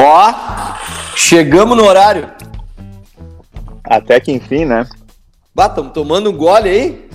Ó, 0.00 0.32
chegamos 1.16 1.76
no 1.76 1.84
horário. 1.84 2.30
Até 3.82 4.20
que 4.20 4.30
enfim, 4.30 4.64
né? 4.64 4.86
Bah, 5.52 5.68
tamo 5.68 5.90
tomando 5.90 6.30
um 6.30 6.36
gole 6.36 6.68
aí? 6.68 7.08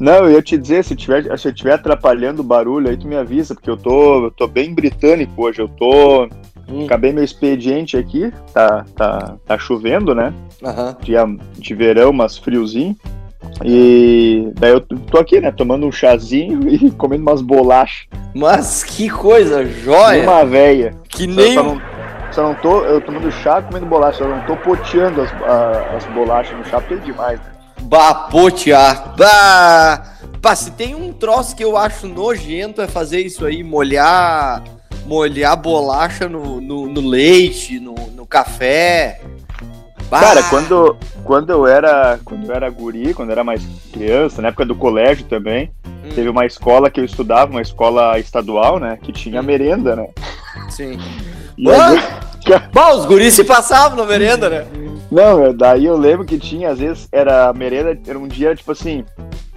Não, 0.00 0.24
eu 0.24 0.32
ia 0.32 0.42
te 0.42 0.58
dizer, 0.58 0.82
se 0.82 0.96
tiver, 0.96 1.22
se 1.38 1.46
eu 1.46 1.52
estiver 1.52 1.74
atrapalhando 1.74 2.40
o 2.40 2.44
barulho, 2.44 2.88
aí 2.88 2.96
tu 2.96 3.06
me 3.06 3.16
avisa, 3.16 3.54
porque 3.54 3.70
eu 3.70 3.76
tô, 3.76 4.24
eu 4.24 4.30
tô 4.32 4.48
bem 4.48 4.74
britânico 4.74 5.44
hoje. 5.44 5.60
Eu 5.60 5.68
tô. 5.68 6.24
Hum. 6.68 6.84
Acabei 6.84 7.12
meu 7.12 7.22
expediente 7.22 7.96
aqui, 7.96 8.32
tá, 8.52 8.84
tá, 8.96 9.36
tá 9.46 9.58
chovendo, 9.58 10.14
né? 10.14 10.34
Aham. 10.62 10.96
Dia 11.02 11.24
de 11.56 11.74
verão, 11.74 12.12
mas 12.12 12.36
friozinho. 12.36 12.96
E 13.64 14.50
daí 14.56 14.72
eu 14.72 14.80
tô 14.80 15.18
aqui, 15.18 15.40
né? 15.40 15.52
Tomando 15.52 15.86
um 15.86 15.92
chazinho 15.92 16.68
e 16.68 16.90
comendo 16.90 17.22
umas 17.22 17.40
bolachas. 17.40 18.08
Mas 18.34 18.82
que 18.82 19.08
coisa 19.08 19.64
joia! 19.64 20.24
Uma 20.24 20.44
véia. 20.44 20.94
Que 21.08 21.24
Só, 21.24 21.40
nem 21.40 21.80
só 22.38 22.42
não, 22.44 22.54
tô. 22.54 22.84
Eu 22.84 23.00
tomando 23.00 23.30
chá 23.32 23.60
comendo 23.60 23.84
bolacha, 23.86 24.18
só 24.18 24.28
não 24.28 24.40
tô 24.46 24.56
poteando 24.56 25.22
as, 25.22 25.32
a- 25.42 25.96
as 25.96 26.04
bolachas 26.06 26.56
no 26.56 26.64
chá, 26.64 26.80
porque 26.80 26.94
é 26.94 26.96
demais, 26.98 27.40
né? 27.40 27.46
Bah! 27.82 28.28
Bah, 30.40 30.54
se 30.54 30.70
tem 30.70 30.94
um 30.94 31.12
troço 31.12 31.56
que 31.56 31.64
eu 31.64 31.76
acho 31.76 32.06
nojento 32.06 32.80
é 32.80 32.86
fazer 32.86 33.20
isso 33.20 33.44
aí, 33.44 33.62
molhar 33.64 34.62
molhar 35.04 35.56
bolacha 35.56 36.28
no, 36.28 36.60
no, 36.60 36.86
no 36.86 37.00
leite, 37.00 37.80
no, 37.80 37.94
no 38.14 38.24
café. 38.26 39.20
Bah! 40.08 40.20
Cara, 40.20 40.42
quando, 40.44 40.96
quando 41.24 41.50
eu 41.50 41.66
era. 41.66 42.20
Quando 42.24 42.46
eu 42.48 42.54
era 42.54 42.70
guri, 42.70 43.14
quando 43.14 43.30
eu 43.30 43.32
era 43.32 43.42
mais 43.44 43.62
criança, 43.92 44.40
na 44.40 44.48
época 44.48 44.64
do 44.64 44.76
colégio 44.76 45.24
também, 45.26 45.72
Hum. 46.04 46.10
teve 46.14 46.28
uma 46.28 46.46
escola 46.46 46.88
que 46.88 47.00
eu 47.00 47.04
estudava, 47.04 47.50
uma 47.50 47.60
escola 47.60 48.16
estadual, 48.20 48.78
né? 48.78 48.96
Que 49.02 49.10
tinha 49.12 49.40
Hum. 49.40 49.44
merenda, 49.44 49.96
né? 49.96 50.06
Sim. 50.70 50.96
E 51.56 51.68
aí- 51.68 51.98
Bah, 52.72 52.92
os 52.94 53.04
guris 53.06 53.34
se 53.34 53.44
passavam 53.44 53.96
na 53.96 54.04
merenda, 54.04 54.48
né? 54.48 54.66
Não, 55.10 55.38
meu, 55.40 55.52
daí 55.54 55.86
eu 55.86 55.96
lembro 55.96 56.24
que 56.26 56.38
tinha, 56.38 56.70
às 56.70 56.78
vezes, 56.78 57.08
era 57.10 57.52
merenda, 57.52 57.98
era 58.06 58.18
um 58.18 58.28
dia, 58.28 58.54
tipo 58.54 58.72
assim, 58.72 59.04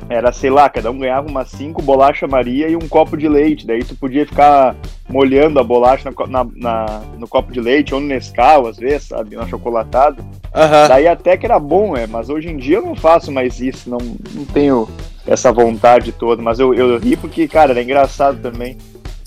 era, 0.07 0.31
sei 0.31 0.49
lá, 0.49 0.69
cada 0.69 0.89
um 0.89 0.97
ganhava 0.99 1.27
umas 1.27 1.49
cinco 1.49 1.81
bolacha 1.81 2.25
Maria 2.27 2.69
e 2.69 2.75
um 2.75 2.87
copo 2.87 3.17
de 3.17 3.27
leite. 3.27 3.67
Daí 3.67 3.83
tu 3.83 3.93
podia 3.95 4.25
ficar 4.25 4.75
molhando 5.09 5.59
a 5.59 5.63
bolacha 5.63 6.09
na 6.09 6.27
na- 6.27 6.51
na- 6.55 7.01
no 7.17 7.27
copo 7.27 7.51
de 7.51 7.59
leite, 7.59 7.93
ou 7.93 7.99
no 7.99 8.07
Nescau, 8.07 8.65
às 8.67 8.77
vezes, 8.77 9.09
sabe, 9.09 9.35
no 9.35 9.41
achocolatado. 9.41 10.23
Aham. 10.55 10.87
Daí 10.87 11.07
até 11.07 11.35
que 11.35 11.45
era 11.45 11.59
bom, 11.59 11.95
é, 11.97 12.07
mas 12.07 12.29
hoje 12.29 12.49
em 12.49 12.55
dia 12.57 12.77
eu 12.77 12.85
não 12.85 12.95
faço 12.95 13.29
mais 13.31 13.59
isso, 13.59 13.89
não, 13.89 13.97
não 14.33 14.45
tenho 14.45 14.87
essa 15.27 15.51
vontade 15.51 16.11
toda, 16.13 16.41
mas 16.41 16.59
eu, 16.59 16.73
eu 16.73 16.97
ri 16.97 17.15
porque, 17.17 17.45
cara, 17.47 17.71
era 17.71 17.83
engraçado 17.83 18.39
também. 18.41 18.77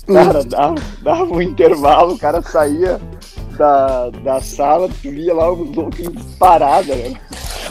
Cara, 0.07 0.43
dava, 0.43 0.75
dava 1.01 1.23
um 1.25 1.41
intervalo, 1.41 2.13
o 2.13 2.19
cara 2.19 2.39
saía 2.43 2.99
da, 3.57 4.09
da 4.09 4.41
sala, 4.41 4.87
tu 5.01 5.09
via 5.09 5.33
lá 5.33 5.51
o 5.51 5.63
louco 5.63 6.01
em 6.01 6.11
parada, 6.37 6.95
né? 6.95 7.13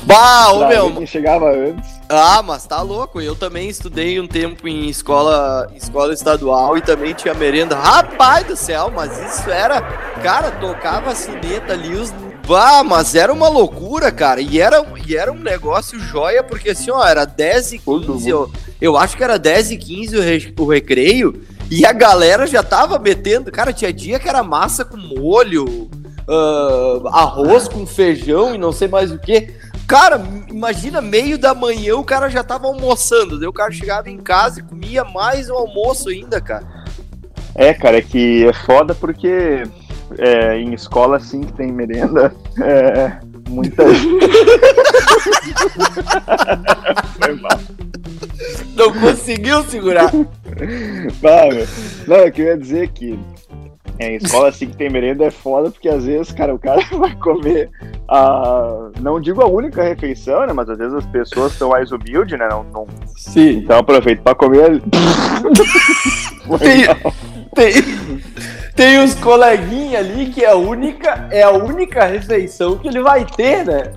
Bah, 0.05 0.53
ô 0.53 0.69
meu. 0.69 0.95
quem 0.97 1.07
chegava 1.07 1.51
antes. 1.51 1.95
Ah, 2.11 2.43
mas 2.43 2.67
tá 2.67 2.83
louco. 2.83 3.21
Eu 3.21 3.35
também 3.35 3.69
estudei 3.71 4.21
um 4.21 4.27
tempo 4.27 4.69
em 4.69 4.87
escola, 4.89 5.71
escola 5.75 6.13
estadual 6.13 6.77
e 6.77 6.83
também 6.83 7.15
tinha 7.15 7.33
merenda. 7.33 7.75
Rapaz 7.77 8.47
do 8.47 8.55
céu, 8.57 8.93
mas 8.95 9.13
isso 9.19 9.49
era. 9.51 9.81
Cara, 10.23 10.51
tocava 10.51 11.11
a 11.11 11.15
sineta 11.15 11.73
ali, 11.73 11.95
os. 11.95 12.13
Bah, 12.47 12.85
mas 12.85 13.15
era 13.15 13.33
uma 13.33 13.49
loucura, 13.49 14.13
cara. 14.13 14.43
E 14.43 14.61
era, 14.61 14.85
e 15.07 15.17
era 15.17 15.33
um 15.33 15.39
negócio 15.39 15.99
joia, 15.99 16.43
porque 16.43 16.71
assim, 16.71 16.91
ó, 16.91 17.03
era 17.03 17.25
10 17.25 17.73
e 17.73 17.79
Todo 17.79 18.13
15. 18.13 18.29
Eu, 18.29 18.51
eu 18.83 18.97
acho 18.99 19.17
que 19.17 19.25
era 19.25 19.39
10 19.39 19.71
e 19.71 19.77
15 19.79 20.17
o, 20.19 20.21
re- 20.21 20.55
o 20.59 20.67
recreio. 20.67 21.43
E 21.71 21.85
a 21.87 21.93
galera 21.93 22.47
já 22.47 22.63
tava 22.63 22.99
metendo. 22.99 23.51
Cara, 23.51 23.73
tinha 23.73 23.93
dia 23.93 24.19
que 24.19 24.29
era 24.29 24.43
massa 24.43 24.85
com 24.85 24.97
molho, 24.97 25.89
ah, 26.29 27.01
arroz 27.13 27.69
com 27.69 27.87
feijão 27.87 28.55
e 28.55 28.59
não 28.59 28.73
sei 28.73 28.89
mais 28.89 29.11
o 29.11 29.19
que. 29.19 29.55
Cara, 29.87 30.23
imagina, 30.49 31.01
meio 31.01 31.37
da 31.37 31.55
manhã 31.55 31.97
o 31.97 32.05
cara 32.05 32.29
já 32.29 32.43
tava 32.43 32.67
almoçando. 32.67 33.39
Daí 33.39 33.49
o 33.49 33.53
cara 33.53 33.71
chegava 33.71 34.09
em 34.09 34.19
casa 34.19 34.61
e 34.61 34.63
comia 34.63 35.05
mais 35.05 35.51
um 35.51 35.55
almoço 35.55 36.09
ainda, 36.09 36.41
cara. 36.41 36.67
É, 37.55 37.73
cara, 37.73 37.99
é 37.99 38.03
que 38.03 38.47
é 38.47 38.53
foda 38.53 38.95
porque 38.95 39.63
é, 40.19 40.59
em 40.59 40.75
escola 40.75 41.19
assim 41.19 41.43
que 41.43 41.53
tem 41.53 41.71
merenda, 41.71 42.35
é, 42.61 43.19
muita. 43.49 43.85
Foi 47.21 47.35
mal. 47.35 47.61
Não 48.75 48.93
conseguiu 48.93 49.63
segurar. 49.65 50.11
Não, 52.07 52.17
eu 52.17 52.33
queria 52.33 52.57
dizer 52.57 52.89
que 52.89 53.19
é, 53.99 54.11
em 54.13 54.17
escola 54.17 54.49
assim 54.49 54.67
que 54.69 54.77
tem 54.77 54.91
merenda 54.91 55.25
é 55.25 55.31
foda, 55.31 55.71
porque 55.71 55.89
às 55.89 56.05
vezes, 56.05 56.33
cara, 56.33 56.55
o 56.55 56.59
cara 56.59 56.81
vai 56.99 57.15
comer 57.17 57.71
a. 58.09 58.91
Não 59.01 59.21
digo 59.21 59.41
a 59.43 59.47
única 59.47 59.83
refeição, 59.83 60.45
né? 60.47 60.53
Mas 60.53 60.69
às 60.69 60.79
vezes 60.79 60.95
as 60.95 61.07
pessoas 61.07 61.53
estão 61.53 61.71
mais 61.71 61.93
humildes, 61.93 62.39
né? 62.39 62.49
Não, 62.51 62.65
não- 62.65 62.87
Sim. 63.17 63.59
Então 63.59 63.79
aproveita 63.79 64.23
pra 64.23 64.35
comer. 64.35 64.83
Tem, 66.59 66.85
tem, 67.55 67.73
tem 68.77 68.99
uns 69.01 69.15
coleguinhas 69.15 70.05
ali 70.05 70.27
que 70.27 70.45
é 70.45 70.51
a 70.51 70.57
única, 70.57 71.27
é 71.31 71.43
a 71.43 71.51
única 71.51 72.05
refeição 72.05 72.77
que 72.77 72.87
ele 72.89 73.01
vai 73.01 73.25
ter, 73.25 73.65
né? 73.65 73.93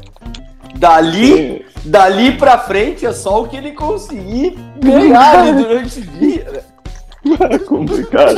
Dali, 0.75 1.65
dali 1.85 2.33
pra 2.33 2.57
frente 2.57 3.05
é 3.05 3.13
só 3.13 3.41
o 3.41 3.47
que 3.47 3.57
ele 3.57 3.71
conseguir 3.71 4.57
ganhar 4.79 5.39
ali 5.39 5.63
durante 5.63 5.99
o 5.99 6.03
dia. 6.03 6.63
É 7.49 7.57
complicado. 7.59 8.37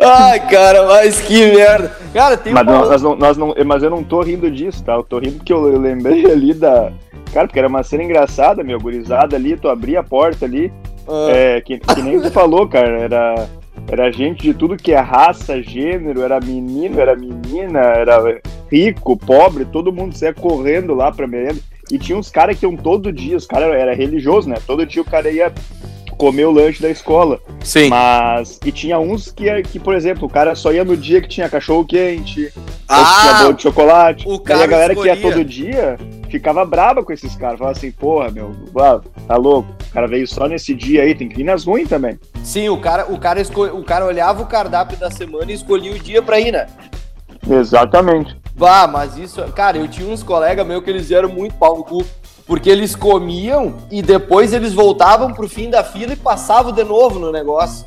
Ai, 0.00 0.48
cara, 0.48 0.86
mas 0.86 1.20
que 1.20 1.52
merda. 1.52 1.94
Cara, 2.12 2.36
tem 2.36 2.52
Mas, 2.52 2.66
uma... 2.66 2.86
nós 2.86 3.02
não, 3.02 3.16
nós 3.16 3.36
não, 3.36 3.54
mas 3.66 3.82
eu 3.82 3.90
não 3.90 4.02
tô 4.02 4.22
rindo 4.22 4.50
disso, 4.50 4.82
tá? 4.82 4.94
Eu 4.94 5.02
tô 5.02 5.18
rindo 5.18 5.36
porque 5.36 5.52
eu, 5.52 5.72
eu 5.72 5.78
lembrei 5.78 6.24
ali 6.26 6.54
da. 6.54 6.90
Cara, 7.32 7.46
porque 7.46 7.58
era 7.58 7.68
uma 7.68 7.82
cena 7.82 8.02
engraçada, 8.02 8.64
meu, 8.64 8.80
gurizada 8.80 9.36
ali, 9.36 9.56
tu 9.56 9.68
abria 9.68 10.00
a 10.00 10.04
porta 10.04 10.44
ali, 10.44 10.72
Ah, 11.06 11.28
é, 11.30 11.60
que, 11.60 11.78
que 11.78 12.02
nem 12.02 12.20
tu 12.20 12.30
falou, 12.32 12.66
cara, 12.66 12.98
era, 12.98 13.48
era 13.88 14.10
gente 14.10 14.42
de 14.42 14.54
tudo 14.54 14.76
que 14.76 14.92
é 14.92 14.98
raça, 15.00 15.60
gênero, 15.62 16.22
era 16.22 16.40
menino, 16.40 17.00
era 17.00 17.16
menina, 17.16 17.78
era 17.80 18.40
rico, 18.70 19.16
pobre, 19.16 19.64
todo 19.64 19.92
mundo 19.92 20.16
saia 20.16 20.32
correndo 20.34 20.94
lá 20.94 21.10
pra 21.10 21.26
merenda. 21.26 21.58
E 21.90 21.98
tinha 21.98 22.16
uns 22.16 22.30
caras 22.30 22.56
que 22.58 22.64
iam 22.64 22.76
todo 22.76 23.12
dia, 23.12 23.36
os 23.36 23.46
caras 23.46 23.74
era 23.74 23.92
religioso, 23.94 24.48
né? 24.48 24.56
Todo 24.64 24.86
dia 24.86 25.02
o 25.02 25.04
cara 25.04 25.28
ia 25.30 25.52
comer 26.16 26.44
o 26.44 26.52
lanche 26.52 26.80
da 26.80 26.88
escola. 26.88 27.40
Sim. 27.64 27.88
Mas. 27.88 28.60
E 28.64 28.70
tinha 28.70 28.98
uns 28.98 29.32
que, 29.32 29.62
que, 29.62 29.80
por 29.80 29.94
exemplo, 29.94 30.26
o 30.28 30.30
cara 30.30 30.54
só 30.54 30.72
ia 30.72 30.84
no 30.84 30.96
dia 30.96 31.20
que 31.20 31.28
tinha 31.28 31.48
cachorro 31.48 31.84
quente, 31.84 32.44
ou 32.44 32.62
que 32.62 32.70
Ah, 32.88 33.18
tinha 33.22 33.42
bolo 33.42 33.54
de 33.54 33.62
chocolate. 33.62 34.28
o 34.28 34.34
e 34.34 34.40
cara 34.40 34.64
a 34.64 34.66
galera 34.68 34.94
que 34.94 35.04
ia 35.04 35.14
escolhia. 35.14 35.34
todo 35.36 35.44
dia 35.44 35.96
ficava 36.30 36.64
braba 36.64 37.02
com 37.02 37.12
esses 37.12 37.34
caras. 37.36 37.58
Falava 37.58 37.76
assim, 37.76 37.90
porra, 37.90 38.30
meu, 38.30 38.54
tá 39.26 39.36
louco. 39.36 39.68
O 39.88 39.92
cara 39.92 40.06
veio 40.06 40.26
só 40.26 40.46
nesse 40.46 40.74
dia 40.74 41.02
aí, 41.02 41.14
tem 41.14 41.28
que 41.28 41.36
vir 41.36 41.44
nas 41.44 41.64
ruins 41.64 41.88
também. 41.88 42.18
Sim, 42.42 42.68
o 42.68 42.78
cara, 42.78 43.12
o 43.12 43.18
cara, 43.18 43.40
esco... 43.40 43.64
o 43.64 43.84
cara 43.84 44.04
olhava 44.06 44.42
o 44.42 44.46
cardápio 44.46 44.96
da 44.98 45.10
semana 45.10 45.50
e 45.50 45.54
escolhia 45.54 45.92
o 45.92 45.98
dia 45.98 46.22
pra 46.22 46.38
ir, 46.38 46.52
né? 46.52 46.66
Exatamente. 47.48 48.36
Bah, 48.54 48.86
mas 48.86 49.16
isso, 49.16 49.42
cara, 49.52 49.78
eu 49.78 49.88
tinha 49.88 50.08
uns 50.08 50.22
colegas 50.22 50.66
meus 50.66 50.84
que 50.84 50.90
eles 50.90 51.10
eram 51.10 51.28
muito 51.28 51.54
pau 51.56 51.76
no 51.78 51.84
cu. 51.84 52.04
Porque 52.46 52.68
eles 52.68 52.96
comiam 52.96 53.74
e 53.90 54.02
depois 54.02 54.52
eles 54.52 54.72
voltavam 54.72 55.32
pro 55.32 55.48
fim 55.48 55.70
da 55.70 55.84
fila 55.84 56.12
e 56.12 56.16
passavam 56.16 56.72
de 56.72 56.82
novo 56.82 57.20
no 57.20 57.30
negócio. 57.30 57.86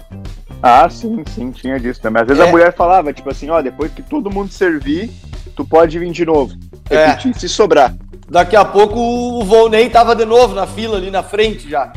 Ah, 0.62 0.90
sim, 0.90 1.22
sim, 1.36 1.52
tinha 1.52 1.78
disso 1.78 2.02
também. 2.02 2.22
Às 2.22 2.28
vezes 2.30 2.44
É. 2.44 2.48
a 2.48 2.52
mulher 2.52 2.74
falava, 2.74 3.12
tipo 3.12 3.30
assim, 3.30 3.50
ó, 3.50 3.62
depois 3.62 3.92
que 3.92 4.02
todo 4.02 4.32
mundo 4.32 4.50
servir, 4.54 5.12
tu 5.54 5.66
pode 5.66 6.00
vir 6.00 6.12
de 6.12 6.26
novo. 6.26 6.56
É. 6.90 7.08
Repetir, 7.08 7.36
se 7.38 7.50
sobrar. 7.50 7.94
Daqui 8.34 8.56
a 8.56 8.66
pouco 8.66 9.00
o 9.00 9.44
Volney 9.44 9.92
tava 9.92 10.16
de 10.16 10.26
novo 10.26 10.56
na 10.56 10.66
fila 10.66 10.98
ali 10.98 11.12
na 11.12 11.22
frente 11.22 11.70
já. 11.70 11.94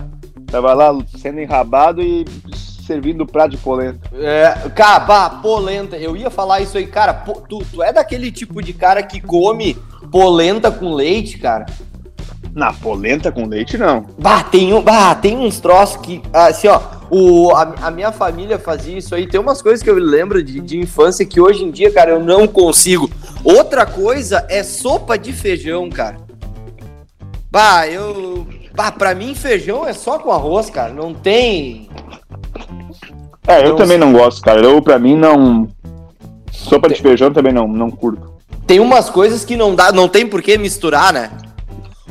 Tava 0.48 0.74
lá 0.74 0.94
sendo 1.16 1.40
enrabado 1.40 2.02
e 2.02 2.26
servindo 2.86 3.24
prato 3.24 3.52
de 3.52 3.56
polenta. 3.56 3.98
É, 4.14 4.68
cara, 4.74 5.00
bah, 5.00 5.30
polenta. 5.42 5.96
Eu 5.96 6.14
ia 6.14 6.28
falar 6.28 6.60
isso 6.60 6.76
aí, 6.76 6.86
cara. 6.86 7.14
po- 7.14 7.40
tu, 7.48 7.60
tu 7.72 7.82
é 7.82 7.90
daquele 7.90 8.30
tipo 8.30 8.60
de 8.62 8.74
cara 8.74 9.02
que 9.02 9.18
come 9.18 9.78
polenta 10.12 10.70
com 10.70 10.92
leite, 10.92 11.38
cara? 11.38 11.64
Na 12.52 12.70
polenta 12.70 13.32
com 13.32 13.46
leite, 13.46 13.78
não. 13.78 14.04
Bah, 14.18 14.44
tem, 14.44 14.74
um, 14.74 14.82
bah, 14.82 15.14
tem 15.14 15.38
uns 15.38 15.58
troços 15.58 15.96
que, 16.02 16.20
assim, 16.34 16.68
ó, 16.68 16.78
o, 17.10 17.50
a, 17.56 17.62
a 17.84 17.90
minha 17.90 18.12
família 18.12 18.58
fazia 18.58 18.98
isso 18.98 19.14
aí. 19.14 19.26
Tem 19.26 19.40
umas 19.40 19.62
coisas 19.62 19.82
que 19.82 19.88
eu 19.88 19.94
lembro 19.94 20.42
de, 20.42 20.60
de 20.60 20.78
infância 20.78 21.24
que 21.24 21.40
hoje 21.40 21.64
em 21.64 21.70
dia, 21.70 21.90
cara, 21.90 22.10
eu 22.10 22.20
não 22.22 22.46
consigo. 22.46 23.10
Outra 23.42 23.86
coisa 23.86 24.46
é 24.50 24.62
sopa 24.62 25.16
de 25.16 25.32
feijão, 25.32 25.88
cara. 25.88 26.25
Bah, 27.56 27.88
eu. 27.88 28.46
Bah, 28.74 28.92
pra 28.92 29.14
mim, 29.14 29.34
feijão 29.34 29.88
é 29.88 29.94
só 29.94 30.18
com 30.18 30.30
arroz, 30.30 30.68
cara. 30.68 30.92
Não 30.92 31.14
tem. 31.14 31.88
É, 33.48 33.64
eu 33.64 33.70
Não 33.70 33.76
também 33.76 33.96
não 33.96 34.12
gosto, 34.12 34.42
cara. 34.42 34.60
Eu, 34.60 34.82
pra 34.82 34.98
mim, 34.98 35.16
não. 35.16 35.66
Sopa 36.52 36.86
de 36.86 37.00
feijão 37.00 37.32
também 37.32 37.54
não, 37.54 37.66
não 37.66 37.90
curto. 37.90 38.30
Tem 38.66 38.78
umas 38.78 39.08
coisas 39.08 39.42
que 39.42 39.56
não 39.56 39.74
dá, 39.74 39.90
não 39.90 40.06
tem 40.06 40.26
por 40.26 40.42
que 40.42 40.58
misturar, 40.58 41.14
né? 41.14 41.30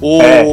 O, 0.02 0.20
É. 0.20 0.44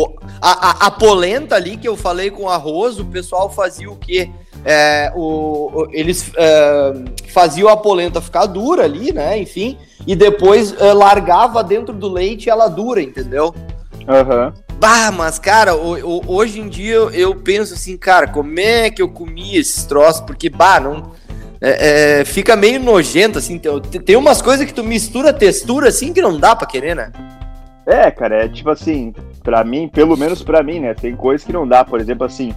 a, 0.43 0.69
a, 0.69 0.87
a 0.89 0.91
polenta 0.91 1.57
ali 1.57 1.79
que 1.79 1.89
eu 1.89 1.97
falei 1.97 2.31
com 2.31 2.47
arroz, 2.47 2.99
o 2.99 3.07
pessoal 3.07 3.49
fazia 3.49 3.91
o 3.91 3.97
quê? 3.97 4.29
É, 4.63 5.11
o, 5.17 5.87
eles 5.91 6.31
é, 6.37 6.93
fazia 7.33 7.71
a 7.71 7.77
polenta 7.79 8.21
ficar 8.21 8.45
dura 8.45 8.85
ali, 8.85 9.11
né? 9.11 9.39
Enfim, 9.39 9.79
e 10.07 10.15
depois 10.15 10.71
uh, 10.73 10.93
largava 10.95 11.65
dentro 11.65 11.95
do 11.95 12.11
leite 12.11 12.51
ela 12.51 12.69
dura, 12.69 13.01
entendeu? 13.01 13.55
Aham. 14.07 14.53
Uhum. 14.55 14.72
Bah, 14.83 15.13
mas, 15.13 15.39
cara, 15.39 15.77
hoje 15.77 16.59
em 16.59 16.69
dia 16.69 16.95
eu, 16.95 17.37
penso 17.37 17.73
assim, 17.73 17.97
cara, 17.97 18.27
como 18.27 18.59
é 18.59 18.91
que 18.91 19.01
eu 19.01 19.09
comi 19.09 19.57
esses 19.57 19.85
troços? 19.85 20.21
Porque, 20.23 20.51
bah, 20.51 20.81
não. 20.81 21.13
É, 21.61 22.23
é, 22.23 22.25
fica 22.25 22.57
meio 22.57 22.81
nojento, 22.81 23.39
assim. 23.39 23.61
Tem, 23.61 24.01
tem 24.01 24.17
umas 24.17 24.43
coisas 24.43 24.67
que 24.67 24.75
tu 24.75 24.83
mistura 24.83 25.33
textura, 25.33 25.87
assim, 25.87 26.13
que 26.13 26.21
não 26.21 26.37
dá 26.37 26.57
pra 26.57 26.67
querer, 26.67 26.97
né? 26.97 27.13
É, 27.87 28.11
cara, 28.11 28.45
é 28.45 28.49
tipo 28.49 28.71
assim, 28.71 29.15
pra 29.45 29.63
mim, 29.63 29.87
pelo 29.87 30.17
menos 30.17 30.43
pra 30.43 30.65
mim, 30.65 30.81
né? 30.81 30.95
Tem 30.95 31.15
coisas 31.15 31.47
que 31.47 31.53
não 31.53 31.65
dá, 31.67 31.85
por 31.85 32.01
exemplo, 32.01 32.27
assim. 32.27 32.53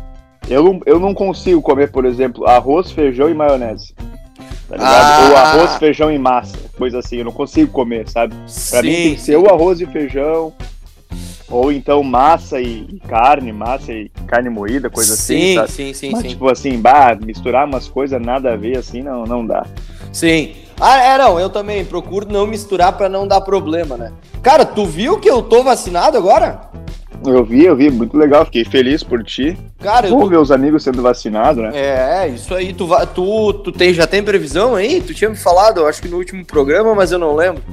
Eu, 0.50 0.82
eu 0.88 1.00
não 1.00 1.14
consigo 1.14 1.62
comer, 1.62 1.92
por 1.92 2.06
exemplo, 2.06 2.50
arroz, 2.50 2.90
feijão 2.90 3.30
e 3.30 3.36
maionese. 3.36 3.94
Tá 4.68 4.78
ligado? 4.78 4.92
Ah. 4.92 5.30
Ou 5.30 5.38
arroz, 5.38 5.76
feijão 5.76 6.12
e 6.12 6.18
massa, 6.18 6.58
coisa 6.76 6.98
assim. 6.98 7.18
Eu 7.18 7.26
não 7.26 7.32
consigo 7.32 7.72
comer, 7.72 8.10
sabe? 8.10 8.34
Pra 8.36 8.82
sim, 8.82 8.88
mim 8.88 8.94
tem 8.96 9.14
que 9.14 9.22
ser 9.22 9.38
o 9.38 9.48
arroz 9.48 9.80
e 9.80 9.86
feijão, 9.86 10.52
ou 11.50 11.72
então 11.72 12.02
massa 12.04 12.60
e 12.60 13.00
carne, 13.08 13.52
massa 13.52 13.92
e 13.92 14.10
carne 14.28 14.50
moída, 14.50 14.90
coisa 14.90 15.16
sim, 15.16 15.58
assim. 15.58 15.68
Sim, 15.68 15.94
sim, 15.94 15.94
sim. 15.94 16.12
Mas, 16.12 16.22
sim. 16.22 16.28
tipo 16.30 16.50
assim, 16.50 16.80
bah, 16.80 17.16
misturar 17.16 17.68
umas 17.68 17.88
coisas 17.88 18.22
nada 18.22 18.54
a 18.54 18.56
ver 18.56 18.78
assim, 18.78 19.02
não, 19.02 19.24
não 19.24 19.46
dá. 19.46 19.66
Sim. 20.12 20.56
Ah, 20.80 21.02
é, 21.02 21.18
não, 21.18 21.40
eu 21.40 21.50
também 21.50 21.86
procuro 21.86 22.28
não 22.30 22.46
misturar 22.46 22.94
para 22.94 23.08
não 23.08 23.28
dar 23.28 23.42
problema, 23.42 23.96
né? 23.96 24.12
Cara, 24.42 24.66
tu 24.66 24.86
viu 24.86 25.20
que 25.20 25.30
eu 25.30 25.42
tô 25.42 25.64
vacinado 25.64 26.18
agora? 26.18 26.70
Eu 27.26 27.44
vi, 27.44 27.66
eu 27.66 27.76
vi, 27.76 27.90
muito 27.90 28.18
legal, 28.18 28.46
fiquei 28.46 28.66
feliz 28.66 29.02
por 29.02 29.24
ti. 29.24 29.58
Cara, 29.80 30.08
tô... 30.08 30.28
ver 30.28 30.38
os 30.38 30.52
amigos 30.52 30.84
sendo 30.84 31.02
vacinados, 31.02 31.64
né? 31.64 31.72
É, 31.74 32.28
isso 32.28 32.54
aí, 32.54 32.74
tu, 32.74 32.88
tu, 33.14 33.54
tu 33.54 33.72
tem, 33.72 33.94
já 33.94 34.06
tem 34.06 34.22
previsão 34.22 34.76
aí? 34.76 35.02
Tu 35.02 35.14
tinha 35.14 35.30
me 35.30 35.36
falado, 35.36 35.86
acho 35.86 36.02
que 36.02 36.08
no 36.08 36.18
último 36.18 36.44
programa, 36.46 36.94
mas 36.94 37.12
eu 37.12 37.20
não 37.20 37.36
lembro. 37.36 37.64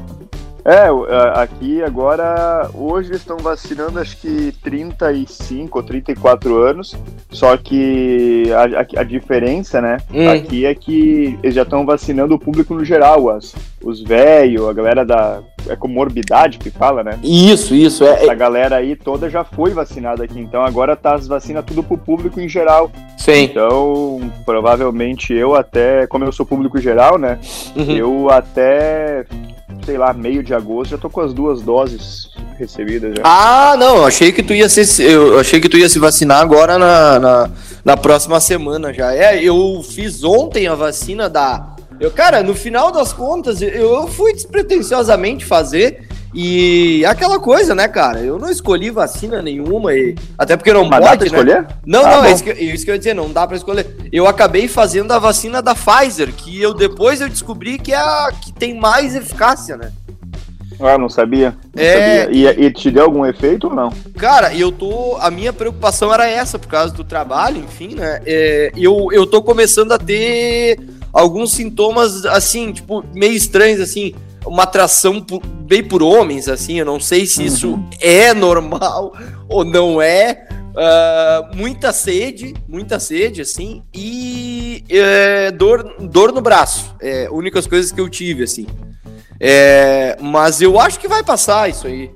É, 0.64 0.86
aqui 1.34 1.82
agora, 1.82 2.70
hoje 2.72 3.12
estão 3.12 3.36
vacinando 3.38 3.98
acho 3.98 4.16
que 4.18 4.52
35 4.62 5.76
ou 5.76 5.84
34 5.84 6.56
anos, 6.56 6.96
só 7.30 7.56
que 7.56 8.44
a, 8.52 9.00
a, 9.00 9.02
diferença, 9.02 9.80
né, 9.80 9.98
hum. 10.12 10.28
aqui 10.28 10.64
é 10.64 10.72
que 10.74 11.36
eles 11.42 11.56
já 11.56 11.62
estão 11.62 11.84
vacinando 11.84 12.34
o 12.34 12.38
público 12.38 12.74
no 12.74 12.84
geral, 12.84 13.28
as, 13.28 13.54
os 13.82 14.02
velhos, 14.02 14.68
a 14.68 14.72
galera 14.72 15.04
da 15.04 15.42
é 15.72 15.76
comorbidade 15.76 16.58
que 16.58 16.70
fala, 16.70 17.02
né? 17.02 17.18
Isso, 17.22 17.74
isso. 17.74 18.04
É, 18.04 18.28
a 18.28 18.34
galera 18.34 18.76
aí 18.76 18.96
toda 18.96 19.28
já 19.28 19.44
foi 19.44 19.70
vacinada 19.70 20.24
aqui, 20.24 20.38
então 20.38 20.62
agora 20.62 20.96
tá 20.96 21.14
as 21.14 21.26
vacinas 21.26 21.64
tudo 21.64 21.82
pro 21.82 21.98
público 21.98 22.40
em 22.40 22.48
geral. 22.48 22.90
Sim. 23.16 23.44
Então, 23.44 24.20
provavelmente 24.44 25.32
eu 25.32 25.54
até, 25.54 26.06
como 26.06 26.24
eu 26.24 26.32
sou 26.32 26.46
público 26.46 26.80
geral, 26.80 27.18
né? 27.18 27.38
Uhum. 27.76 27.96
Eu 27.96 28.30
até 28.30 29.24
sei 29.84 29.98
lá, 29.98 30.12
meio 30.12 30.42
de 30.42 30.54
agosto, 30.54 30.92
já 30.92 30.98
tô 30.98 31.10
com 31.10 31.20
as 31.20 31.32
duas 31.32 31.60
doses 31.62 32.30
recebidas 32.58 33.14
já. 33.16 33.22
Ah, 33.24 33.76
não, 33.76 34.04
achei 34.04 34.30
que 34.30 34.42
tu 34.42 34.52
ia 34.52 34.68
ser, 34.68 34.86
eu 35.02 35.38
achei 35.38 35.60
que 35.60 35.68
tu 35.68 35.76
ia 35.76 35.88
se 35.88 35.98
vacinar 35.98 36.40
agora 36.40 36.78
na, 36.78 37.18
na, 37.18 37.50
na 37.84 37.96
próxima 37.96 38.40
semana 38.40 38.92
já. 38.92 39.14
É, 39.14 39.42
eu 39.42 39.82
fiz 39.82 40.22
ontem 40.22 40.66
a 40.68 40.74
vacina 40.74 41.28
da 41.28 41.74
eu, 42.02 42.10
cara, 42.10 42.42
no 42.42 42.52
final 42.52 42.90
das 42.90 43.12
contas, 43.12 43.62
eu 43.62 44.08
fui 44.08 44.32
despretensiosamente 44.32 45.44
fazer 45.44 46.08
e 46.34 47.04
aquela 47.06 47.38
coisa, 47.38 47.76
né, 47.76 47.86
cara? 47.86 48.18
Eu 48.18 48.40
não 48.40 48.50
escolhi 48.50 48.90
vacina 48.90 49.40
nenhuma, 49.40 49.94
e 49.94 50.16
até 50.36 50.56
porque 50.56 50.72
não 50.72 50.88
Mas 50.88 50.98
pode, 50.98 51.04
dá 51.04 51.16
pra 51.16 51.18
né? 51.18 51.26
escolher? 51.26 51.66
Não, 51.86 52.04
ah, 52.04 52.10
não, 52.10 52.24
é 52.24 52.32
isso, 52.32 52.42
que, 52.42 52.50
é 52.50 52.60
isso 52.60 52.84
que 52.84 52.90
eu 52.90 52.96
ia 52.96 52.98
dizer, 52.98 53.14
não 53.14 53.30
dá 53.32 53.46
pra 53.46 53.56
escolher. 53.56 53.86
Eu 54.10 54.26
acabei 54.26 54.66
fazendo 54.66 55.12
a 55.12 55.20
vacina 55.20 55.62
da 55.62 55.76
Pfizer, 55.76 56.32
que 56.32 56.60
eu 56.60 56.74
depois 56.74 57.20
eu 57.20 57.28
descobri 57.28 57.78
que 57.78 57.92
é 57.92 57.96
a 57.96 58.32
que 58.32 58.52
tem 58.52 58.74
mais 58.74 59.14
eficácia, 59.14 59.76
né? 59.76 59.92
Ah, 60.80 60.98
não 60.98 61.08
sabia. 61.08 61.54
Não 61.72 61.80
é... 61.80 62.24
sabia. 62.24 62.36
E, 62.36 62.64
e, 62.64 62.72
te 62.72 62.90
deu 62.90 63.04
algum 63.04 63.24
efeito 63.24 63.68
ou 63.68 63.74
não? 63.74 63.92
Cara, 64.18 64.52
eu 64.52 64.72
tô. 64.72 65.16
A 65.20 65.30
minha 65.30 65.52
preocupação 65.52 66.12
era 66.12 66.28
essa, 66.28 66.58
por 66.58 66.66
causa 66.66 66.92
do 66.92 67.04
trabalho, 67.04 67.58
enfim, 67.58 67.94
né? 67.94 68.20
É, 68.26 68.72
eu, 68.76 69.08
eu 69.12 69.24
tô 69.24 69.40
começando 69.40 69.92
a 69.92 69.98
ter 69.98 70.76
alguns 71.12 71.52
sintomas, 71.52 72.24
assim, 72.26 72.72
tipo, 72.72 73.04
meio 73.14 73.34
estranhos, 73.34 73.80
assim 73.80 74.14
uma 74.46 74.64
atração 74.64 75.20
por, 75.20 75.44
bem 75.44 75.84
por 75.84 76.02
homens, 76.02 76.48
assim, 76.48 76.78
eu 76.78 76.86
não 76.86 76.98
sei 76.98 77.26
se 77.26 77.44
isso 77.44 77.72
uhum. 77.72 77.90
é 78.00 78.34
normal 78.34 79.12
ou 79.48 79.64
não 79.64 80.00
é. 80.00 80.48
Uh, 80.72 81.54
muita 81.54 81.92
sede, 81.92 82.54
muita 82.66 82.98
sede, 82.98 83.42
assim, 83.42 83.82
e 83.92 84.82
é, 84.88 85.50
dor, 85.50 85.96
dor 86.00 86.32
no 86.32 86.40
braço. 86.40 86.94
É, 86.98 87.28
únicas 87.30 87.66
coisas 87.66 87.92
que 87.92 88.00
eu 88.00 88.08
tive, 88.08 88.44
assim. 88.44 88.66
É, 89.38 90.16
mas 90.18 90.62
eu 90.62 90.80
acho 90.80 90.98
que 90.98 91.06
vai 91.06 91.22
passar 91.22 91.68
isso 91.68 91.86
aí. 91.86 92.10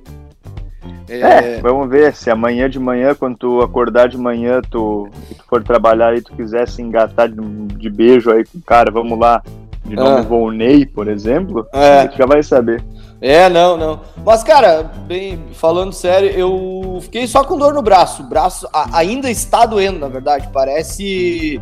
É... 1.09 1.21
é, 1.21 1.61
vamos 1.61 1.89
ver 1.89 2.15
se 2.15 2.31
amanhã 2.31 2.69
de 2.69 2.79
manhã, 2.79 3.15
quando 3.15 3.37
tu 3.37 3.61
acordar 3.61 4.09
de 4.09 4.19
manhã, 4.19 4.61
tu, 4.61 5.09
tu 5.37 5.45
for 5.49 5.63
trabalhar 5.63 6.17
e 6.17 6.23
tu 6.23 6.33
quiser 6.35 6.69
se 6.69 6.83
engatar 6.83 7.29
de, 7.29 7.41
de 7.77 7.91
beijo 7.91 8.31
aí 8.31 8.45
com 8.45 8.59
o 8.59 8.63
cara, 8.63 8.91
vamos 8.91 9.19
lá, 9.19 9.43
de 9.85 9.95
nome 9.95 10.21
ah. 10.21 10.23
Volney, 10.23 10.85
por 10.85 11.09
exemplo, 11.09 11.67
é. 11.73 12.01
a 12.01 12.03
gente 12.03 12.19
já 12.19 12.27
vai 12.27 12.43
saber. 12.43 12.83
É, 13.21 13.49
não, 13.49 13.77
não. 13.77 14.01
Mas, 14.25 14.43
cara, 14.43 14.83
bem, 15.07 15.39
falando 15.53 15.93
sério, 15.93 16.31
eu 16.31 16.99
fiquei 17.03 17.27
só 17.27 17.43
com 17.45 17.57
dor 17.57 17.73
no 17.73 17.83
braço. 17.83 18.23
O 18.23 18.27
braço 18.27 18.69
a, 18.73 18.99
ainda 18.99 19.31
está 19.31 19.65
doendo, 19.65 19.99
na 19.99 20.09
verdade. 20.09 20.49
Parece. 20.53 21.61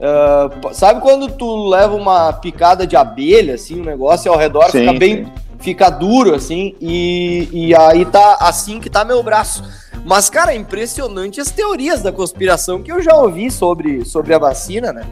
Uh, 0.00 0.74
sabe 0.74 1.00
quando 1.00 1.30
tu 1.30 1.68
leva 1.68 1.94
uma 1.94 2.32
picada 2.32 2.86
de 2.86 2.96
abelha, 2.96 3.54
assim, 3.54 3.78
o 3.78 3.82
um 3.82 3.84
negócio 3.84 4.30
ao 4.30 4.38
redor 4.38 4.70
sim, 4.70 4.80
fica 4.80 4.92
bem. 4.92 5.24
Sim. 5.24 5.32
Fica 5.60 5.90
duro, 5.90 6.34
assim, 6.34 6.74
e, 6.80 7.48
e 7.52 7.74
aí 7.74 8.04
tá 8.06 8.38
assim 8.40 8.80
que 8.80 8.88
tá 8.88 9.04
meu 9.04 9.22
braço. 9.22 9.62
Mas, 10.04 10.30
cara, 10.30 10.52
é 10.52 10.56
impressionante 10.56 11.40
as 11.40 11.50
teorias 11.50 12.02
da 12.02 12.10
conspiração 12.10 12.82
que 12.82 12.90
eu 12.90 13.02
já 13.02 13.14
ouvi 13.14 13.50
sobre, 13.50 14.04
sobre 14.04 14.32
a 14.34 14.38
vacina, 14.38 14.92
né? 14.92 15.04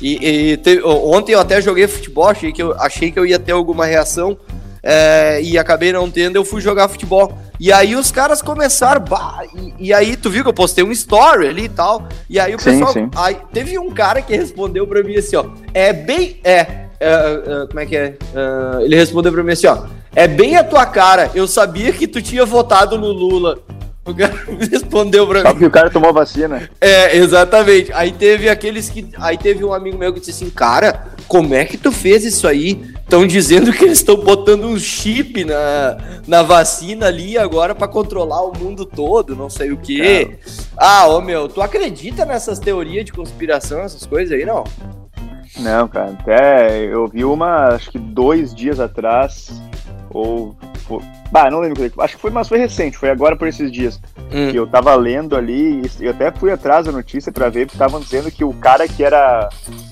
E, 0.00 0.52
e 0.52 0.56
te, 0.58 0.80
ontem 0.82 1.32
eu 1.32 1.40
até 1.40 1.60
joguei 1.60 1.88
futebol, 1.88 2.28
achei 2.28 2.52
que 2.52 2.62
eu, 2.62 2.72
achei 2.80 3.10
que 3.10 3.18
eu 3.18 3.26
ia 3.26 3.38
ter 3.38 3.52
alguma 3.52 3.84
reação 3.84 4.38
é, 4.82 5.42
e 5.42 5.58
acabei 5.58 5.92
não 5.92 6.10
tendo, 6.10 6.36
eu 6.36 6.44
fui 6.44 6.60
jogar 6.60 6.88
futebol. 6.88 7.36
E 7.58 7.72
aí 7.72 7.96
os 7.96 8.12
caras 8.12 8.40
começaram, 8.40 9.00
bah, 9.04 9.42
e, 9.54 9.88
e, 9.88 9.92
aí 9.92 10.16
tu 10.16 10.30
viu 10.30 10.44
que 10.44 10.48
eu 10.48 10.54
postei 10.54 10.84
um 10.84 10.92
story 10.92 11.48
ali 11.48 11.64
e 11.64 11.68
tal, 11.68 12.06
e 12.30 12.38
aí 12.38 12.54
o 12.54 12.58
sim, 12.58 12.70
pessoal, 12.70 12.92
sim. 12.92 13.10
Aí, 13.16 13.36
teve 13.52 13.78
um 13.78 13.90
cara 13.90 14.22
que 14.22 14.36
respondeu 14.36 14.86
pra 14.86 15.02
mim 15.02 15.16
assim, 15.16 15.36
ó, 15.36 15.46
é 15.74 15.92
bem, 15.92 16.38
é, 16.44 16.87
é, 17.00 17.62
é 17.62 17.66
como 17.66 17.80
é 17.80 17.86
que 17.86 17.96
é, 17.96 18.16
é 18.34 18.84
ele 18.84 18.96
respondeu 18.96 19.32
pra 19.32 19.42
mim 19.42 19.52
assim, 19.52 19.66
ó, 19.66 19.84
é 20.14 20.26
bem 20.26 20.56
a 20.56 20.64
tua 20.64 20.86
cara, 20.86 21.30
eu 21.34 21.46
sabia 21.46 21.92
que 21.92 22.06
tu 22.06 22.20
tinha 22.20 22.44
votado 22.44 22.98
no 22.98 23.08
Lula. 23.08 23.58
O 24.04 24.14
cara 24.14 24.34
respondeu 24.70 25.26
pra 25.26 25.42
Só 25.42 25.52
mim. 25.52 25.58
que 25.58 25.66
o 25.66 25.70
cara 25.70 25.90
tomou 25.90 26.12
vacina. 26.14 26.68
É, 26.80 27.14
exatamente. 27.16 27.92
Aí 27.92 28.10
teve 28.10 28.48
aqueles 28.48 28.88
que. 28.88 29.06
Aí 29.18 29.36
teve 29.36 29.62
um 29.64 29.72
amigo 29.74 29.98
meu 29.98 30.12
que 30.14 30.18
disse 30.18 30.30
assim, 30.30 30.50
cara, 30.50 31.08
como 31.28 31.54
é 31.54 31.66
que 31.66 31.76
tu 31.76 31.92
fez 31.92 32.24
isso 32.24 32.48
aí? 32.48 32.82
Estão 33.00 33.26
dizendo 33.26 33.72
que 33.72 33.84
eles 33.84 33.98
estão 33.98 34.16
botando 34.16 34.64
um 34.64 34.78
chip 34.78 35.44
na, 35.44 35.98
na 36.26 36.42
vacina 36.42 37.06
ali 37.06 37.36
agora 37.36 37.74
para 37.74 37.86
controlar 37.86 38.42
o 38.42 38.56
mundo 38.56 38.84
todo, 38.84 39.36
não 39.36 39.50
sei 39.50 39.72
o 39.72 39.76
quê. 39.76 40.38
Ah, 40.76 41.06
ô 41.06 41.20
meu, 41.20 41.48
tu 41.48 41.60
acredita 41.60 42.24
nessas 42.24 42.58
teorias 42.58 43.04
de 43.04 43.12
conspiração, 43.12 43.80
essas 43.80 44.04
coisas 44.06 44.36
aí, 44.38 44.44
não? 44.44 44.64
Não, 45.58 45.88
cara, 45.88 46.10
até 46.10 46.84
eu 46.84 47.06
vi 47.08 47.24
uma, 47.24 47.74
acho 47.74 47.90
que 47.90 47.98
dois 47.98 48.54
dias 48.54 48.78
atrás, 48.78 49.60
ou 50.10 50.56
Bah, 51.30 51.50
não 51.50 51.60
lembro. 51.60 51.84
Acho 51.98 52.16
que 52.16 52.22
foi, 52.22 52.30
mas 52.30 52.48
foi 52.48 52.58
recente, 52.58 52.96
foi 52.96 53.10
agora 53.10 53.36
por 53.36 53.46
esses 53.46 53.70
dias. 53.70 54.00
Hum. 54.32 54.50
Que 54.50 54.56
eu 54.56 54.66
tava 54.66 54.94
lendo 54.94 55.36
ali, 55.36 55.82
e 56.00 56.04
eu 56.04 56.10
até 56.10 56.30
fui 56.30 56.50
atrás 56.50 56.86
da 56.86 56.92
notícia 56.92 57.30
para 57.30 57.48
ver, 57.48 57.66
porque 57.66 57.74
estavam 57.74 58.00
dizendo 58.00 58.30
que 58.30 58.44
o 58.44 58.52
cara 58.54 58.88
que 58.88 59.04
era. 59.04 59.48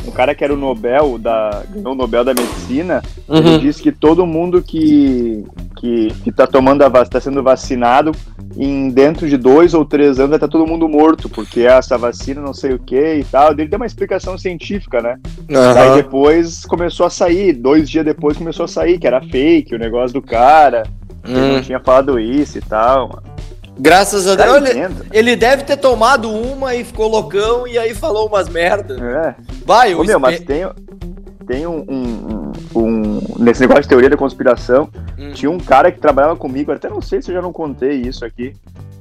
O 0.07 0.13
cara 0.13 0.35
que 0.35 0.45
era 0.45 0.55
o 0.55 0.57
Nobel, 0.57 1.19
da, 1.19 1.63
ganhou 1.69 1.93
o 1.93 1.97
Nobel 1.97 2.25
da 2.25 2.33
Medicina, 2.33 3.03
uhum. 3.29 3.39
ele 3.39 3.59
disse 3.59 3.83
que 3.83 3.93
todo 3.93 4.25
mundo 4.25 4.63
que, 4.63 5.45
que, 5.77 6.09
que 6.23 6.33
tá 6.33 6.47
tomando 6.47 6.83
a 6.83 6.89
vacina, 6.89 7.11
tá 7.11 7.21
sendo 7.21 7.43
vacinado, 7.43 8.13
em 8.57 8.89
dentro 8.89 9.29
de 9.29 9.37
dois 9.37 9.75
ou 9.75 9.85
três 9.85 10.19
anos 10.19 10.31
vai 10.31 10.37
estar 10.37 10.47
tá 10.47 10.53
todo 10.53 10.67
mundo 10.67 10.89
morto, 10.89 11.29
porque 11.29 11.63
essa 11.63 11.99
vacina 11.99 12.41
não 12.41 12.55
sei 12.55 12.73
o 12.73 12.79
que 12.79 13.17
e 13.17 13.25
tal. 13.25 13.53
Ele 13.53 13.67
deu 13.67 13.79
uma 13.79 13.87
explicação 13.87 14.39
científica, 14.39 15.01
né? 15.01 15.19
Uhum. 15.49 15.75
Daí 15.75 16.03
depois 16.03 16.65
começou 16.65 17.05
a 17.05 17.11
sair, 17.11 17.53
dois 17.53 17.89
dias 17.89 18.05
depois 18.05 18.37
começou 18.37 18.65
a 18.65 18.69
sair, 18.69 18.99
que 18.99 19.07
era 19.07 19.21
fake 19.21 19.75
o 19.75 19.79
negócio 19.79 20.15
do 20.15 20.23
cara. 20.23 20.85
Ele 21.27 21.41
hum. 21.41 21.53
não 21.55 21.63
tinha 21.63 21.81
falado 21.81 22.19
isso 22.19 22.59
e 22.59 22.61
tal, 22.61 23.09
mano. 23.09 23.37
Graças 23.79 24.27
a 24.27 24.35
Deus. 24.35 24.71
Ele, 24.71 25.09
ele, 25.13 25.37
deve 25.37 25.65
ter 25.65 25.77
tomado 25.77 26.31
uma 26.31 26.75
e 26.75 26.83
ficou 26.83 27.09
loucão 27.09 27.67
e 27.67 27.79
aí 27.79 27.95
falou 27.95 28.27
umas 28.27 28.49
merda. 28.49 28.97
É. 28.99 29.35
Vai, 29.67 29.95
Ô, 29.95 30.03
meu, 30.03 30.19
mas 30.19 30.41
tem, 30.41 30.67
tem 31.47 31.67
um, 31.67 31.85
um, 31.87 32.53
um, 32.75 32.81
um, 32.81 33.21
Nesse 33.39 33.61
negócio 33.61 33.83
de 33.83 33.89
teoria 33.89 34.09
da 34.09 34.17
conspiração, 34.17 34.89
hum. 35.19 35.33
tinha 35.33 35.51
um 35.51 35.59
cara 35.59 35.93
que 35.93 36.01
trabalhava 36.01 36.37
comigo, 36.37 36.73
até 36.73 36.89
não 36.89 37.03
sei 37.03 37.21
se 37.21 37.31
eu 37.31 37.35
já 37.35 37.43
não 37.43 37.53
contei 37.53 38.01
isso 38.01 38.25
aqui. 38.25 38.55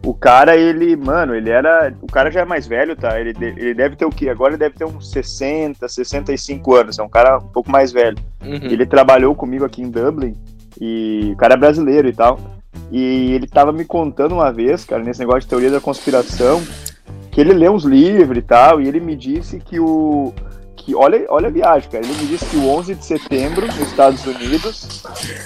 O 0.05 0.13
cara, 0.13 0.55
ele, 0.55 0.95
mano, 0.95 1.33
ele 1.33 1.49
era. 1.49 1.91
O 1.99 2.05
cara 2.05 2.29
já 2.29 2.41
é 2.41 2.45
mais 2.45 2.67
velho, 2.67 2.95
tá? 2.95 3.19
Ele, 3.19 3.33
ele 3.39 3.73
deve 3.73 3.95
ter 3.95 4.05
o 4.05 4.11
quê? 4.11 4.29
Agora 4.29 4.51
ele 4.51 4.59
deve 4.59 4.75
ter 4.75 4.85
uns 4.85 5.09
60, 5.09 5.87
65 5.87 6.75
anos. 6.75 6.99
É 6.99 7.03
um 7.03 7.09
cara 7.09 7.39
um 7.39 7.47
pouco 7.47 7.71
mais 7.71 7.91
velho. 7.91 8.15
Uhum. 8.43 8.53
Ele 8.53 8.85
trabalhou 8.85 9.33
comigo 9.33 9.65
aqui 9.65 9.81
em 9.81 9.89
Dublin. 9.89 10.35
E 10.79 11.31
o 11.33 11.35
cara 11.37 11.53
é 11.53 11.57
brasileiro 11.57 12.07
e 12.07 12.13
tal. 12.13 12.39
E 12.91 13.33
ele 13.33 13.47
tava 13.47 13.71
me 13.71 13.85
contando 13.85 14.33
uma 14.33 14.51
vez, 14.51 14.85
cara, 14.85 15.03
nesse 15.03 15.19
negócio 15.19 15.41
de 15.41 15.47
teoria 15.47 15.71
da 15.71 15.81
conspiração, 15.81 16.61
que 17.31 17.41
ele 17.41 17.53
lê 17.53 17.69
uns 17.69 17.83
livros 17.83 18.37
e 18.37 18.41
tal, 18.41 18.81
e 18.81 18.87
ele 18.87 18.99
me 18.99 19.15
disse 19.15 19.59
que 19.59 19.79
o. 19.79 20.33
Que, 20.75 20.93
olha, 20.93 21.25
olha 21.29 21.47
a 21.47 21.51
viagem, 21.51 21.89
cara. 21.89 22.05
Ele 22.05 22.13
me 22.13 22.27
disse 22.27 22.45
que 22.45 22.57
o 22.57 22.69
11 22.69 22.95
de 22.95 23.05
setembro, 23.05 23.65
nos 23.65 23.79
Estados 23.79 24.23
Unidos, 24.25 25.03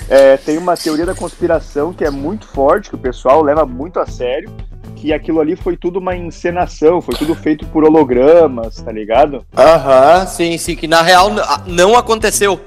é, 0.09 0.35
tem 0.37 0.57
uma 0.57 0.75
teoria 0.75 1.05
da 1.05 1.15
conspiração 1.15 1.93
que 1.93 2.03
é 2.03 2.09
muito 2.09 2.45
forte, 2.47 2.89
que 2.89 2.95
o 2.95 2.99
pessoal 2.99 3.41
leva 3.41 3.65
muito 3.65 3.99
a 3.99 4.05
sério, 4.05 4.51
que 4.95 5.13
aquilo 5.13 5.39
ali 5.39 5.55
foi 5.55 5.77
tudo 5.77 5.99
uma 5.99 6.15
encenação, 6.15 7.01
foi 7.01 7.15
tudo 7.15 7.33
feito 7.33 7.65
por 7.67 7.85
hologramas, 7.85 8.81
tá 8.81 8.91
ligado? 8.91 9.45
Aham, 9.55 10.25
sim, 10.25 10.57
sim, 10.57 10.75
que 10.75 10.87
na 10.87 11.01
real 11.01 11.29
não 11.65 11.95
aconteceu. 11.95 12.59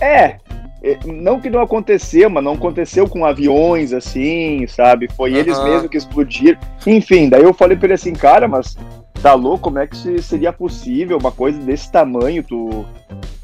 É, 0.00 0.06
é, 0.06 0.38
não 1.04 1.40
que 1.40 1.50
não 1.50 1.60
aconteceu, 1.60 2.30
mas 2.30 2.44
não 2.44 2.52
aconteceu 2.52 3.08
com 3.08 3.24
aviões 3.24 3.92
assim, 3.92 4.66
sabe? 4.66 5.08
Foi 5.16 5.32
uhum. 5.32 5.36
eles 5.36 5.62
mesmos 5.62 5.90
que 5.90 5.96
explodiram. 5.96 6.58
Enfim, 6.86 7.28
daí 7.28 7.42
eu 7.42 7.54
falei 7.54 7.76
pra 7.76 7.86
ele 7.86 7.94
assim, 7.94 8.12
cara, 8.12 8.46
mas 8.46 8.76
tá 9.26 9.34
louco? 9.34 9.64
Como 9.64 9.80
é 9.80 9.88
que 9.88 10.22
seria 10.22 10.52
possível 10.52 11.18
uma 11.18 11.32
coisa 11.32 11.58
desse 11.58 11.90
tamanho? 11.90 12.44
Tu 12.44 12.84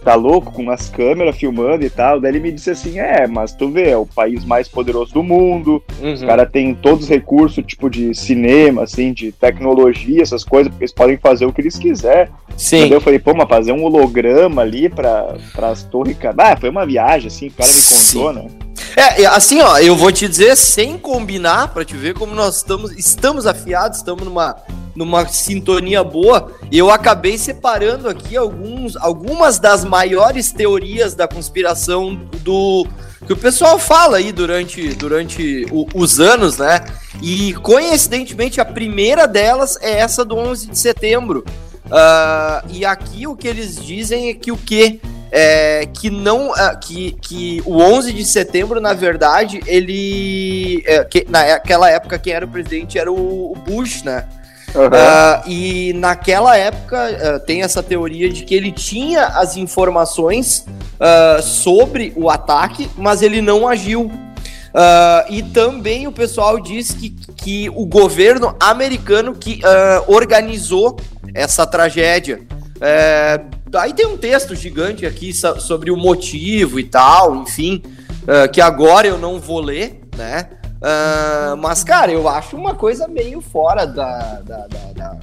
tá 0.05 0.15
louco 0.15 0.53
com 0.53 0.71
as 0.71 0.89
câmeras 0.89 1.37
filmando 1.37 1.85
e 1.85 1.91
tal? 1.91 2.21
Daí 2.21 2.31
ele 2.31 2.39
me 2.39 2.53
disse 2.53 2.71
assim: 2.71 3.01
é, 3.01 3.27
mas 3.27 3.53
tu 3.53 3.69
vê, 3.69 3.91
é 3.91 3.97
o 3.97 4.07
país 4.07 4.45
mais 4.45 4.69
poderoso 4.69 5.13
do 5.13 5.25
mundo, 5.25 5.83
uhum. 6.01 6.13
os 6.13 6.23
caras 6.23 6.49
têm 6.53 6.73
todos 6.73 7.05
os 7.05 7.11
recursos, 7.11 7.65
tipo 7.67 7.91
de 7.91 8.15
cinema, 8.15 8.85
assim, 8.85 9.13
de 9.13 9.33
tecnologia, 9.33 10.23
essas 10.23 10.45
coisas, 10.45 10.71
porque 10.71 10.85
eles 10.85 10.95
podem 10.95 11.17
fazer 11.17 11.47
o 11.47 11.53
que 11.53 11.61
eles 11.61 11.77
quiserem. 11.77 12.33
Sim. 12.57 12.83
Daí 12.83 12.93
eu 12.93 13.01
falei, 13.01 13.19
pô, 13.19 13.35
mas 13.35 13.49
fazer 13.49 13.73
um 13.73 13.83
holograma 13.83 14.63
ali 14.63 14.89
para 14.89 15.35
as 15.63 15.83
torres. 15.83 16.17
Ah, 16.39 16.57
foi 16.57 16.69
uma 16.71 16.87
viagem, 16.87 17.27
assim, 17.27 17.49
o 17.49 17.53
cara 17.53 17.69
me 17.69 17.83
contou, 17.83 18.33
Sim. 18.33 18.35
né? 18.35 18.49
É, 18.95 19.27
assim, 19.27 19.61
ó, 19.63 19.79
eu 19.79 19.97
vou 19.97 20.13
te 20.13 20.29
dizer 20.29 20.55
sem 20.55 20.99
combinar, 20.99 21.69
para 21.69 21.85
te 21.85 21.97
ver 21.97 22.15
como 22.15 22.35
nós 22.35 22.57
estamos, 22.59 22.93
estamos 22.93 23.47
afiados, 23.47 23.99
estamos 23.99 24.23
numa, 24.23 24.55
numa 24.95 25.27
sintonia 25.27 26.03
boa. 26.05 26.53
Eu 26.71 26.91
acabei 26.91 27.39
separando 27.39 28.09
aqui 28.09 28.37
alguns, 28.37 28.97
algumas 28.97 29.59
das 29.59 29.85
maiores 29.85 30.53
teorias 30.53 31.15
da 31.15 31.27
conspiração 31.27 32.15
do 32.43 32.87
que 33.27 33.33
o 33.33 33.37
pessoal 33.37 33.79
fala 33.79 34.17
aí 34.17 34.33
durante, 34.33 34.89
durante 34.95 35.67
o, 35.71 35.87
os 35.95 36.19
anos, 36.19 36.59
né? 36.59 36.85
E 37.23 37.55
coincidentemente 37.55 38.61
a 38.61 38.65
primeira 38.65 39.27
delas 39.29 39.79
é 39.81 39.99
essa 39.99 40.25
do 40.25 40.37
11 40.37 40.69
de 40.69 40.79
setembro. 40.79 41.45
Uh, 41.87 42.67
e 42.71 42.85
aqui 42.85 43.27
o 43.27 43.37
que 43.37 43.47
eles 43.47 43.77
dizem 43.77 44.31
é 44.31 44.35
que 44.35 44.51
o 44.51 44.57
quê? 44.57 45.01
É, 45.35 45.87
que 45.87 46.11
não 46.11 46.51
uh, 46.51 46.79
que, 46.79 47.13
que 47.13 47.63
o 47.65 47.79
11 47.79 48.13
de 48.13 48.25
setembro 48.25 48.83
na 48.83 48.93
verdade 48.93 49.63
ele 49.67 50.83
é, 50.87 51.03
que, 51.05 51.27
naquela 51.27 51.89
época 51.89 52.19
quem 52.19 52.35
era 52.35 52.45
o 52.45 52.49
presidente 52.49 52.99
era 52.99 53.11
o, 53.11 53.53
o 53.53 53.55
Bush 53.55 54.03
né 54.03 54.29
Uhum. 54.75 54.87
Uh, 54.87 55.51
e 55.51 55.93
naquela 55.95 56.57
época 56.57 57.11
uh, 57.11 57.41
tem 57.41 57.63
essa 57.63 57.83
teoria 57.83 58.31
de 58.31 58.43
que 58.45 58.55
ele 58.55 58.73
tinha 58.73 59.27
as 59.27 59.57
informações 59.57 60.67
uh, 60.99 61.43
sobre 61.43 62.13
o 62.17 62.31
ataque, 62.31 62.89
mas 62.97 63.21
ele 63.21 63.43
não 63.43 63.69
agiu. 63.69 64.11
e 65.29 65.43
também 65.43 66.07
o 66.07 66.13
pessoal 66.13 66.59
diz 66.59 66.93
que, 66.93 67.11
que 67.11 67.69
o 67.71 67.85
governo 67.85 68.57
americano 68.59 69.35
que 69.35 69.61
organizou 70.07 70.97
essa 71.35 71.67
tragédia. 71.67 72.41
É, 72.81 73.39
aí 73.75 73.93
tem 73.93 74.07
um 74.07 74.17
texto 74.17 74.55
gigante 74.55 75.05
aqui 75.05 75.31
sobre 75.35 75.91
o 75.91 75.97
motivo 75.97 76.81
e 76.81 76.85
tal, 76.85 77.37
enfim, 77.37 77.83
que 78.51 78.63
agora 78.63 79.07
eu 79.07 79.19
não 79.19 79.39
vou 79.39 79.61
ler, 79.61 80.01
né? 80.17 80.49
Uh, 80.83 81.57
mas, 81.59 81.85
cara, 81.85 82.11
eu 82.11 82.29
acho 82.29 82.57
uma 82.57 82.75
coisa 82.75 83.07
meio 83.07 83.41
fora 83.41 83.87
da, 83.87 84.41
da, 84.45 84.67
da, 84.67 84.93
da, 84.93 85.17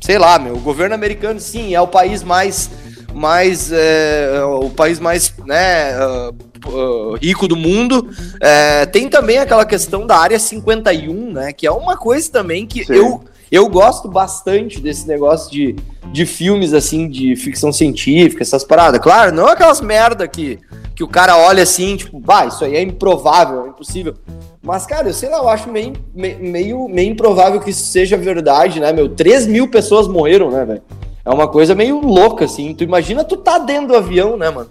Sei 0.00 0.18
lá, 0.18 0.38
meu. 0.40 0.56
O 0.56 0.60
governo 0.60 0.94
americano, 0.94 1.38
sim, 1.38 1.72
é 1.72 1.80
o 1.80 1.86
país 1.86 2.24
mais. 2.24 2.68
mais 3.14 3.70
é, 3.72 4.42
o 4.44 4.68
país 4.70 4.98
mais 4.98 5.32
né, 5.46 5.94
uh, 6.04 6.34
uh, 6.68 7.14
rico 7.14 7.46
do 7.46 7.54
mundo. 7.54 8.10
É, 8.40 8.86
tem 8.86 9.08
também 9.08 9.38
aquela 9.38 9.64
questão 9.64 10.04
da 10.04 10.18
área 10.18 10.38
51, 10.38 11.32
né? 11.32 11.52
Que 11.52 11.64
é 11.64 11.70
uma 11.70 11.96
coisa 11.96 12.30
também 12.32 12.66
que 12.66 12.84
eu, 12.88 13.22
eu 13.50 13.68
gosto 13.68 14.08
bastante 14.08 14.80
desse 14.80 15.06
negócio 15.06 15.50
de, 15.50 15.76
de 16.12 16.26
filmes 16.26 16.72
assim, 16.72 17.08
de 17.08 17.36
ficção 17.36 17.72
científica, 17.72 18.42
essas 18.42 18.64
paradas. 18.64 19.00
Claro, 19.00 19.34
não 19.34 19.46
aquelas 19.46 19.80
merda 19.80 20.26
que, 20.26 20.58
que 20.94 21.04
o 21.04 21.08
cara 21.08 21.36
olha 21.36 21.62
assim, 21.62 21.96
tipo, 21.96 22.20
vai, 22.20 22.48
isso 22.48 22.64
aí 22.64 22.76
é 22.76 22.82
improvável, 22.82 23.66
é 23.66 23.68
impossível. 23.68 24.14
Mas, 24.62 24.86
cara, 24.86 25.08
eu 25.08 25.12
sei 25.12 25.28
lá, 25.28 25.38
eu 25.38 25.48
acho 25.48 25.70
meio, 25.70 25.92
meio, 26.14 26.88
meio 26.88 27.10
improvável 27.10 27.60
que 27.60 27.70
isso 27.70 27.84
seja 27.84 28.16
verdade, 28.16 28.80
né, 28.80 28.92
meu? 28.92 29.10
3 29.10 29.46
mil 29.46 29.68
pessoas 29.68 30.08
morreram, 30.08 30.50
né, 30.50 30.64
velho? 30.64 30.82
É 31.22 31.30
uma 31.30 31.46
coisa 31.46 31.74
meio 31.74 32.00
louca, 32.00 32.46
assim. 32.46 32.74
Tu 32.74 32.82
imagina 32.84 33.24
tu 33.24 33.36
tá 33.36 33.58
dentro 33.58 33.88
do 33.88 33.96
avião, 33.96 34.36
né, 34.36 34.50
mano? 34.50 34.70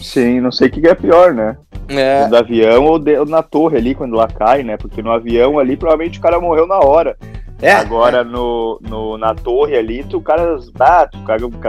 Sim, 0.00 0.40
não 0.40 0.52
sei 0.52 0.68
o 0.68 0.70
que 0.70 0.86
é 0.86 0.94
pior, 0.94 1.34
né? 1.34 1.56
É. 1.88 2.26
Do 2.26 2.36
avião 2.36 2.84
ou, 2.84 2.98
de, 2.98 3.16
ou 3.18 3.26
na 3.26 3.42
torre 3.42 3.76
ali, 3.76 3.94
quando 3.94 4.14
ela 4.14 4.28
cai, 4.28 4.62
né? 4.62 4.76
Porque 4.76 5.02
no 5.02 5.10
avião 5.10 5.58
ali, 5.58 5.76
provavelmente 5.76 6.18
o 6.18 6.22
cara 6.22 6.40
morreu 6.40 6.66
na 6.66 6.78
hora. 6.78 7.16
É, 7.60 7.72
Agora 7.72 8.18
é. 8.18 8.24
No, 8.24 8.78
no, 8.82 9.16
na 9.16 9.34
torre 9.34 9.76
ali, 9.76 10.04
tu, 10.04 10.18
o 10.18 10.22
cara, 10.22 10.58
ah, 10.78 11.08
tu, 11.10 11.18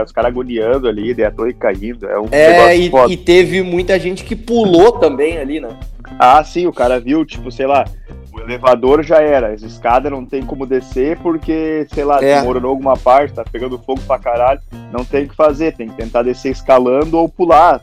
os 0.04 0.12
caras 0.12 0.30
agoniando 0.30 0.86
ali, 0.86 1.14
daí 1.14 1.24
a 1.24 1.30
torre 1.30 1.54
caindo. 1.54 2.06
É, 2.06 2.18
um 2.18 2.28
é 2.30 2.76
e, 2.76 2.90
e, 3.08 3.16
teve 3.16 3.62
muita 3.62 3.98
gente 3.98 4.24
que 4.24 4.36
pulou 4.36 4.92
também 4.92 5.38
ali, 5.38 5.60
né? 5.60 5.70
Ah, 6.18 6.42
sim, 6.44 6.66
o 6.66 6.72
cara 6.72 7.00
viu, 7.00 7.24
tipo, 7.24 7.50
sei 7.50 7.66
lá, 7.66 7.84
o 8.32 8.40
elevador 8.40 9.02
já 9.02 9.20
era, 9.20 9.52
as 9.52 9.62
escadas 9.62 10.10
não 10.10 10.24
tem 10.24 10.42
como 10.42 10.66
descer 10.66 11.18
porque, 11.18 11.86
sei 11.92 12.04
lá, 12.04 12.22
é. 12.22 12.40
demorou 12.40 12.70
alguma 12.70 12.96
parte, 12.96 13.34
tá 13.34 13.44
pegando 13.44 13.78
fogo 13.78 14.00
pra 14.06 14.18
caralho, 14.18 14.60
não 14.92 15.04
tem 15.04 15.24
o 15.24 15.28
que 15.28 15.36
fazer, 15.36 15.74
tem 15.74 15.88
que 15.88 15.96
tentar 15.96 16.22
descer 16.22 16.52
escalando 16.52 17.18
ou 17.18 17.28
pular, 17.28 17.82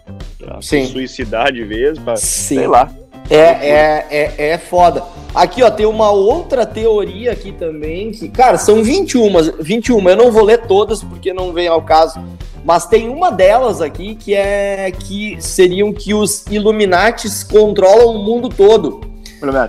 Sim. 0.61 0.85
suicidar 0.85 1.51
de 1.51 1.63
vez, 1.63 1.99
pra, 1.99 2.15
Sim. 2.15 2.55
sei 2.55 2.67
lá. 2.67 2.89
É, 3.29 3.37
é, 3.37 4.07
é, 4.09 4.49
é 4.51 4.57
foda. 4.57 5.03
Aqui, 5.33 5.61
ó, 5.63 5.69
tem 5.69 5.85
uma 5.85 6.11
outra 6.11 6.65
teoria 6.65 7.31
aqui 7.31 7.51
também, 7.51 8.11
que, 8.11 8.29
cara, 8.29 8.57
são 8.57 8.81
21, 8.81 9.53
21, 9.59 10.09
eu 10.09 10.15
não 10.15 10.31
vou 10.31 10.43
ler 10.43 10.65
todas 10.65 11.03
porque 11.03 11.33
não 11.33 11.51
vem 11.51 11.67
ao 11.67 11.81
caso, 11.81 12.23
mas 12.63 12.85
tem 12.85 13.09
uma 13.09 13.31
delas 13.31 13.81
aqui 13.81 14.15
que 14.15 14.33
é 14.33 14.91
que 14.91 15.37
seriam 15.41 15.91
que 15.91 16.13
os 16.13 16.45
Illuminates 16.47 17.43
controlam 17.43 18.15
o 18.15 18.23
mundo 18.23 18.47
todo. 18.47 19.01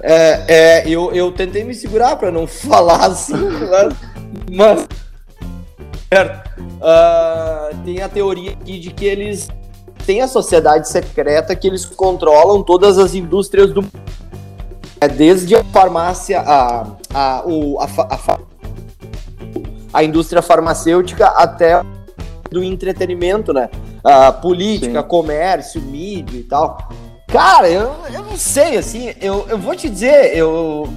É, 0.03 0.45
é, 0.49 0.89
eu, 0.89 1.13
eu 1.13 1.33
tentei 1.33 1.65
me 1.65 1.75
segurar 1.75 2.17
para 2.17 2.31
não 2.31 2.47
falar 2.49 3.07
assim, 3.07 3.35
mas. 4.51 4.87
Uh, 6.77 7.77
tem 7.85 8.01
a 8.01 8.09
teoria 8.09 8.53
aqui 8.53 8.79
de 8.79 8.91
que 8.91 9.05
eles 9.05 9.49
têm 10.07 10.23
a 10.23 10.29
sociedade 10.29 10.89
secreta 10.89 11.55
que 11.57 11.67
eles 11.67 11.85
controlam 11.85 12.63
todas 12.63 12.99
as 12.99 13.15
indústrias 13.15 13.73
do 13.73 13.85
é 15.01 15.09
desde 15.09 15.55
a 15.55 15.63
farmácia, 15.65 16.41
a, 16.41 16.87
a, 17.13 17.43
o, 17.45 17.79
a, 17.81 17.85
a, 17.85 18.39
a 19.93 20.05
indústria 20.05 20.41
farmacêutica 20.41 21.27
até 21.27 21.83
do 22.51 22.65
entretenimento, 22.65 23.53
né? 23.53 23.69
Uh, 23.99 24.41
política, 24.41 25.03
Sim. 25.03 25.09
comércio, 25.09 25.83
mídia 25.83 26.39
e 26.39 26.45
tal. 26.45 26.89
Cara, 27.29 27.69
eu, 27.69 27.93
eu 28.13 28.23
não 28.23 28.37
sei, 28.37 28.79
assim, 28.79 29.13
eu, 29.21 29.45
eu 29.49 29.59
vou 29.59 29.75
te 29.75 29.91
dizer, 29.91 30.35
eu, 30.37 30.89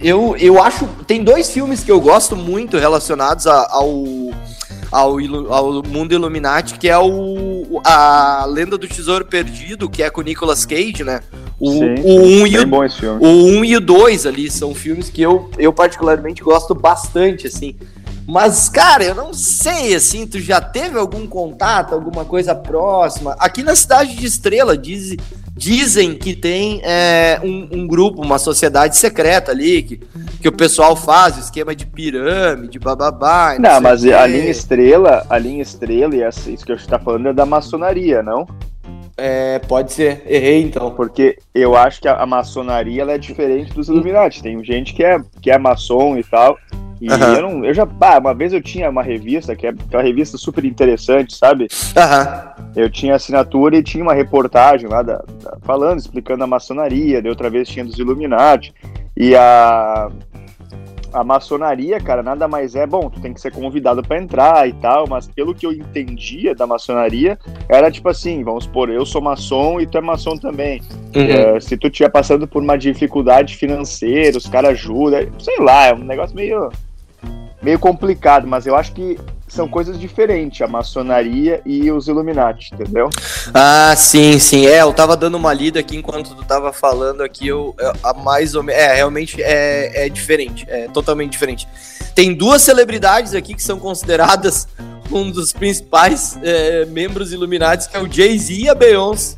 eu, 0.00 0.36
eu 0.38 0.62
acho. 0.62 0.86
Tem 1.06 1.22
dois 1.22 1.50
filmes 1.50 1.84
que 1.84 1.90
eu 1.90 2.00
gosto 2.00 2.36
muito 2.36 2.78
relacionados 2.78 3.46
a, 3.46 3.68
ao, 3.70 4.04
ao, 4.90 5.18
ao 5.52 5.82
mundo 5.82 6.12
Illuminati, 6.12 6.78
que 6.78 6.88
é 6.88 6.98
o 6.98 7.80
a 7.84 8.46
Lenda 8.46 8.78
do 8.78 8.86
Tesouro 8.86 9.24
Perdido, 9.24 9.88
que 9.88 10.02
é 10.02 10.10
com 10.10 10.20
o 10.20 10.24
Nicolas 10.24 10.64
Cage, 10.64 11.04
né? 11.04 11.20
O, 11.58 11.72
Sim, 11.72 11.94
o 12.02 12.12
1 12.12 12.40
um 12.42 12.46
e 12.46 12.58
o, 12.58 12.68
o 13.20 13.26
1 13.26 13.58
um 13.58 13.64
e 13.64 13.76
o 13.76 13.80
2 13.80 14.26
ali 14.26 14.50
são 14.50 14.74
filmes 14.74 15.08
que 15.08 15.22
eu, 15.22 15.50
eu 15.58 15.72
particularmente 15.72 16.42
gosto 16.42 16.74
bastante, 16.74 17.46
assim. 17.46 17.76
Mas, 18.26 18.68
cara, 18.68 19.04
eu 19.04 19.14
não 19.14 19.32
sei, 19.32 19.94
assim, 19.94 20.26
tu 20.26 20.40
já 20.40 20.60
teve 20.60 20.98
algum 20.98 21.26
contato, 21.26 21.94
alguma 21.94 22.24
coisa 22.24 22.54
próxima? 22.54 23.36
Aqui 23.38 23.62
na 23.62 23.76
cidade 23.76 24.16
de 24.16 24.26
Estrela, 24.26 24.76
diz, 24.76 25.16
dizem 25.56 26.14
que 26.14 26.36
tem 26.36 26.80
é, 26.84 27.40
um, 27.42 27.68
um, 27.72 27.86
grupo, 27.86 28.22
uma 28.22 28.38
sociedade 28.38 28.96
secreta 28.96 29.50
ali, 29.50 29.82
que, 29.82 30.00
que 30.40 30.48
o 30.48 30.52
pessoal 30.52 30.94
faz, 30.94 31.38
esquema 31.38 31.74
de 31.74 31.86
pirâmide, 31.86 32.78
bababá. 32.78 33.56
Não, 33.58 33.70
não 33.70 33.80
mas 33.80 34.04
a 34.04 34.26
linha 34.26 34.50
Estrela, 34.50 35.26
a 35.30 35.38
linha 35.38 35.62
Estrela, 35.62 36.14
e 36.14 36.22
essa, 36.22 36.50
isso 36.50 36.64
que 36.64 36.72
eu 36.72 36.76
está 36.76 36.98
falando 36.98 37.28
é 37.28 37.32
da 37.32 37.46
maçonaria, 37.46 38.22
não? 38.22 38.46
É, 39.16 39.58
pode 39.60 39.92
ser. 39.92 40.22
Errei 40.26 40.62
então. 40.62 40.90
Porque 40.90 41.38
eu 41.54 41.74
acho 41.74 42.02
que 42.02 42.08
a, 42.08 42.16
a 42.16 42.26
maçonaria 42.26 43.00
ela 43.00 43.12
é 43.12 43.18
diferente 43.18 43.72
dos 43.72 43.88
Illuminati. 43.88 44.42
Tem 44.42 44.62
gente 44.62 44.92
que 44.92 45.02
é, 45.02 45.18
que 45.40 45.50
é 45.50 45.56
maçom 45.56 46.18
e 46.18 46.24
tal. 46.24 46.58
E 47.00 47.06
eu 47.08 47.42
não. 47.42 47.64
Eu 47.64 47.74
já. 47.74 47.86
Ah, 48.00 48.18
uma 48.18 48.32
vez 48.34 48.52
eu 48.52 48.60
tinha 48.62 48.88
uma 48.88 49.02
revista, 49.02 49.54
que 49.54 49.66
é 49.66 49.70
aquela 49.70 50.02
revista 50.02 50.38
super 50.38 50.64
interessante, 50.64 51.36
sabe? 51.36 51.66
Aham. 51.96 52.52
Eu 52.74 52.90
tinha 52.90 53.14
assinatura 53.14 53.76
e 53.76 53.82
tinha 53.82 54.02
uma 54.02 54.14
reportagem 54.14 54.88
lá 54.88 55.02
da, 55.02 55.16
da- 55.42 55.58
falando, 55.62 55.98
explicando 55.98 56.44
a 56.44 56.46
maçonaria, 56.46 57.20
de 57.20 57.28
outra 57.28 57.50
vez 57.50 57.68
tinha 57.68 57.84
dos 57.84 57.98
Illuminati. 57.98 58.72
E 59.16 59.34
a, 59.34 60.08
a 61.12 61.24
maçonaria, 61.24 62.00
cara, 62.00 62.22
nada 62.22 62.46
mais 62.48 62.74
é, 62.74 62.86
bom, 62.86 63.08
tu 63.10 63.20
tem 63.20 63.32
que 63.32 63.40
ser 63.40 63.52
convidado 63.52 64.02
para 64.02 64.20
entrar 64.20 64.68
e 64.68 64.72
tal, 64.74 65.06
mas 65.08 65.28
pelo 65.28 65.54
que 65.54 65.66
eu 65.66 65.72
entendia 65.72 66.54
da 66.54 66.66
maçonaria, 66.66 67.38
era 67.68 67.90
tipo 67.90 68.08
assim, 68.08 68.42
vamos 68.42 68.64
supor, 68.64 68.90
eu 68.90 69.04
sou 69.06 69.20
maçom 69.20 69.80
e 69.80 69.86
tu 69.86 69.98
é 69.98 70.00
maçom 70.00 70.36
também. 70.36 70.80
Uhum. 71.14 71.22
É, 71.22 71.60
se 71.60 71.76
tu 71.76 71.88
estiver 71.88 72.10
passando 72.10 72.46
por 72.46 72.62
uma 72.62 72.76
dificuldade 72.76 73.56
financeira, 73.56 74.36
os 74.36 74.46
caras 74.46 74.72
ajudam, 74.72 75.26
sei 75.38 75.58
lá, 75.60 75.86
é 75.86 75.94
um 75.94 75.98
negócio 75.98 76.34
meio, 76.36 76.70
meio 77.66 77.80
complicado, 77.80 78.46
mas 78.46 78.64
eu 78.64 78.76
acho 78.76 78.92
que 78.92 79.18
são 79.48 79.66
coisas 79.66 79.98
diferentes, 79.98 80.60
a 80.62 80.68
maçonaria 80.68 81.60
e 81.66 81.90
os 81.90 82.06
Illuminati, 82.06 82.72
entendeu? 82.72 83.10
Ah, 83.52 83.92
sim, 83.96 84.38
sim. 84.38 84.66
É, 84.66 84.82
eu 84.82 84.92
tava 84.92 85.16
dando 85.16 85.34
uma 85.36 85.52
lida 85.52 85.80
aqui 85.80 85.96
enquanto 85.96 86.32
tu 86.36 86.44
tava 86.44 86.72
falando 86.72 87.22
aqui, 87.24 87.48
eu, 87.48 87.74
eu- 87.80 87.92
a 88.04 88.14
mais 88.14 88.54
ou 88.54 88.62
menos. 88.62 88.80
É, 88.80 88.94
realmente 88.94 89.42
é, 89.42 90.06
é 90.06 90.08
diferente, 90.08 90.64
é 90.68 90.86
totalmente 90.86 91.32
diferente. 91.32 91.66
Tem 92.14 92.32
duas 92.32 92.62
celebridades 92.62 93.34
aqui 93.34 93.52
que 93.52 93.62
são 93.62 93.80
consideradas 93.80 94.68
um 95.10 95.28
dos 95.28 95.52
principais 95.52 96.38
é, 96.44 96.84
membros 96.84 97.32
Illuminati, 97.32 97.88
que 97.88 97.96
é 97.96 98.00
o 98.00 98.08
Jay-Z 98.10 98.52
e 98.54 98.68
a 98.68 98.76
Beyoncé. 98.76 99.36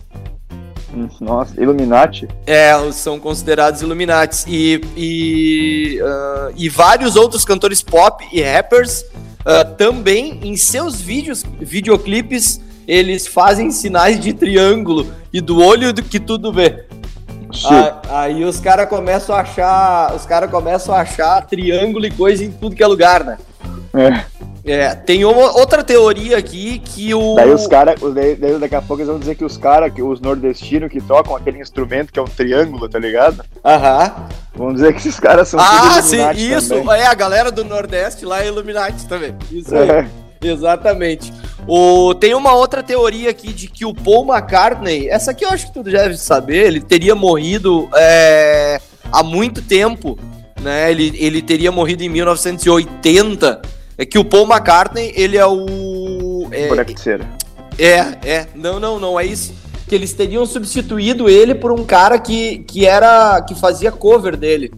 Nossa, 1.21 1.61
Illuminati? 1.61 2.29
É, 2.47 2.73
são 2.93 3.21
considerados 3.21 3.83
Illuminatis. 3.83 4.45
E, 4.49 4.81
e, 4.97 6.01
ah, 6.03 6.51
e 6.57 6.69
vários 6.69 7.17
outros 7.17 7.45
cantores 7.45 7.83
pop 7.83 8.27
e 8.33 8.41
rappers 8.43 9.05
ah, 9.45 9.65
também, 9.65 10.41
em 10.43 10.57
seus 10.57 11.01
vídeos, 11.01 11.45
videoclipes, 11.61 12.61
eles 12.87 13.27
fazem 13.27 13.71
sinais 13.71 14.19
de 14.19 14.33
triângulo 14.33 15.07
e 15.33 15.41
do 15.41 15.63
olho 15.63 15.93
do 15.93 16.03
que 16.03 16.19
tudo 16.19 16.53
vê. 16.53 16.87
Ah, 17.71 18.23
aí 18.23 18.45
os 18.45 18.61
caras 18.61 18.89
começam 18.89 19.35
a 19.35 19.41
achar. 19.41 20.15
Os 20.15 20.27
caras 20.27 20.51
começam 20.51 20.95
a 20.95 21.01
achar 21.01 21.47
triângulo 21.47 22.07
e 22.07 22.11
coisa 22.11 22.45
em 22.45 22.51
tudo 22.51 22.77
que 22.77 22.83
é 22.83 22.87
lugar, 22.87 23.25
né? 23.25 23.39
É. 23.95 24.38
É, 24.71 24.95
tem 24.95 25.25
uma, 25.25 25.57
outra 25.57 25.83
teoria 25.83 26.37
aqui 26.37 26.79
que 26.79 27.15
o. 27.15 27.35
Daí 27.35 27.51
os 27.51 27.67
caras, 27.67 27.99
daqui 28.61 28.75
a 28.75 28.83
pouco 28.83 29.01
eles 29.01 29.09
vão 29.09 29.19
dizer 29.19 29.35
que 29.35 29.45
os 29.45 29.57
caras, 29.57 29.93
os 29.99 30.21
nordestinos 30.21 30.91
que 30.91 31.01
tocam 31.01 31.35
aquele 31.35 31.61
instrumento 31.61 32.13
que 32.13 32.19
é 32.19 32.23
um 32.23 32.27
triângulo, 32.27 32.89
tá 32.89 32.99
ligado? 32.99 33.43
Aham. 33.65 34.13
Vão 34.55 34.73
dizer 34.75 34.93
que 34.93 34.99
esses 34.99 35.19
caras 35.19 35.49
são 35.49 35.61
Ah, 35.61 36.03
sim, 36.03 36.19
isso. 36.35 36.75
também. 36.75 37.01
É, 37.01 37.07
a 37.07 37.15
galera 37.15 37.51
do 37.51 37.65
Nordeste 37.65 38.25
lá 38.27 38.43
é 38.43 38.49
Illuminati 38.49 39.07
também. 39.07 39.35
Isso 39.51 39.75
aí. 39.75 39.89
É. 39.89 40.07
Exatamente. 40.43 41.33
O, 41.67 42.15
tem 42.15 42.35
uma 42.35 42.55
outra 42.55 42.83
teoria 42.83 43.31
aqui 43.31 43.53
de 43.53 43.69
que 43.69 43.85
o 43.85 43.95
Paul 43.95 44.27
McCartney, 44.27 45.09
essa 45.09 45.33
aqui 45.33 45.45
eu 45.45 45.51
acho 45.51 45.67
que 45.67 45.75
tu 45.75 45.83
deve 45.83 46.17
saber, 46.17 46.67
ele 46.67 46.81
teria 46.81 47.15
morrido 47.15 47.89
é, 47.95 48.81
há 49.13 49.23
muito 49.23 49.63
tempo, 49.63 50.19
né? 50.61 50.91
Ele, 50.91 51.13
ele 51.19 51.43
teria 51.43 51.71
morrido 51.73 52.03
em 52.03 52.09
1980. 52.09 53.78
É 53.99 54.07
que 54.07 54.19
o 54.19 54.25
Paul 54.25 54.47
McCartney, 54.49 55.13
ele 55.17 55.37
é 55.37 55.45
o. 55.47 56.47
É, 56.53 56.69
Boneco 56.69 56.95
de 56.95 57.01
cera. 57.01 57.29
é, 57.79 57.97
é. 58.25 58.47
Não, 58.55 58.79
não, 58.79 58.99
não 59.01 59.19
é 59.21 59.27
isso. 59.27 59.53
Que 59.89 59.95
eles 59.95 60.13
teriam 60.13 60.47
substituído 60.47 61.29
ele 61.29 61.55
por 61.55 61.73
um 61.73 61.85
cara 61.85 62.19
que, 62.19 62.59
que 62.61 62.87
era. 62.87 63.41
que 63.43 63.55
fazia 63.55 63.91
cover 63.91 64.37
dele. 64.37 64.71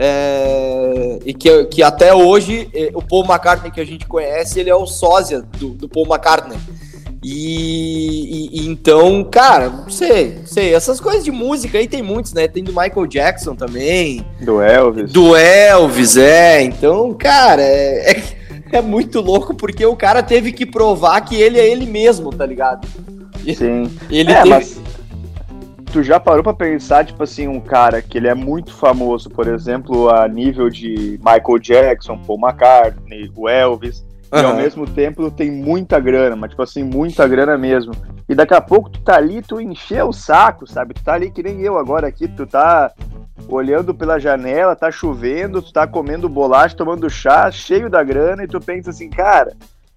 É, 0.00 1.18
e 1.26 1.34
que, 1.34 1.64
que 1.66 1.82
até 1.82 2.14
hoje 2.14 2.68
eh, 2.72 2.90
o 2.94 3.02
Paul 3.02 3.24
McCartney 3.24 3.70
que 3.72 3.80
a 3.80 3.84
gente 3.84 4.06
conhece, 4.06 4.60
ele 4.60 4.70
é 4.70 4.74
o 4.74 4.86
sósia 4.86 5.42
do, 5.58 5.70
do 5.70 5.88
Paul 5.88 6.06
McCartney. 6.06 6.56
E, 7.22 8.50
e- 8.54 8.60
e 8.62 8.68
então, 8.68 9.24
cara, 9.24 9.68
não 9.68 9.90
sei, 9.90 10.36
não 10.38 10.46
sei. 10.46 10.72
Essas 10.72 11.00
coisas 11.00 11.24
de 11.24 11.32
música 11.32 11.76
aí 11.78 11.88
tem 11.88 12.00
muitos, 12.00 12.32
né? 12.32 12.46
Tem 12.46 12.62
do 12.62 12.70
Michael 12.72 13.06
Jackson 13.08 13.56
também. 13.56 14.24
Do 14.40 14.62
Elvis. 14.62 15.12
Do 15.12 15.34
Elvis, 15.36 16.16
é. 16.16 16.62
Então, 16.62 17.12
cara, 17.14 17.60
é, 17.60 18.12
é, 18.12 18.22
é 18.76 18.82
muito 18.82 19.20
louco 19.20 19.54
porque 19.54 19.84
o 19.84 19.96
cara 19.96 20.22
teve 20.22 20.52
que 20.52 20.66
provar 20.66 21.20
que 21.20 21.36
ele 21.36 21.58
é 21.58 21.68
ele 21.68 21.86
mesmo, 21.86 22.30
tá 22.30 22.44
ligado? 22.46 22.86
Sim. 23.56 23.90
Ele 24.10 24.30
é, 24.30 24.42
teve. 24.42 24.48
mas 24.48 24.80
tu 25.92 26.02
já 26.02 26.20
parou 26.20 26.42
pra 26.42 26.52
pensar, 26.52 27.04
tipo 27.04 27.22
assim, 27.22 27.48
um 27.48 27.60
cara 27.60 28.02
que 28.02 28.18
ele 28.18 28.28
é 28.28 28.34
muito 28.34 28.72
famoso, 28.72 29.30
por 29.30 29.48
exemplo, 29.48 30.10
a 30.10 30.28
nível 30.28 30.68
de 30.68 31.18
Michael 31.18 31.58
Jackson, 31.60 32.18
Paul 32.18 32.38
McCartney, 32.38 33.30
o 33.34 33.48
Elvis, 33.48 34.04
e 34.32 34.38
ao 34.40 34.54
mesmo 34.56 34.86
tempo 34.86 35.30
tem 35.30 35.50
muita 35.50 35.98
grana, 35.98 36.36
mas 36.36 36.50
tipo 36.50 36.62
assim, 36.62 36.82
muita 36.82 37.26
grana 37.26 37.56
mesmo. 37.56 37.92
E 38.28 38.34
daqui 38.34 38.54
a 38.54 38.60
pouco 38.60 38.90
tu 38.90 39.00
tá 39.00 39.16
ali, 39.16 39.40
tu 39.40 39.60
encheu 39.60 40.08
o 40.08 40.12
saco, 40.12 40.66
sabe? 40.66 40.94
Tu 40.94 41.02
tá 41.02 41.14
ali 41.14 41.30
que 41.30 41.42
nem 41.42 41.60
eu 41.60 41.78
agora 41.78 42.06
aqui, 42.06 42.28
tu 42.28 42.46
tá 42.46 42.92
olhando 43.48 43.94
pela 43.94 44.18
janela, 44.18 44.76
tá 44.76 44.90
chovendo, 44.90 45.62
tu 45.62 45.72
tá 45.72 45.86
comendo 45.86 46.28
bolacha, 46.28 46.76
tomando 46.76 47.08
chá, 47.08 47.50
cheio 47.50 47.88
da 47.88 48.02
grana, 48.02 48.44
e 48.44 48.48
tu 48.48 48.60
pensa 48.60 48.90
assim, 48.90 49.08
cara, 49.08 49.52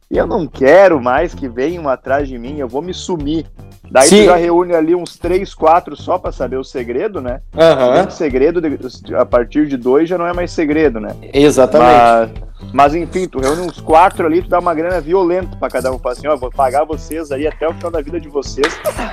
eu 0.09 0.27
não 0.27 0.45
quero 0.47 1.01
mais 1.01 1.33
que 1.33 1.47
venham 1.47 1.87
atrás 1.89 2.27
de 2.27 2.37
mim, 2.37 2.57
eu 2.57 2.67
vou 2.67 2.81
me 2.81 2.93
sumir. 2.93 3.45
Daí 3.89 4.07
Sim. 4.07 4.19
tu 4.21 4.25
já 4.25 4.35
reúne 4.35 4.73
ali 4.73 4.95
uns 4.95 5.17
três, 5.17 5.53
quatro 5.53 5.95
só 5.97 6.17
pra 6.17 6.31
saber 6.31 6.55
o 6.57 6.63
segredo, 6.63 7.19
né? 7.19 7.41
Aham. 7.57 8.07
O 8.07 8.11
segredo, 8.11 8.61
de- 8.61 9.15
a 9.15 9.25
partir 9.25 9.67
de 9.67 9.75
dois 9.75 10.07
já 10.07 10.17
não 10.17 10.25
é 10.27 10.31
mais 10.33 10.51
segredo, 10.51 10.99
né? 11.01 11.13
Exatamente. 11.33 11.91
Mas, 11.91 12.50
mas 12.73 12.93
enfim, 12.95 13.27
tu 13.27 13.39
reúne 13.39 13.61
uns 13.61 13.79
quatro 13.81 14.25
ali, 14.25 14.41
tu 14.41 14.49
dá 14.49 14.59
uma 14.59 14.73
grana 14.73 15.01
violenta 15.01 15.55
pra 15.57 15.69
cada 15.69 15.91
um. 15.91 15.99
Fala 15.99 16.13
assim, 16.13 16.27
ó, 16.27 16.35
vou 16.37 16.49
pagar 16.51 16.85
vocês 16.85 17.31
aí 17.31 17.45
até 17.47 17.67
o 17.67 17.73
final 17.73 17.91
da 17.91 18.01
vida 18.01 18.19
de 18.19 18.29
vocês, 18.29 18.67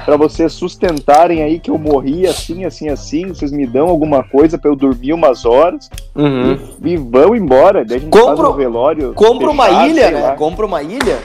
pra 0.04 0.16
vocês 0.16 0.52
sustentarem 0.52 1.42
aí 1.42 1.58
que 1.58 1.70
eu 1.70 1.78
morri 1.78 2.26
assim, 2.26 2.64
assim, 2.64 2.88
assim, 2.88 3.28
vocês 3.28 3.50
me 3.50 3.66
dão 3.66 3.88
alguma 3.88 4.22
coisa 4.22 4.56
pra 4.58 4.70
eu 4.70 4.76
dormir 4.76 5.12
umas 5.12 5.44
horas 5.44 5.88
Uhum. 6.14 6.58
e, 6.84 6.90
e 6.92 6.96
vão 6.96 7.34
embora. 7.34 7.84
Daí 7.84 7.96
a 7.98 8.00
gente 8.00 8.10
Compra- 8.10 8.36
faz 8.36 8.48
um 8.48 8.56
velório. 8.56 9.14
Compra 9.14 9.50
uma 9.50 9.70
ilha, 9.86 10.10
né? 10.10 10.30
Compra 10.36 10.66
uma 10.66 10.82
ilha. 10.82 11.18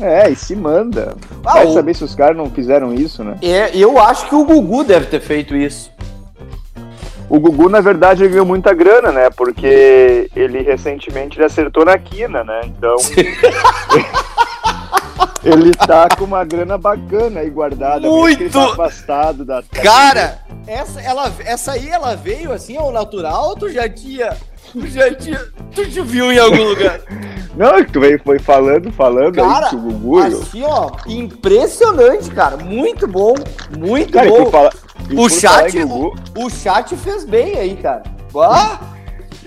É, 0.00 0.28
e 0.28 0.34
se 0.34 0.56
manda. 0.56 1.14
Ah, 1.44 1.52
Vai 1.54 1.66
o- 1.66 1.72
saber 1.72 1.94
se 1.94 2.02
os 2.02 2.14
caras 2.14 2.36
não 2.36 2.50
fizeram 2.50 2.92
isso, 2.92 3.22
né? 3.22 3.36
É, 3.40 3.70
eu 3.76 3.98
acho 3.98 4.28
que 4.28 4.34
o 4.34 4.44
Gugu 4.44 4.82
deve 4.82 5.06
ter 5.06 5.20
feito 5.20 5.54
isso. 5.54 5.90
O 7.28 7.40
Gugu, 7.40 7.68
na 7.68 7.80
verdade, 7.80 8.22
ele 8.22 8.32
ganhou 8.32 8.46
muita 8.46 8.74
grana, 8.74 9.10
né? 9.10 9.30
Porque 9.30 10.30
ele 10.36 10.62
recentemente 10.62 11.38
ele 11.38 11.46
acertou 11.46 11.84
na 11.84 11.98
quina, 11.98 12.44
né? 12.44 12.60
Então. 12.64 12.96
ele 15.42 15.72
tá 15.72 16.08
com 16.16 16.24
uma 16.24 16.44
grana 16.44 16.76
bacana 16.78 17.40
aí 17.40 17.50
guardada. 17.50 18.06
ele 18.06 18.08
tá 18.08 18.12
Muito! 18.12 18.58
afastado 18.58 19.44
da. 19.44 19.62
Cara, 19.82 20.38
essa, 20.66 21.00
ela, 21.00 21.32
essa 21.44 21.72
aí 21.72 21.88
ela 21.88 22.14
veio 22.14 22.52
assim 22.52 22.76
ao 22.76 22.92
natural 22.92 23.48
ou 23.48 23.56
tu 23.56 23.70
já 23.70 23.88
tinha. 23.88 24.36
Tu 24.72 24.86
já 24.88 25.14
tinha. 25.14 25.40
Tu 25.74 25.84
já 25.90 26.02
viu 26.02 26.32
em 26.32 26.38
algum 26.38 26.62
lugar? 26.62 27.00
Não, 27.56 27.76
é 27.76 27.84
que 27.84 27.92
tu 27.92 28.00
veio, 28.00 28.20
foi 28.24 28.40
falando, 28.40 28.90
falando 28.90 29.36
Cara, 29.36 29.66
aí 29.66 29.70
que 29.70 29.76
o 29.76 29.78
Gugu. 29.78 30.18
Assim, 30.18 30.62
ó, 30.64 30.90
impressionante, 31.06 32.28
cara. 32.30 32.56
Muito 32.56 33.06
bom, 33.06 33.34
muito 33.78 34.12
Cara, 34.12 34.26
e 34.26 34.30
bom. 34.30 34.50
O 35.12 35.28
chat, 35.28 35.84
Gugu, 35.84 36.14
o 36.36 36.50
chat 36.50 36.96
fez 36.96 37.24
bem 37.24 37.56
aí, 37.56 37.76
cara. 37.76 38.02
Ah, 38.36 38.80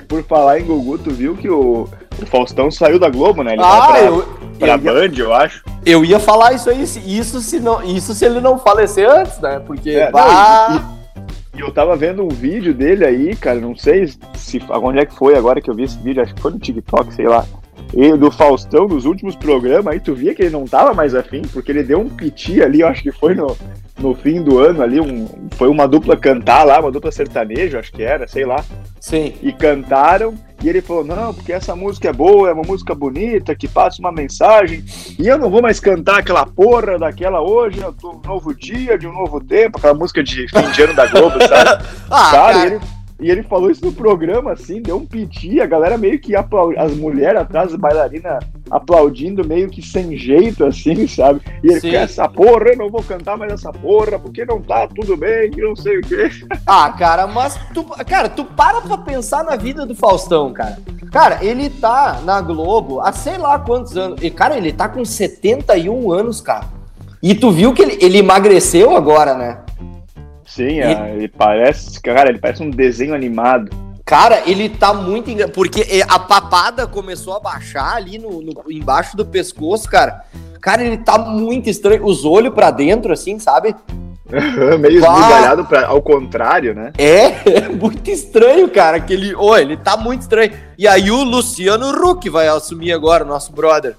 por 0.08 0.24
falar 0.24 0.60
em 0.60 0.66
Gugu, 0.66 0.98
tu 0.98 1.12
viu 1.12 1.36
que 1.36 1.50
o, 1.50 1.90
o 2.22 2.26
Faustão 2.26 2.70
saiu 2.72 3.00
da 3.00 3.10
Globo, 3.10 3.44
né? 3.44 3.54
Ele 3.54 3.62
ah, 3.64 3.88
pra, 3.88 4.02
eu, 4.02 4.22
pra 4.60 4.68
eu, 4.68 4.68
ia, 4.68 4.78
Band, 4.78 5.16
eu 5.18 5.34
acho. 5.34 5.64
eu 5.86 6.06
ia 6.06 6.20
falar 6.20 6.54
isso 6.54 6.70
aí, 6.70 6.84
isso 6.84 7.42
se, 7.42 7.60
não, 7.60 7.84
isso 7.84 8.14
se 8.14 8.26
ele 8.26 8.40
não 8.40 8.58
falecer 8.58 9.10
antes, 9.10 9.40
né? 9.40 9.60
Porque. 9.66 9.92
É, 9.92 10.12
bah, 10.12 10.98
E 11.56 11.60
eu 11.60 11.72
tava 11.72 11.96
vendo 11.96 12.24
um 12.24 12.30
vídeo 12.30 12.74
dele 12.74 13.04
aí, 13.04 13.36
cara, 13.36 13.60
não 13.60 13.76
sei 13.76 14.08
se 14.36 14.62
onde 14.70 15.00
é 15.00 15.06
que 15.06 15.16
foi 15.16 15.36
agora 15.36 15.60
que 15.60 15.70
eu 15.70 15.76
vi 15.76 15.84
esse 15.84 15.98
vídeo, 15.98 16.22
acho 16.22 16.36
que 16.36 16.42
foi 16.42 16.52
no 16.52 16.60
TikTok, 16.60 17.14
sei 17.14 17.28
lá. 17.28 17.46
E 17.94 18.16
do 18.18 18.30
Faustão, 18.30 18.88
nos 18.88 19.06
últimos 19.06 19.36
programas, 19.36 19.94
aí 19.94 20.00
tu 20.00 20.14
via 20.14 20.36
que 20.36 20.42
ele 20.42 20.52
não 20.52 20.66
tava 20.66 20.94
mais 20.94 21.16
afim, 21.16 21.42
porque 21.42 21.72
ele 21.72 21.84
deu 21.84 22.00
um 22.00 22.10
piti 22.10 22.62
ali, 22.62 22.82
eu 22.82 22.88
acho 22.88 23.02
que 23.02 23.12
foi 23.12 23.34
no, 23.34 23.56
no 24.00 24.14
fim 24.14 24.44
do 24.44 24.60
ano 24.60 24.82
ali, 24.82 25.00
um, 25.00 25.28
foi 25.52 25.68
uma 25.70 25.88
dupla 25.88 26.18
cantar 26.18 26.64
lá, 26.64 26.80
uma 26.80 26.92
dupla 26.92 27.12
sertanejo, 27.12 27.78
acho 27.78 27.92
que 27.92 28.04
era, 28.04 28.28
sei 28.28 28.46
lá. 28.46 28.64
sim. 29.00 29.34
E 29.42 29.54
cantaram, 29.54 30.36
e 30.62 30.68
ele 30.68 30.82
falou, 30.82 31.06
não, 31.06 31.34
porque 31.34 31.54
essa 31.54 31.76
música 31.76 32.10
é 32.10 32.14
boa, 32.14 32.50
é 32.50 32.54
uma 32.54 32.64
música 32.64 32.94
bonita, 32.94 33.56
que 33.56 33.68
passa 33.68 34.02
uma 34.02 34.12
mensagem, 34.12 34.84
e 35.18 35.28
eu 35.28 35.38
não 35.38 35.50
vou 35.50 35.62
mais 35.62 35.80
cantar 35.80 36.20
aquela 36.20 36.46
porra 36.46 37.00
daquela 37.00 37.42
hoje, 37.42 37.82
é 37.82 37.88
um 37.88 38.22
novo 38.26 38.54
dia, 38.54 38.98
de 38.98 39.08
um 39.08 39.14
novo 39.14 39.40
tempo, 39.40 39.78
aquela 39.78 39.94
música 39.94 40.24
de 40.24 40.48
fim 40.48 40.72
de 40.74 40.82
ano 40.82 40.94
da 40.94 41.08
Globo, 41.08 41.36
sabe? 41.48 41.86
Ah, 42.10 42.32
cara, 42.32 42.54
cara, 42.54 42.66
ele, 42.68 42.80
e 43.20 43.32
ele 43.32 43.42
falou 43.42 43.72
isso 43.72 43.84
no 43.84 43.92
programa, 43.92 44.52
assim, 44.52 44.82
deu 44.82 44.98
um 44.98 45.06
piti, 45.06 45.60
a 45.60 45.66
galera 45.66 45.98
meio 45.98 46.20
que 46.20 46.36
aplaudiu, 46.36 46.80
as 46.80 46.96
mulheres 46.96 47.42
atrás, 47.42 47.74
as 47.74 47.80
bailarinas 47.80 48.44
aplaudindo 48.70 49.48
meio 49.48 49.70
que 49.70 49.82
sem 49.82 50.16
jeito, 50.16 50.64
assim, 50.64 51.08
sabe? 51.08 51.42
E 51.64 51.72
ele, 51.72 51.82
quer 51.82 52.04
essa 52.04 52.28
porra, 52.30 52.70
eu 52.70 52.78
não 52.78 52.90
vou 52.90 53.02
cantar 53.02 53.36
mais 53.36 53.52
essa 53.52 53.72
porra, 53.72 54.20
porque 54.20 54.46
não 54.46 54.62
tá 54.62 54.88
tudo 54.88 55.18
bem, 55.18 55.50
que 55.50 55.62
não 55.62 55.76
sei 55.76 56.00
o 56.00 56.02
quê. 56.02 56.30
Ah, 56.66 56.92
cara, 56.92 57.26
mas 57.28 57.58
tu, 57.74 57.84
cara, 57.84 58.28
tu 58.28 58.44
para 58.44 58.82
pra 58.82 58.98
pensar 58.98 59.44
na 59.44 59.56
vida 59.56 59.86
do 59.86 59.96
Faustão, 59.96 60.52
cara. 60.52 60.78
Cara, 61.12 61.44
ele 61.44 61.70
tá 61.70 62.20
na 62.26 62.42
Globo 62.42 63.00
há 63.00 63.12
sei 63.12 63.38
lá 63.38 63.58
quantos 63.58 63.96
anos. 63.96 64.22
E, 64.22 64.30
cara, 64.30 64.58
ele 64.58 64.74
tá 64.74 64.90
com 64.90 65.04
71 65.06 66.12
anos, 66.12 66.42
cara. 66.42 66.66
E 67.24 67.34
tu 67.34 67.52
viu 67.52 67.74
que 67.74 67.82
ele, 67.82 67.98
ele 68.02 68.18
emagreceu 68.18 68.96
agora, 68.96 69.34
né? 69.34 69.60
Sim, 70.58 70.80
ele... 70.80 70.96
Ah, 70.96 71.10
ele 71.10 71.28
parece, 71.28 72.02
cara, 72.02 72.30
ele 72.30 72.40
parece 72.40 72.64
um 72.64 72.70
desenho 72.72 73.14
animado. 73.14 73.70
Cara, 74.04 74.42
ele 74.48 74.70
tá 74.70 74.92
muito. 74.92 75.30
Porque 75.50 76.04
a 76.08 76.18
papada 76.18 76.88
começou 76.88 77.36
a 77.36 77.40
baixar 77.40 77.96
ali 77.96 78.18
no, 78.18 78.42
no, 78.42 78.54
embaixo 78.70 79.16
do 79.16 79.26
pescoço, 79.26 79.88
cara. 79.88 80.24
Cara, 80.60 80.84
ele 80.84 80.98
tá 80.98 81.18
muito 81.18 81.70
estranho. 81.70 82.06
Os 82.06 82.26
olhos 82.26 82.54
para 82.54 82.72
dentro, 82.72 83.14
assim, 83.14 83.38
sabe? 83.38 83.76
Meio 84.80 84.96
esmigalhado 84.96 85.66
pra, 85.66 85.88
ao 85.88 86.02
contrário, 86.02 86.74
né? 86.74 86.92
É, 86.98 87.26
é 87.60 87.70
muito 87.70 88.10
estranho, 88.10 88.70
cara. 88.70 89.00
Que 89.00 89.14
ele, 89.14 89.36
oh, 89.36 89.56
ele 89.56 89.78
tá 89.78 89.96
muito 89.96 90.22
estranho. 90.22 90.54
E 90.78 90.88
aí 90.88 91.12
o 91.12 91.24
Luciano 91.24 91.90
Huck 91.90 92.30
vai 92.30 92.48
assumir 92.48 92.94
agora, 92.94 93.24
nosso 93.24 93.52
brother. 93.52 93.96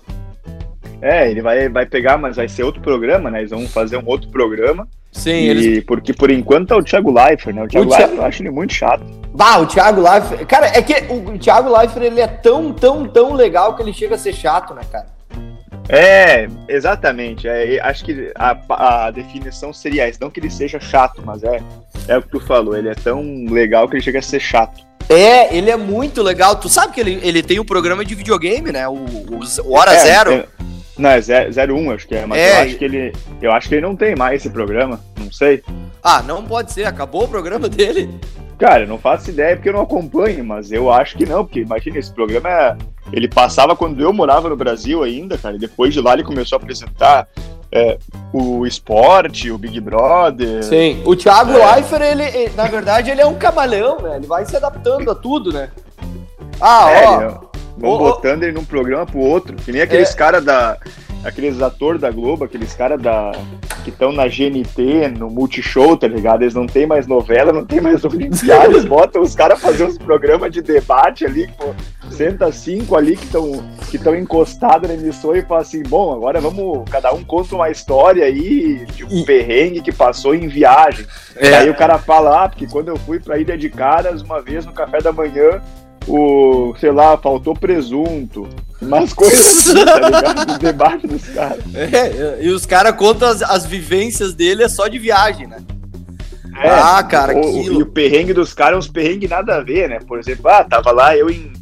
É, 1.01 1.31
ele 1.31 1.41
vai, 1.41 1.69
vai 1.69 1.87
pegar, 1.87 2.19
mas 2.19 2.37
vai 2.37 2.49
ser 2.49 2.65
outro 2.65 2.81
programa, 2.81 3.31
né? 3.31 3.41
Eles 3.41 3.51
vão 3.51 3.67
fazer 3.69 3.97
um 3.97 4.07
outro 4.07 4.29
programa. 4.31 4.89
Sim, 5.13 5.31
e, 5.31 5.49
eles... 5.49 5.85
Porque 5.85 6.13
por 6.13 6.31
enquanto 6.31 6.73
é 6.73 6.77
o 6.77 6.83
Thiago 6.83 7.13
Leifert, 7.13 7.55
né? 7.55 7.63
O 7.63 7.69
Thiago 7.69 7.87
o 7.87 7.91
Leifert 7.91 8.17
eu 8.17 8.25
acho 8.25 8.43
ele 8.43 8.51
muito 8.51 8.73
chato. 8.73 9.05
Bah, 9.35 9.59
o 9.59 9.67
Thiago 9.67 10.01
Leifert... 10.01 10.47
Cara, 10.47 10.67
é 10.67 10.83
que 10.83 10.95
o 11.13 11.39
Thiago 11.39 11.77
Leifert, 11.77 12.05
ele 12.05 12.21
é 12.21 12.27
tão, 12.27 12.73
tão, 12.73 13.07
tão 13.07 13.35
legal 13.35 13.75
que 13.75 13.83
ele 13.83 13.93
chega 13.93 14.17
a 14.17 14.19
ser 14.19 14.33
chato, 14.33 14.75
né, 14.75 14.83
cara? 14.91 15.07
É, 15.89 16.49
exatamente. 16.69 17.49
É, 17.49 17.81
acho 17.81 18.05
que 18.05 18.31
a, 18.35 19.07
a 19.07 19.11
definição 19.11 19.73
seria 19.73 20.07
essa. 20.07 20.19
Não 20.21 20.31
que 20.31 20.39
ele 20.39 20.51
seja 20.51 20.79
chato, 20.79 21.23
mas 21.25 21.43
é, 21.43 21.63
é 22.07 22.19
o 22.19 22.23
que 22.23 22.29
tu 22.29 22.41
falou. 22.41 22.77
Ele 22.77 22.89
é 22.89 22.95
tão 22.95 23.47
legal 23.49 23.89
que 23.89 23.95
ele 23.95 24.03
chega 24.03 24.19
a 24.19 24.23
ser 24.23 24.41
chato. 24.41 24.87
É, 25.09 25.57
ele 25.57 25.71
é 25.71 25.77
muito 25.77 26.23
legal. 26.23 26.57
Tu 26.57 26.69
sabe 26.69 26.93
que 26.93 27.01
ele, 27.01 27.19
ele 27.23 27.43
tem 27.43 27.59
um 27.59 27.65
programa 27.65 28.05
de 28.05 28.15
videogame, 28.15 28.71
né? 28.71 28.87
O, 28.87 28.93
o, 28.93 29.41
o 29.65 29.73
Hora 29.73 29.95
é, 29.95 29.99
Zero. 30.01 30.33
É, 30.33 30.47
não, 30.99 31.11
é 31.11 31.19
01, 31.19 31.91
acho 31.93 32.09
que 32.09 32.15
é, 32.17 32.27
mas 32.27 32.39
é. 32.39 32.51
eu 32.51 32.63
acho 32.65 32.77
que 32.77 32.85
ele. 32.85 33.13
Eu 33.41 33.53
acho 33.53 33.69
que 33.69 33.75
ele 33.77 33.87
não 33.87 33.95
tem 33.95 34.17
mais 34.17 34.41
esse 34.41 34.51
programa, 34.51 35.01
não 35.19 35.31
sei. 35.31 35.63
Ah, 36.03 36.23
não 36.23 36.45
pode 36.45 36.73
ser, 36.73 36.85
acabou 36.85 37.25
o 37.25 37.29
programa 37.29 37.69
dele. 37.69 38.11
Cara, 38.59 38.83
eu 38.83 38.89
não 38.89 38.99
faço 38.99 39.31
ideia 39.31 39.55
porque 39.55 39.69
eu 39.69 39.73
não 39.73 39.83
acompanho, 39.83 40.45
mas 40.45 40.73
eu 40.73 40.93
acho 40.93 41.17
que 41.17 41.25
não, 41.25 41.45
porque 41.45 41.61
imagina, 41.61 41.97
esse 41.97 42.13
programa 42.13 42.49
é, 42.49 42.77
ele 43.13 43.29
passava 43.29 43.77
quando 43.77 44.01
eu 44.01 44.13
morava 44.13 44.49
no 44.49 44.57
Brasil 44.57 45.05
ainda, 45.05 45.39
cara, 45.39 45.55
e 45.55 45.61
depois 45.61 45.95
de 45.95 46.01
lá 46.01 46.15
ele 46.15 46.25
começou 46.25 46.57
a 46.57 46.61
apresentar 46.61 47.29
é, 47.71 47.99
o 48.33 48.67
esporte, 48.67 49.53
o 49.53 49.59
Big 49.59 49.79
Brother. 49.81 50.65
Sim, 50.65 51.01
o 51.05 51.15
Thiago 51.15 51.53
é. 51.53 51.75
Leifert, 51.75 52.03
ele, 52.03 52.25
ele, 52.25 52.53
na 52.57 52.65
verdade, 52.65 53.11
ele 53.11 53.21
é 53.21 53.27
um 53.27 53.35
camaleão, 53.35 54.01
né? 54.01 54.17
Ele 54.17 54.27
vai 54.27 54.45
se 54.45 54.57
adaptando 54.57 55.09
a 55.09 55.15
tudo, 55.15 55.53
né? 55.53 55.71
Ah, 56.61 56.91
é, 56.91 57.07
ó. 57.07 57.48
Vão 57.79 57.93
oh, 57.93 57.99
botando 57.99 58.43
ele 58.43 58.53
num 58.53 58.65
programa 58.65 59.07
pro 59.07 59.21
outro. 59.21 59.57
Que 59.57 59.73
nem 59.73 59.83
aqueles 59.83 60.13
é. 60.13 60.17
caras 60.17 60.45
da. 60.45 60.77
Aqueles 61.25 61.61
atores 61.61 62.01
da 62.01 62.13
Globo, 62.13 62.45
aqueles 62.45 62.75
caras 62.75 63.01
da. 63.01 63.33
que 63.83 63.91
estão 63.91 64.13
na 64.13 64.27
GNT, 64.27 65.09
no 65.19 65.29
Multishow, 65.29 65.97
tá 65.97 66.07
ligado? 66.07 66.43
Eles 66.43 66.55
não 66.55 66.67
tem 66.67 66.87
mais 66.87 67.07
novela, 67.07 67.53
não 67.53 67.65
tem 67.65 67.81
mais 67.81 68.05
Olimpiadas, 68.05 68.71
eles 68.71 68.85
botam 68.87 69.23
os 69.23 69.35
caras 69.35 69.61
fazer 69.61 69.85
uns 69.85 69.99
programas 69.99 70.53
de 70.53 70.63
debate 70.63 71.25
ali, 71.25 71.49
pô. 71.59 71.75
Senta 72.11 72.51
cinco 72.51 72.97
ali 72.97 73.17
que 73.17 73.25
estão 73.25 73.63
que 73.91 73.99
encostados 74.17 74.89
na 74.89 74.95
emissora 74.95 75.39
e 75.39 75.43
fala 75.43 75.61
assim: 75.61 75.83
bom, 75.83 76.15
agora 76.15 76.41
vamos. 76.41 76.89
Cada 76.89 77.13
um 77.13 77.23
conta 77.23 77.55
uma 77.55 77.71
história 77.71 78.25
aí 78.25 78.87
de 78.87 79.05
um 79.05 79.19
e... 79.19 79.25
perrengue 79.25 79.83
que 79.83 79.93
passou 79.93 80.35
em 80.35 80.49
viagem. 80.49 81.07
É. 81.37 81.55
Aí 81.57 81.71
o 81.71 81.77
cara 81.77 81.99
fala: 81.99 82.45
ah, 82.45 82.49
porque 82.49 82.67
quando 82.67 82.89
eu 82.89 82.97
fui 82.97 83.21
pra 83.21 83.39
Ilha 83.39 83.59
de 83.59 83.69
Caras, 83.69 84.23
uma 84.23 84.41
vez 84.41 84.65
no 84.65 84.73
café 84.73 85.01
da 85.01 85.13
manhã, 85.13 85.61
o, 86.09 86.75
sei 86.81 86.91
lá, 86.91 87.17
faltou 87.19 87.55
presunto. 87.55 88.49
Umas 88.81 89.13
coisas 89.15 89.69
assim, 89.69 89.85
tá 89.85 90.01
ligado? 90.01 90.53
O 90.55 90.59
debate 90.59 91.07
dos 91.07 91.29
caras. 91.29 91.65
É, 91.75 92.39
e 92.43 92.51
os 92.51 92.65
caras 92.65 92.97
contam 92.97 93.29
as, 93.29 93.43
as 93.43 93.67
vivências 93.67 94.35
dele 94.35 94.63
é 94.63 94.69
só 94.69 94.89
de 94.89 94.99
viagem, 94.99 95.47
né? 95.47 95.59
É, 96.61 96.71
ah, 96.71 97.03
cara, 97.03 97.37
o, 97.37 97.39
aquilo. 97.39 97.81
E 97.81 97.83
o 97.83 97.87
perrengue 97.87 98.33
dos 98.33 98.53
caras 98.53 98.75
é 98.75 98.79
uns 98.79 98.89
perrengue 98.89 99.29
nada 99.29 99.57
a 99.57 99.61
ver, 99.61 99.89
né? 99.89 99.99
Por 100.07 100.19
exemplo, 100.19 100.49
ah, 100.51 100.65
tava 100.65 100.91
lá 100.91 101.17
eu 101.17 101.31
em, 101.31 101.53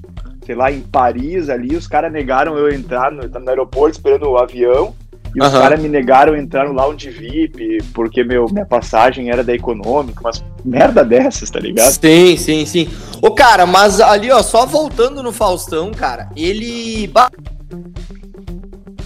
sei 0.44 0.54
lá, 0.54 0.70
em 0.70 0.80
Paris 0.80 1.50
ali, 1.50 1.76
os 1.76 1.86
caras 1.86 2.12
negaram 2.12 2.56
eu 2.56 2.72
entrar 2.72 3.10
no, 3.10 3.22
no 3.28 3.48
aeroporto 3.48 3.96
esperando 3.96 4.30
o 4.30 4.38
avião. 4.38 4.94
E 5.36 5.40
os 5.42 5.52
caras 5.52 5.78
me 5.78 5.86
negaram 5.86 6.34
entrar 6.34 6.66
no 6.66 6.72
lounge 6.72 7.10
VIP 7.10 7.82
porque 7.92 8.24
meu, 8.24 8.46
minha 8.50 8.64
passagem 8.64 9.28
era 9.28 9.44
da 9.44 9.52
econômica, 9.52 10.22
umas 10.22 10.42
merda 10.64 11.04
dessas, 11.04 11.50
tá 11.50 11.60
ligado? 11.60 11.92
Sim, 11.92 12.38
sim, 12.38 12.64
sim. 12.64 12.88
Ô, 13.20 13.30
cara, 13.30 13.66
mas 13.66 14.00
ali, 14.00 14.32
ó, 14.32 14.42
só 14.42 14.64
voltando 14.64 15.22
no 15.22 15.30
Faustão, 15.32 15.90
cara, 15.90 16.30
ele. 16.34 17.12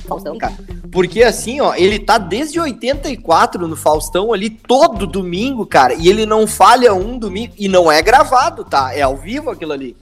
Faustão, 0.07 0.39
cara. 0.39 0.55
Porque 0.93 1.25
assim, 1.25 1.61
ó, 1.61 1.75
ele 1.75 1.99
tá 1.99 2.17
desde 2.17 2.61
84 2.61 3.67
no 3.67 3.75
Faustão 3.75 4.33
ali 4.33 4.51
todo 4.51 5.09
domingo, 5.09 5.67
cara, 5.67 5.95
e 5.95 6.09
ele 6.09 6.25
não 6.25 6.47
falha 6.47 6.95
um 6.95 7.19
domingo 7.19 7.55
e 7.59 7.67
não 7.67 7.91
é 7.91 8.01
gravado, 8.01 8.63
tá? 8.63 8.95
É 8.95 9.03
ao 9.03 9.17
vivo 9.17 9.51
aquilo 9.51 9.73
ali. 9.73 9.97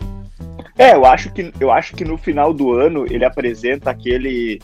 É, 0.76 0.92
eu 0.94 1.06
acho 1.06 1.32
que 1.32 1.50
eu 1.58 1.72
acho 1.72 1.96
que 1.96 2.04
no 2.04 2.18
final 2.18 2.52
do 2.52 2.74
ano 2.74 3.06
ele 3.08 3.24
apresenta 3.24 3.90
aquele 3.90 4.60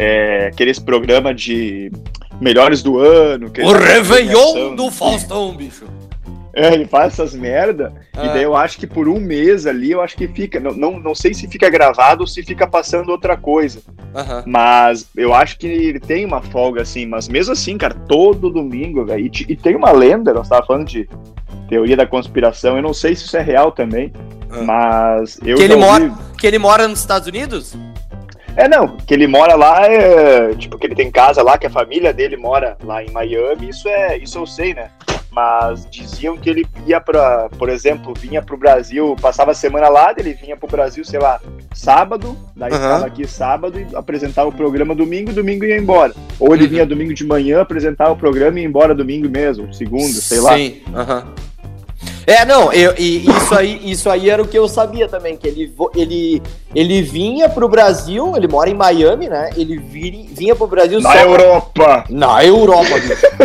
é, 0.00 0.46
aqueles 0.46 0.78
programas 0.78 1.40
de 1.40 1.90
melhores 2.40 2.84
do 2.84 3.00
ano. 3.00 3.50
O 3.64 3.72
Réveillon 3.72 4.76
do 4.76 4.92
Faustão, 4.92 5.52
bicho. 5.56 5.86
É, 6.54 6.72
ele 6.72 6.86
faz 6.86 7.12
essas 7.12 7.34
merda, 7.34 7.92
ah. 8.16 8.24
e 8.24 8.28
daí 8.28 8.42
eu 8.42 8.56
acho 8.56 8.78
que 8.78 8.86
por 8.86 9.08
um 9.08 9.20
mês 9.20 9.66
ali, 9.66 9.92
eu 9.92 10.00
acho 10.00 10.16
que 10.16 10.26
fica. 10.26 10.58
Não, 10.58 10.72
não, 10.72 10.98
não 10.98 11.14
sei 11.14 11.34
se 11.34 11.46
fica 11.46 11.68
gravado 11.68 12.22
ou 12.22 12.26
se 12.26 12.42
fica 12.42 12.66
passando 12.66 13.10
outra 13.10 13.36
coisa. 13.36 13.80
Uhum. 14.14 14.42
Mas 14.46 15.08
eu 15.16 15.34
acho 15.34 15.58
que 15.58 15.66
ele 15.66 16.00
tem 16.00 16.24
uma 16.24 16.42
folga 16.42 16.82
assim, 16.82 17.06
mas 17.06 17.28
mesmo 17.28 17.52
assim, 17.52 17.76
cara, 17.76 17.94
todo 17.94 18.50
domingo, 18.50 19.04
velho. 19.04 19.26
E, 19.26 19.30
e, 19.48 19.56
tem 19.56 19.76
uma 19.76 19.92
lenda, 19.92 20.32
nós 20.32 20.48
tava 20.48 20.66
falando 20.66 20.86
de 20.86 21.08
teoria 21.68 21.96
da 21.96 22.06
conspiração, 22.06 22.76
eu 22.76 22.82
não 22.82 22.94
sei 22.94 23.14
se 23.14 23.24
isso 23.24 23.36
é 23.36 23.42
real 23.42 23.70
também, 23.70 24.12
uhum. 24.50 24.64
mas 24.64 25.38
eu. 25.44 25.56
Que 25.56 25.62
ele, 25.62 25.74
ouvi... 25.74 25.86
mora, 25.86 26.14
que 26.38 26.46
ele 26.46 26.58
mora 26.58 26.88
nos 26.88 27.00
Estados 27.00 27.28
Unidos? 27.28 27.76
É, 28.58 28.66
não, 28.66 28.88
que 28.88 29.14
ele 29.14 29.28
mora 29.28 29.54
lá, 29.54 29.86
é, 29.86 30.52
tipo, 30.54 30.76
que 30.76 30.88
ele 30.88 30.96
tem 30.96 31.12
casa 31.12 31.44
lá, 31.44 31.56
que 31.56 31.68
a 31.68 31.70
família 31.70 32.12
dele 32.12 32.36
mora 32.36 32.76
lá 32.82 33.04
em 33.04 33.10
Miami, 33.12 33.68
isso 33.68 33.88
é, 33.88 34.18
isso 34.18 34.36
eu 34.36 34.46
sei, 34.48 34.74
né? 34.74 34.90
Mas 35.30 35.86
diziam 35.88 36.36
que 36.36 36.50
ele 36.50 36.66
ia 36.84 37.00
para, 37.00 37.48
por 37.50 37.68
exemplo, 37.68 38.12
vinha 38.18 38.42
pro 38.42 38.56
Brasil, 38.56 39.14
passava 39.22 39.52
a 39.52 39.54
semana 39.54 39.88
lá, 39.88 40.12
ele 40.18 40.34
vinha 40.34 40.56
pro 40.56 40.66
Brasil, 40.66 41.04
sei 41.04 41.20
lá, 41.20 41.40
sábado, 41.72 42.36
daí 42.56 42.72
uhum. 42.72 42.76
estava 42.76 43.06
aqui 43.06 43.28
sábado 43.28 43.78
e 43.78 43.94
apresentava 43.94 44.48
o 44.48 44.52
programa 44.52 44.92
domingo, 44.92 45.32
domingo 45.32 45.64
ia 45.64 45.78
embora. 45.78 46.12
Ou 46.40 46.52
ele 46.52 46.64
uhum. 46.64 46.70
vinha 46.70 46.86
domingo 46.86 47.14
de 47.14 47.24
manhã, 47.24 47.60
apresentava 47.60 48.10
o 48.10 48.16
programa 48.16 48.58
e 48.58 48.62
ia 48.62 48.68
embora 48.68 48.92
domingo 48.92 49.28
mesmo, 49.28 49.72
segundo, 49.72 50.14
sei 50.14 50.40
lá. 50.40 50.56
Sim, 50.56 50.82
aham. 50.92 51.26
Uhum. 51.28 51.47
É, 52.28 52.44
não, 52.44 52.70
eu, 52.74 52.94
e 52.98 53.26
isso 53.26 53.54
aí, 53.54 53.90
isso 53.90 54.10
aí 54.10 54.28
era 54.28 54.42
o 54.42 54.46
que 54.46 54.58
eu 54.58 54.68
sabia 54.68 55.08
também, 55.08 55.34
que 55.34 55.48
ele, 55.48 55.74
ele, 55.96 56.42
ele 56.74 57.00
vinha 57.00 57.48
pro 57.48 57.66
Brasil, 57.66 58.36
ele 58.36 58.46
mora 58.46 58.68
em 58.68 58.74
Miami, 58.74 59.30
né? 59.30 59.48
Ele 59.56 59.78
vir, 59.78 60.28
vinha 60.30 60.54
pro 60.54 60.66
Brasil 60.66 61.00
Na 61.00 61.16
Europa! 61.16 61.70
Pra... 61.72 62.04
Na 62.10 62.44
Europa, 62.44 62.90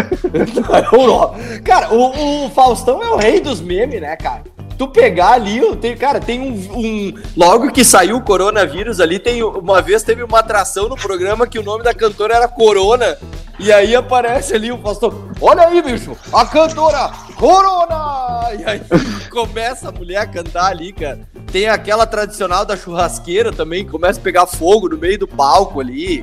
Na 0.69 0.79
Europa. 0.79 1.39
Cara, 1.63 1.93
o, 1.93 2.45
o 2.45 2.49
Faustão 2.49 3.01
é 3.01 3.09
o 3.11 3.15
rei 3.15 3.39
dos 3.39 3.61
memes, 3.61 4.01
né, 4.01 4.17
cara? 4.17 4.43
tu 4.77 4.87
pegar 4.87 5.33
ali, 5.33 5.61
tem, 5.77 5.95
cara, 5.95 6.19
tem 6.19 6.41
um, 6.41 6.77
um, 6.77 7.13
Logo 7.37 7.71
que 7.71 7.85
saiu 7.85 8.17
o 8.17 8.21
coronavírus 8.21 8.99
ali, 8.99 9.19
tem 9.19 9.43
uma 9.43 9.81
vez 9.81 10.03
teve 10.03 10.23
uma 10.23 10.39
atração 10.39 10.89
no 10.89 10.95
programa 10.95 11.47
que 11.47 11.59
o 11.59 11.63
nome 11.63 11.83
da 11.83 11.93
cantora 11.93 12.35
era 12.35 12.47
Corona. 12.47 13.17
E 13.59 13.71
aí 13.71 13.95
aparece 13.95 14.55
ali 14.55 14.71
o 14.71 14.77
pastor. 14.77 15.31
Olha 15.39 15.67
aí, 15.67 15.81
bicho! 15.81 16.17
A 16.33 16.45
cantora 16.45 17.11
Corona! 17.35 18.53
E 18.59 18.63
aí 18.65 18.81
começa 19.29 19.89
a 19.89 19.91
mulher 19.91 20.17
a 20.17 20.25
cantar 20.25 20.71
ali, 20.71 20.91
cara. 20.91 21.19
Tem 21.51 21.67
aquela 21.67 22.05
tradicional 22.05 22.65
da 22.65 22.75
churrasqueira 22.75 23.51
também, 23.51 23.85
que 23.85 23.91
começa 23.91 24.19
a 24.19 24.23
pegar 24.23 24.47
fogo 24.47 24.89
no 24.89 24.97
meio 24.97 25.19
do 25.19 25.27
palco 25.27 25.79
ali. 25.79 26.21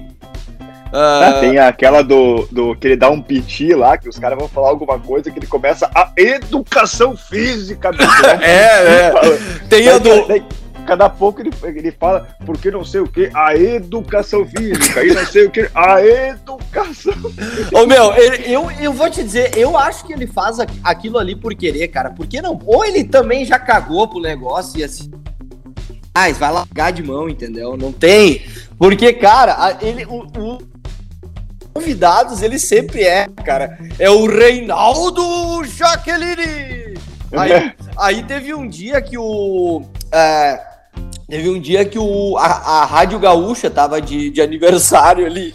Uh... 0.91 1.41
Tem 1.41 1.59
aquela 1.59 2.03
do, 2.03 2.49
do 2.51 2.75
que 2.75 2.89
ele 2.89 2.97
dá 2.97 3.09
um 3.09 3.23
piti 3.23 3.73
lá, 3.75 3.97
que 3.97 4.09
os 4.09 4.19
caras 4.19 4.37
vão 4.37 4.49
falar 4.49 4.71
alguma 4.71 4.99
coisa, 4.99 5.31
que 5.31 5.39
ele 5.39 5.47
começa 5.47 5.89
a 5.95 6.13
educação 6.17 7.17
física. 7.17 7.91
é, 8.43 9.07
é. 9.07 9.13
Tem 9.69 9.89
a 9.89 9.99
do. 9.99 10.11
Cada 10.91 11.09
pouco 11.09 11.41
ele, 11.41 11.53
ele 11.63 11.93
fala, 11.93 12.37
porque 12.45 12.69
não 12.69 12.85
sei 12.85 13.01
o 13.01 13.07
que, 13.07 13.31
a 13.33 13.55
educação 13.55 14.45
física, 14.45 15.05
e 15.05 15.15
não 15.15 15.25
sei 15.25 15.47
o 15.47 15.51
que, 15.51 15.71
a 15.73 16.05
educação. 16.05 17.15
Ô 17.73 17.87
meu, 17.87 18.13
eu, 18.45 18.69
eu 18.73 18.93
vou 18.93 19.09
te 19.09 19.23
dizer, 19.23 19.57
eu 19.57 19.79
acho 19.79 20.05
que 20.05 20.13
ele 20.13 20.27
faz 20.27 20.59
aquilo 20.83 21.17
ali 21.17 21.37
por 21.37 21.55
querer, 21.55 21.87
cara. 21.87 22.11
Por 22.11 22.27
que 22.27 22.43
não? 22.43 22.61
Ou 22.67 22.85
ele 22.85 23.05
também 23.05 23.45
já 23.45 23.57
cagou 23.57 24.09
pro 24.09 24.19
negócio 24.19 24.81
e 24.81 24.83
assim. 24.83 25.13
Ah, 26.13 26.29
vai 26.33 26.53
largar 26.53 26.91
de 26.91 27.05
mão, 27.05 27.29
entendeu? 27.29 27.77
Não 27.77 27.93
tem. 27.93 28.45
Porque, 28.77 29.13
cara, 29.13 29.79
ele. 29.81 30.05
O, 30.07 30.25
o 30.25 30.59
convidados, 31.73 32.43
ele 32.43 32.59
sempre 32.59 33.05
é, 33.05 33.29
cara. 33.45 33.79
É 33.97 34.11
o 34.11 34.27
Reinaldo 34.27 35.63
Jaqueline! 35.67 36.99
Aí, 37.33 37.73
aí 37.97 38.23
teve 38.25 38.53
um 38.53 38.67
dia 38.67 39.01
que 39.01 39.17
o. 39.17 39.85
É, 40.13 40.61
teve 41.31 41.49
um 41.49 41.61
dia 41.61 41.85
que 41.85 41.99
o, 41.99 42.37
a, 42.37 42.47
a 42.47 42.85
Rádio 42.85 43.19
Gaúcha 43.21 43.71
tava 43.71 44.01
de, 44.03 44.31
de 44.31 44.43
aniversário 44.43 45.25
ali. 45.25 45.55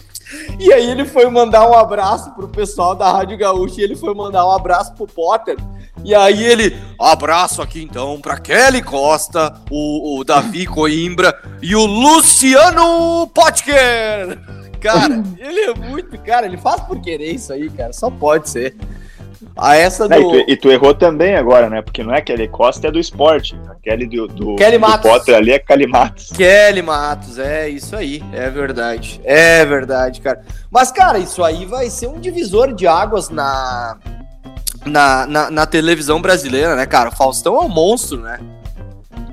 E 0.57 0.73
aí 0.73 0.89
ele 0.89 1.05
foi 1.05 1.29
mandar 1.29 1.69
um 1.69 1.73
abraço 1.73 2.31
pro 2.31 2.47
pessoal 2.47 2.95
da 2.95 3.11
Rádio 3.11 3.37
Gaúcha 3.37 3.81
e 3.81 3.83
ele 3.83 3.95
foi 3.95 4.13
mandar 4.15 4.47
um 4.47 4.51
abraço 4.51 4.93
pro 4.93 5.05
Potter. 5.05 5.57
E 6.03 6.15
aí 6.15 6.43
ele, 6.43 6.75
abraço 6.99 7.61
aqui 7.61 7.83
então 7.83 8.19
pra 8.21 8.39
Kelly 8.39 8.81
Costa, 8.81 9.61
o, 9.69 10.17
o 10.17 10.23
Davi 10.23 10.65
Coimbra 10.65 11.37
e 11.61 11.75
o 11.75 11.85
Luciano 11.85 13.27
Potker. 13.27 14.39
Cara, 14.79 15.23
ele 15.37 15.59
é 15.59 15.73
muito, 15.73 16.17
cara, 16.19 16.45
ele 16.45 16.57
faz 16.57 16.81
por 16.81 16.99
querer 17.01 17.33
isso 17.33 17.51
aí, 17.51 17.69
cara, 17.69 17.91
só 17.91 18.09
pode 18.09 18.49
ser. 18.49 18.75
A 19.55 19.75
essa 19.75 20.07
do... 20.07 20.15
E, 20.15 20.21
tu, 20.21 20.51
e, 20.51 20.57
tu, 20.57 20.71
errou 20.71 20.93
também 20.93 21.35
agora, 21.35 21.69
né? 21.69 21.81
Porque 21.81 22.03
não 22.03 22.13
é 22.13 22.21
Kelly 22.21 22.47
Costa, 22.47 22.87
é 22.87 22.91
do 22.91 22.99
esporte. 22.99 23.55
A 23.69 23.75
Kelly 23.75 24.05
do, 24.05 24.27
do, 24.27 24.55
Kelly 24.55 24.77
Matos. 24.77 25.09
do 25.09 25.17
Potter 25.17 25.35
ali 25.35 25.51
é 25.51 25.59
Kelly 25.59 25.87
Matos. 25.87 26.31
Kelly 26.31 26.81
Matos, 26.81 27.39
é 27.39 27.69
isso 27.69 27.95
aí. 27.95 28.23
É 28.33 28.49
verdade. 28.49 29.21
É 29.23 29.65
verdade, 29.65 30.21
cara. 30.21 30.41
Mas, 30.69 30.91
cara, 30.91 31.19
isso 31.19 31.43
aí 31.43 31.65
vai 31.65 31.89
ser 31.89 32.07
um 32.07 32.19
divisor 32.19 32.73
de 32.73 32.85
águas 32.85 33.29
na, 33.29 33.97
na, 34.85 35.25
na, 35.25 35.51
na 35.51 35.65
televisão 35.65 36.21
brasileira, 36.21 36.75
né, 36.75 36.85
cara? 36.85 37.09
O 37.09 37.15
Faustão 37.15 37.55
é 37.55 37.61
um 37.61 37.69
monstro, 37.69 38.19
né? 38.19 38.39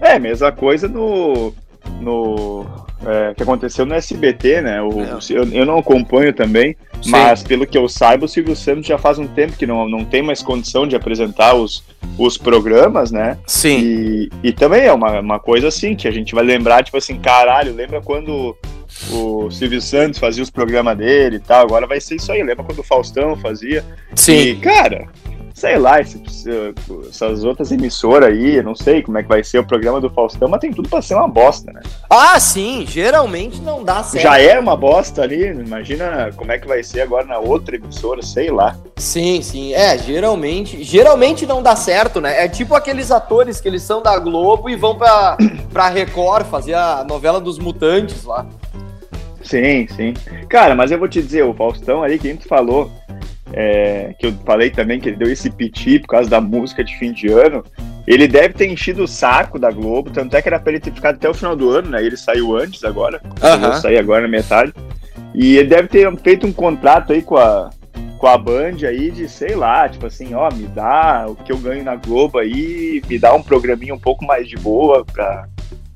É, 0.00 0.18
mesma 0.18 0.50
coisa 0.50 0.88
no. 0.88 1.54
no 2.00 2.66
é, 3.06 3.34
que 3.34 3.42
aconteceu 3.42 3.84
no 3.84 3.94
SBT, 3.94 4.60
né? 4.62 4.82
O, 4.82 5.00
é. 5.00 5.18
eu, 5.30 5.44
eu, 5.52 5.66
não 5.66 5.78
acompanho 5.78 6.32
também, 6.32 6.76
Sim. 7.02 7.10
mas 7.10 7.42
pelo 7.42 7.66
que 7.66 7.76
eu 7.76 7.88
saiba, 7.88 8.24
o 8.24 8.28
Silvio 8.28 8.54
Santos 8.54 8.86
já 8.86 8.96
faz 8.96 9.18
um 9.18 9.26
tempo 9.26 9.56
que 9.56 9.66
não, 9.66 9.88
não 9.88 10.04
tem 10.04 10.22
mais 10.22 10.42
condição 10.42 10.86
de 10.86 10.94
apresentar 10.94 11.54
os, 11.54 11.84
os 12.16 12.38
programas, 12.38 13.10
né? 13.10 13.38
Sim. 13.46 13.78
E, 13.80 14.30
e 14.42 14.52
também 14.52 14.82
é 14.82 14.92
uma, 14.92 15.20
uma 15.20 15.38
coisa 15.38 15.68
assim, 15.68 15.94
que 15.94 16.06
a 16.06 16.12
gente 16.12 16.34
vai 16.34 16.44
lembrar, 16.44 16.84
tipo 16.84 16.96
assim, 16.96 17.18
caralho, 17.18 17.74
lembra 17.74 18.00
quando 18.00 18.56
o 19.10 19.50
Silvio 19.50 19.80
Santos 19.80 20.18
fazia 20.18 20.42
os 20.42 20.50
programas 20.50 20.96
dele 20.96 21.36
e 21.36 21.40
tal, 21.40 21.64
agora 21.64 21.86
vai 21.86 22.00
ser 22.00 22.16
isso 22.16 22.30
aí, 22.30 22.42
lembra 22.42 22.64
quando 22.64 22.78
o 22.78 22.84
Faustão 22.84 23.36
fazia? 23.36 23.84
Sim. 24.14 24.38
E, 24.38 24.56
cara, 24.56 25.08
sei 25.62 25.78
lá, 25.78 26.00
essas 26.00 27.44
outras 27.44 27.70
emissoras 27.70 28.30
aí, 28.30 28.60
não 28.64 28.74
sei 28.74 29.00
como 29.00 29.16
é 29.18 29.22
que 29.22 29.28
vai 29.28 29.44
ser 29.44 29.60
o 29.60 29.64
programa 29.64 30.00
do 30.00 30.10
Faustão, 30.10 30.48
mas 30.48 30.58
tem 30.58 30.72
tudo 30.72 30.88
pra 30.88 31.00
ser 31.00 31.14
uma 31.14 31.28
bosta, 31.28 31.70
né? 31.72 31.80
Ah, 32.10 32.40
sim, 32.40 32.84
geralmente 32.84 33.62
não 33.62 33.84
dá 33.84 34.02
certo. 34.02 34.24
Já 34.24 34.40
é 34.40 34.58
uma 34.58 34.76
bosta 34.76 35.22
ali, 35.22 35.46
imagina 35.46 36.32
como 36.34 36.50
é 36.50 36.58
que 36.58 36.66
vai 36.66 36.82
ser 36.82 37.02
agora 37.02 37.26
na 37.26 37.38
outra 37.38 37.76
emissora, 37.76 38.22
sei 38.22 38.50
lá. 38.50 38.76
Sim, 38.96 39.40
sim, 39.40 39.72
é, 39.72 39.96
geralmente, 39.96 40.82
geralmente 40.82 41.46
não 41.46 41.62
dá 41.62 41.76
certo, 41.76 42.20
né? 42.20 42.44
É 42.44 42.48
tipo 42.48 42.74
aqueles 42.74 43.12
atores 43.12 43.60
que 43.60 43.68
eles 43.68 43.82
são 43.82 44.02
da 44.02 44.18
Globo 44.18 44.68
e 44.68 44.74
vão 44.74 44.96
pra, 44.96 45.36
pra 45.72 45.88
Record 45.88 46.44
fazer 46.46 46.74
a 46.74 47.04
novela 47.08 47.40
dos 47.40 47.60
mutantes 47.60 48.24
lá. 48.24 48.44
Sim, 49.44 49.86
sim. 49.88 50.14
Cara, 50.48 50.74
mas 50.74 50.90
eu 50.90 50.98
vou 50.98 51.08
te 51.08 51.22
dizer, 51.22 51.44
o 51.44 51.54
Faustão 51.54 52.02
ali 52.02 52.18
que 52.18 52.28
a 52.28 52.32
gente 52.32 52.48
falou, 52.48 52.90
é, 53.52 54.14
que 54.18 54.26
eu 54.26 54.32
falei 54.44 54.70
também 54.70 54.98
que 54.98 55.08
ele 55.08 55.16
deu 55.16 55.30
esse 55.30 55.50
piti 55.50 55.98
por 55.98 56.08
causa 56.08 56.28
da 56.28 56.40
música 56.40 56.82
de 56.82 56.96
fim 56.98 57.12
de 57.12 57.28
ano, 57.28 57.64
ele 58.06 58.26
deve 58.26 58.54
ter 58.54 58.66
enchido 58.66 59.04
o 59.04 59.08
saco 59.08 59.58
da 59.58 59.70
Globo, 59.70 60.10
tanto 60.10 60.36
é 60.36 60.42
que 60.42 60.48
era 60.48 60.58
pra 60.58 60.72
ele 60.72 60.80
ter 60.80 60.92
ficado 60.92 61.16
até 61.16 61.28
o 61.28 61.34
final 61.34 61.54
do 61.54 61.70
ano, 61.70 61.90
né? 61.90 62.04
Ele 62.04 62.16
saiu 62.16 62.56
antes 62.56 62.82
agora, 62.84 63.20
uhum. 63.24 63.80
sair 63.80 63.98
agora 63.98 64.22
na 64.22 64.28
metade. 64.28 64.72
E 65.34 65.56
ele 65.56 65.68
deve 65.68 65.88
ter 65.88 66.14
feito 66.18 66.46
um 66.46 66.52
contrato 66.52 67.12
aí 67.12 67.22
com 67.22 67.36
a, 67.36 67.70
com 68.18 68.26
a 68.26 68.36
Band 68.36 68.86
aí 68.86 69.10
de, 69.10 69.28
sei 69.28 69.54
lá, 69.54 69.88
tipo 69.88 70.06
assim, 70.06 70.34
ó, 70.34 70.52
me 70.52 70.66
dá 70.66 71.26
o 71.28 71.36
que 71.36 71.52
eu 71.52 71.58
ganho 71.58 71.84
na 71.84 71.96
Globo 71.96 72.38
aí, 72.38 73.02
me 73.08 73.18
dá 73.18 73.34
um 73.34 73.42
programinha 73.42 73.94
um 73.94 73.98
pouco 73.98 74.24
mais 74.24 74.48
de 74.48 74.56
boa 74.56 75.04
pra, 75.04 75.46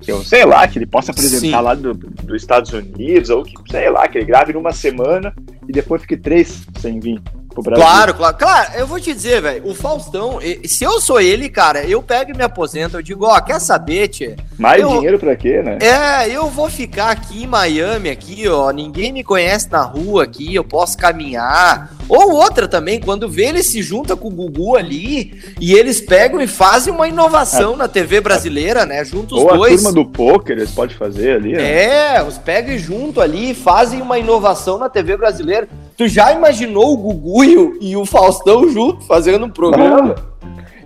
que 0.00 0.12
eu, 0.12 0.22
sei 0.22 0.44
lá, 0.44 0.66
que 0.68 0.78
ele 0.78 0.86
possa 0.86 1.10
apresentar 1.10 1.58
Sim. 1.58 1.64
lá 1.64 1.74
do, 1.74 1.92
dos 1.92 2.36
Estados 2.40 2.72
Unidos, 2.72 3.30
ou 3.30 3.42
que, 3.42 3.54
sei 3.70 3.90
lá, 3.90 4.06
que 4.06 4.18
ele 4.18 4.26
grave 4.26 4.52
numa 4.52 4.72
semana 4.72 5.34
e 5.68 5.72
depois 5.72 6.02
fique 6.02 6.16
três 6.16 6.66
sem 6.78 7.00
vir 7.00 7.20
pro 7.62 7.62
Brasil. 7.62 7.84
Claro, 7.84 8.14
claro. 8.14 8.36
Claro, 8.36 8.72
eu 8.76 8.86
vou 8.86 9.00
te 9.00 9.12
dizer, 9.12 9.40
velho, 9.40 9.66
o 9.66 9.74
Faustão, 9.74 10.38
se 10.64 10.84
eu 10.84 11.00
sou 11.00 11.20
ele, 11.20 11.48
cara, 11.48 11.84
eu 11.84 12.02
pego 12.02 12.30
e 12.30 12.36
me 12.36 12.44
aposento, 12.44 12.96
eu 12.96 13.02
digo, 13.02 13.24
ó, 13.26 13.40
quer 13.40 13.60
saber, 13.60 14.08
tchê? 14.08 14.36
Mais 14.58 14.80
eu, 14.80 14.88
dinheiro 14.88 15.18
pra 15.18 15.34
quê, 15.34 15.62
né? 15.62 15.78
É, 15.80 16.28
eu 16.28 16.48
vou 16.48 16.68
ficar 16.68 17.10
aqui 17.10 17.44
em 17.44 17.46
Miami, 17.46 18.10
aqui, 18.10 18.46
ó, 18.48 18.70
ninguém 18.70 19.12
me 19.12 19.24
conhece 19.24 19.70
na 19.70 19.82
rua 19.82 20.24
aqui, 20.24 20.54
eu 20.54 20.64
posso 20.64 20.96
caminhar. 20.98 21.95
Ou 22.08 22.32
outra 22.32 22.68
também, 22.68 23.00
quando 23.00 23.28
vê 23.28 23.46
ele 23.46 23.62
se 23.62 23.82
junta 23.82 24.16
com 24.16 24.28
o 24.28 24.30
Gugu 24.30 24.76
ali 24.76 25.34
e 25.60 25.74
eles 25.74 26.00
pegam 26.00 26.40
e 26.40 26.46
fazem 26.46 26.92
uma 26.92 27.08
inovação 27.08 27.74
é, 27.74 27.76
na 27.76 27.88
TV 27.88 28.20
brasileira, 28.20 28.86
né? 28.86 29.04
Juntos 29.04 29.38
os 29.38 29.44
ou 29.44 29.56
dois. 29.56 29.80
A 29.80 29.90
turma 29.90 29.92
do 29.92 30.08
poker 30.08 30.56
eles 30.56 30.70
podem 30.70 30.96
fazer 30.96 31.36
ali, 31.36 31.52
né? 31.52 32.16
É, 32.16 32.22
os 32.22 32.38
pegam 32.38 32.78
junto 32.78 33.20
ali 33.20 33.50
e 33.50 33.54
fazem 33.54 34.00
uma 34.00 34.18
inovação 34.18 34.78
na 34.78 34.88
TV 34.88 35.16
brasileira. 35.16 35.68
Tu 35.96 36.06
já 36.08 36.32
imaginou 36.32 36.92
o 36.92 36.96
Gugu 36.96 37.44
e 37.44 37.56
o, 37.56 37.78
e 37.80 37.96
o 37.96 38.04
Faustão 38.04 38.68
junto 38.70 39.04
fazendo 39.04 39.46
um 39.46 39.50
programa? 39.50 40.14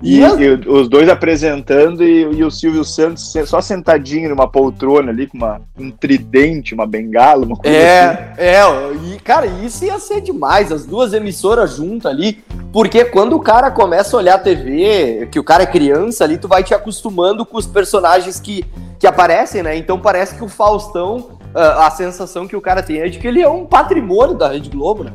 E, 0.03 0.21
e, 0.21 0.69
os 0.69 0.89
dois 0.89 1.09
apresentando 1.09 2.03
e, 2.03 2.23
e, 2.23 2.43
o 2.43 2.51
Silvio 2.51 2.85
Santos 2.85 3.33
só 3.45 3.61
sentadinho 3.61 4.31
numa 4.31 4.49
poltrona 4.49 5.11
ali 5.11 5.27
com 5.27 5.37
uma, 5.37 5.61
um 5.79 5.91
tridente, 5.91 6.75
uma 6.75 6.87
bengala, 6.87 7.45
uma 7.45 7.57
coisa 7.57 7.77
é, 7.77 8.09
assim. 8.09 8.25
É, 8.39 9.15
e 9.15 9.19
cara, 9.21 9.47
isso 9.47 9.85
ia 9.85 9.99
ser 9.99 10.23
demais, 10.23 10.73
as 10.73 10.87
duas 10.87 11.13
emissoras 11.13 11.77
juntas 11.77 12.11
ali, 12.11 12.43
porque 12.73 13.05
quando 13.05 13.37
o 13.37 13.41
cara 13.41 13.71
começa 13.71 14.17
a 14.17 14.19
olhar 14.19 14.35
a 14.37 14.39
TV, 14.39 15.29
que 15.31 15.39
o 15.39 15.45
cara 15.45 15.65
é 15.65 15.67
criança 15.67 16.25
ali, 16.25 16.39
tu 16.39 16.49
vai 16.49 16.65
te 16.65 16.73
acostumando 16.73 17.45
com 17.45 17.59
os 17.59 17.67
personagens 17.67 18.41
que, 18.41 18.65
que 18.99 19.07
aparecem, 19.07 19.63
né? 19.63 19.77
Então 19.77 19.99
parece 19.99 20.35
que 20.35 20.43
o 20.43 20.49
Faustão 20.49 21.39
a, 21.55 21.87
a 21.87 21.91
sensação 21.91 22.47
que 22.47 22.57
o 22.57 22.61
cara 22.61 22.83
tem 22.83 23.01
é 23.01 23.09
de 23.09 23.19
que 23.19 23.27
ele 23.27 23.43
é 23.43 23.49
um 23.49 23.67
patrimônio 23.67 24.35
da 24.35 24.49
Rede 24.49 24.71
Globo, 24.71 25.05
né? 25.05 25.13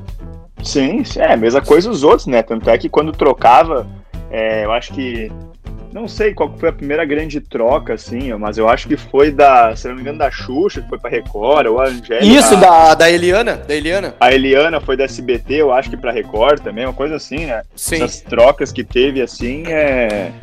Sim, 0.64 1.04
é 1.18 1.36
mesma 1.38 1.62
coisa 1.62 1.90
os 1.90 2.04
outros, 2.04 2.28
né? 2.28 2.42
Tanto 2.42 2.70
é 2.70 2.78
que 2.78 2.90
quando 2.90 3.12
trocava, 3.12 3.88
é, 4.36 4.66
eu 4.66 4.72
acho 4.74 4.94
que. 4.94 5.32
Não 5.94 6.10
sei 6.10 6.34
qual 6.34 6.54
foi 6.58 6.68
a 6.68 6.74
primeira 6.74 7.06
grande 7.06 7.40
troca, 7.40 7.94
assim, 7.94 8.34
mas 8.34 8.58
eu 8.58 8.68
acho 8.68 8.86
que 8.86 8.98
foi 8.98 9.32
da, 9.32 9.74
se 9.78 9.88
não 9.88 9.96
me 9.96 10.02
engano, 10.02 10.20
da 10.20 10.30
Xuxa, 10.30 10.82
que 10.82 10.90
foi 10.90 11.00
pra 11.00 11.10
Record, 11.10 11.68
ou 11.68 11.80
a 11.80 11.86
Angélica. 11.86 12.26
Isso, 12.26 12.58
da, 12.58 12.94
da 12.94 13.10
Eliana, 13.10 13.56
da 13.56 13.74
Eliana. 13.74 14.14
A 14.20 14.34
Eliana 14.34 14.82
foi 14.82 14.98
da 14.98 15.06
SBT, 15.06 15.54
eu 15.54 15.72
acho 15.72 15.90
que 15.90 15.96
pra 15.96 16.12
Record 16.12 16.60
também, 16.60 16.84
uma 16.86 16.94
coisa 16.94 17.16
assim, 17.16 17.46
né? 17.46 17.62
Sim. 17.78 17.96
Essas 17.96 18.20
trocas 18.20 18.74
que 18.74 18.84
teve, 18.84 19.22
assim, 19.22 19.64
é, 19.68 20.34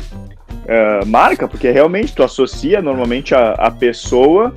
é 0.67 1.05
marca, 1.05 1.47
porque 1.47 1.71
realmente 1.71 2.15
tu 2.15 2.23
associa 2.23 2.81
normalmente 2.81 3.35
a, 3.35 3.53
a 3.53 3.71
pessoa 3.71 4.55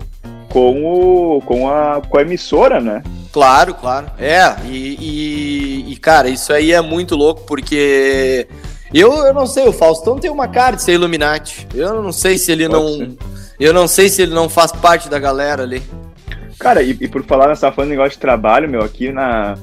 com, 0.47 0.85
o, 0.85 1.41
com, 1.41 1.69
a, 1.69 2.01
com 2.07 2.17
a 2.17 2.21
emissora, 2.21 2.79
né? 2.79 3.03
Claro, 3.33 3.73
claro. 3.73 4.09
É, 4.17 4.55
e, 4.65 4.95
e, 4.97 5.91
e, 5.91 5.97
cara, 5.97 6.29
isso 6.29 6.53
aí 6.53 6.71
é 6.71 6.79
muito 6.79 7.17
louco, 7.17 7.41
porque 7.45 8.47
eu, 8.99 9.11
eu 9.25 9.33
não 9.33 9.45
sei, 9.45 9.67
o 9.67 9.73
Faustão 9.73 10.17
tem 10.17 10.31
uma 10.31 10.47
cara 10.47 10.75
de 10.75 10.83
ser 10.83 10.93
Illuminati. 10.93 11.67
Eu 11.73 12.01
não 12.01 12.11
sei 12.11 12.37
se 12.37 12.51
ele 12.51 12.67
Pode 12.67 12.81
não. 12.81 12.97
Ser. 12.97 13.17
Eu 13.59 13.73
não 13.73 13.87
sei 13.87 14.09
se 14.09 14.21
ele 14.21 14.33
não 14.33 14.49
faz 14.49 14.71
parte 14.71 15.09
da 15.09 15.19
galera 15.19 15.63
ali. 15.63 15.81
Cara, 16.59 16.81
e, 16.81 16.91
e 16.91 17.07
por 17.07 17.23
falar 17.23 17.47
nessa 17.47 17.71
fã 17.71 17.85
negócio 17.85 18.11
de 18.11 18.19
trabalho, 18.19 18.69
meu, 18.69 18.81
aqui 18.81 19.11
na, 19.11 19.57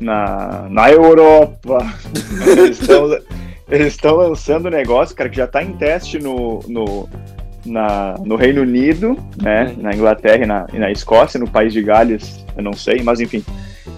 na, 0.00 0.66
na 0.70 0.90
Europa, 0.90 1.78
eles 2.46 2.80
estão, 2.80 3.18
eles 3.68 3.94
estão 3.94 4.16
lançando 4.16 4.66
um 4.66 4.70
negócio, 4.70 5.14
cara, 5.14 5.28
que 5.28 5.36
já 5.36 5.44
está 5.44 5.62
em 5.62 5.72
teste 5.72 6.18
no, 6.18 6.60
no, 6.66 7.08
na, 7.64 8.14
no 8.24 8.36
Reino 8.36 8.62
Unido, 8.62 9.16
né, 9.40 9.74
uhum. 9.76 9.82
na 9.82 9.94
Inglaterra 9.94 10.44
e 10.44 10.46
na, 10.46 10.66
e 10.72 10.78
na 10.78 10.90
Escócia, 10.90 11.38
no 11.38 11.48
país 11.48 11.72
de 11.72 11.82
Gales, 11.82 12.44
eu 12.56 12.62
não 12.62 12.72
sei, 12.72 13.02
mas 13.02 13.20
enfim. 13.20 13.44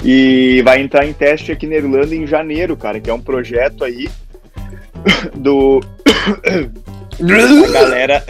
E 0.04 0.62
vai 0.64 0.80
entrar 0.80 1.06
em 1.06 1.12
teste 1.12 1.52
aqui 1.52 1.66
na 1.66 1.76
Irlanda 1.76 2.14
em 2.14 2.26
janeiro, 2.26 2.76
cara, 2.76 3.00
que 3.00 3.10
é 3.10 3.14
um 3.14 3.20
projeto 3.20 3.84
aí 3.84 4.08
do 5.34 5.80
da 7.20 7.68
galera 7.72 8.24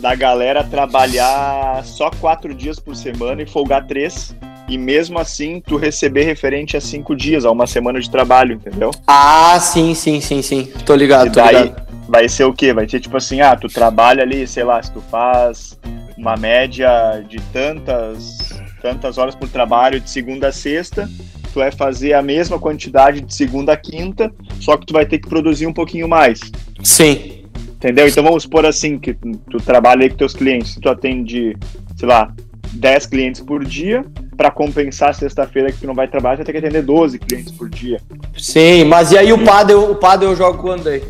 da 0.00 0.14
galera 0.14 0.64
trabalhar 0.64 1.84
só 1.84 2.10
quatro 2.10 2.54
dias 2.54 2.78
por 2.80 2.96
semana 2.96 3.42
e 3.42 3.46
folgar 3.46 3.86
três 3.86 4.34
e 4.68 4.76
mesmo 4.76 5.18
assim 5.18 5.60
tu 5.60 5.76
receber 5.76 6.24
referente 6.24 6.76
a 6.76 6.80
cinco 6.80 7.14
dias, 7.14 7.44
a 7.44 7.50
uma 7.50 7.66
semana 7.66 8.00
de 8.00 8.10
trabalho, 8.10 8.54
entendeu? 8.54 8.90
Ah, 9.06 9.58
sim, 9.60 9.94
sim, 9.94 10.20
sim, 10.20 10.40
sim. 10.40 10.72
Tô 10.86 10.94
ligado, 10.94 11.26
e 11.26 11.30
tô 11.30 11.40
daí, 11.40 11.56
ligado 11.64 11.92
vai 12.12 12.28
ser 12.28 12.44
o 12.44 12.52
quê? 12.52 12.74
Vai 12.74 12.86
ser 12.86 13.00
tipo 13.00 13.16
assim, 13.16 13.40
ah, 13.40 13.56
tu 13.56 13.68
trabalha 13.68 14.22
ali, 14.22 14.46
sei 14.46 14.64
lá, 14.64 14.82
se 14.82 14.92
tu 14.92 15.00
faz 15.00 15.78
uma 16.16 16.36
média 16.36 17.24
de 17.26 17.40
tantas, 17.52 18.50
tantas 18.82 19.16
horas 19.16 19.34
por 19.34 19.48
trabalho 19.48 19.98
de 19.98 20.10
segunda 20.10 20.48
a 20.48 20.52
sexta, 20.52 21.08
tu 21.52 21.60
vai 21.60 21.70
fazer 21.70 22.14
a 22.14 22.22
mesma 22.22 22.58
quantidade 22.58 23.20
de 23.20 23.34
segunda 23.34 23.72
a 23.72 23.76
quinta, 23.76 24.32
só 24.60 24.76
que 24.76 24.86
tu 24.86 24.92
vai 24.92 25.06
ter 25.06 25.18
que 25.18 25.28
produzir 25.28 25.66
um 25.66 25.72
pouquinho 25.72 26.08
mais. 26.08 26.40
Sim. 26.82 27.44
Entendeu? 27.76 28.06
Então 28.08 28.22
vamos 28.22 28.44
supor 28.44 28.64
assim, 28.64 28.98
que 28.98 29.14
tu 29.50 29.58
trabalha 29.58 30.02
aí 30.02 30.10
com 30.10 30.16
teus 30.16 30.34
clientes, 30.34 30.78
tu 30.80 30.88
atende, 30.88 31.56
sei 31.96 32.08
lá, 32.08 32.32
10 32.72 33.06
clientes 33.06 33.40
por 33.40 33.64
dia, 33.64 34.04
para 34.36 34.50
compensar 34.50 35.14
sexta-feira 35.14 35.70
que 35.70 35.78
tu 35.78 35.86
não 35.86 35.94
vai 35.94 36.08
trabalhar, 36.08 36.36
você 36.36 36.38
vai 36.38 36.46
ter 36.46 36.52
que 36.52 36.66
atender 36.66 36.82
12 36.82 37.18
clientes 37.18 37.52
por 37.52 37.68
dia. 37.68 38.00
Sim, 38.38 38.84
mas 38.84 39.12
e 39.12 39.18
aí 39.18 39.32
o 39.32 39.44
paddle, 39.44 39.90
o 39.90 39.94
paddle 39.94 40.30
eu 40.30 40.36
jogo 40.36 40.58
quando 40.58 40.88
aí? 40.88 41.02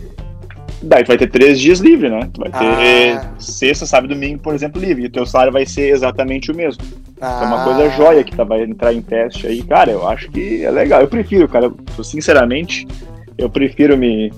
Daí 0.82 1.04
tu 1.04 1.08
vai 1.08 1.18
ter 1.18 1.28
três 1.28 1.60
dias 1.60 1.78
livre, 1.78 2.10
né? 2.10 2.28
Tu 2.32 2.40
vai 2.40 2.50
ter 2.50 3.16
ah. 3.16 3.34
sexta, 3.38 3.86
sábado 3.86 4.12
e 4.12 4.14
domingo, 4.14 4.40
por 4.40 4.54
exemplo, 4.54 4.80
livre. 4.80 5.04
E 5.04 5.06
o 5.06 5.10
teu 5.10 5.24
salário 5.24 5.52
vai 5.52 5.64
ser 5.64 5.90
exatamente 5.90 6.50
o 6.50 6.56
mesmo. 6.56 6.82
Ah. 7.20 7.40
É 7.42 7.46
uma 7.46 7.64
coisa 7.64 7.90
joia 7.90 8.24
que 8.24 8.34
tá, 8.34 8.42
vai 8.42 8.62
entrar 8.62 8.92
em 8.92 9.00
teste 9.00 9.46
aí. 9.46 9.62
Cara, 9.62 9.92
eu 9.92 10.06
acho 10.08 10.30
que 10.30 10.64
é 10.64 10.70
legal. 10.70 11.00
Eu 11.00 11.08
prefiro, 11.08 11.48
cara. 11.48 11.72
Sinceramente, 12.02 12.86
eu 13.38 13.48
prefiro 13.48 13.96
me, 13.96 14.32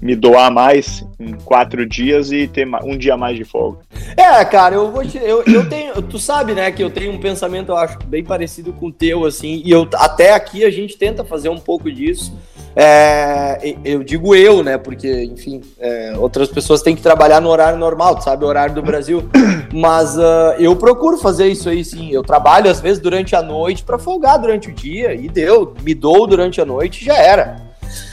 me 0.00 0.14
doar 0.14 0.50
mais 0.50 1.02
em 1.18 1.32
quatro 1.32 1.86
dias 1.86 2.30
e 2.30 2.46
ter 2.46 2.68
um 2.84 2.96
dia 2.96 3.16
mais 3.16 3.36
de 3.36 3.44
folga. 3.44 3.78
É, 4.16 4.44
cara, 4.44 4.74
eu 4.74 4.92
vou 4.92 5.02
te, 5.02 5.16
eu, 5.16 5.42
eu 5.44 5.68
tenho, 5.68 6.00
tu 6.02 6.18
sabe, 6.18 6.52
né, 6.52 6.70
que 6.70 6.84
eu 6.84 6.90
tenho 6.90 7.10
um 7.10 7.18
pensamento, 7.18 7.70
eu 7.70 7.76
acho, 7.76 7.98
bem 8.06 8.22
parecido 8.22 8.72
com 8.72 8.88
o 8.88 8.92
teu, 8.92 9.24
assim, 9.24 9.62
e 9.64 9.70
eu 9.70 9.88
até 9.94 10.34
aqui 10.34 10.62
a 10.62 10.70
gente 10.70 10.98
tenta 10.98 11.24
fazer 11.24 11.48
um 11.48 11.58
pouco 11.58 11.90
disso. 11.90 12.36
É, 12.76 13.76
eu 13.84 14.02
digo 14.02 14.34
eu, 14.34 14.64
né, 14.64 14.76
porque, 14.76 15.24
enfim, 15.24 15.60
é, 15.78 16.14
outras 16.18 16.48
pessoas 16.48 16.82
têm 16.82 16.96
que 16.96 17.02
trabalhar 17.02 17.40
no 17.40 17.48
horário 17.48 17.78
normal, 17.78 18.16
tu 18.16 18.24
sabe, 18.24 18.44
o 18.44 18.48
horário 18.48 18.74
do 18.74 18.82
Brasil, 18.82 19.28
mas 19.72 20.16
uh, 20.16 20.54
eu 20.58 20.74
procuro 20.74 21.16
fazer 21.16 21.46
isso 21.46 21.68
aí, 21.68 21.84
sim. 21.84 22.10
Eu 22.10 22.22
trabalho 22.22 22.68
às 22.68 22.80
vezes 22.80 23.00
durante 23.00 23.36
a 23.36 23.42
noite 23.42 23.84
para 23.84 23.98
folgar 23.98 24.38
durante 24.38 24.70
o 24.70 24.72
dia 24.72 25.14
e 25.14 25.28
deu, 25.28 25.72
me 25.82 25.94
dou 25.94 26.26
durante 26.26 26.60
a 26.60 26.64
noite 26.64 27.04
já 27.04 27.16
era. 27.16 27.56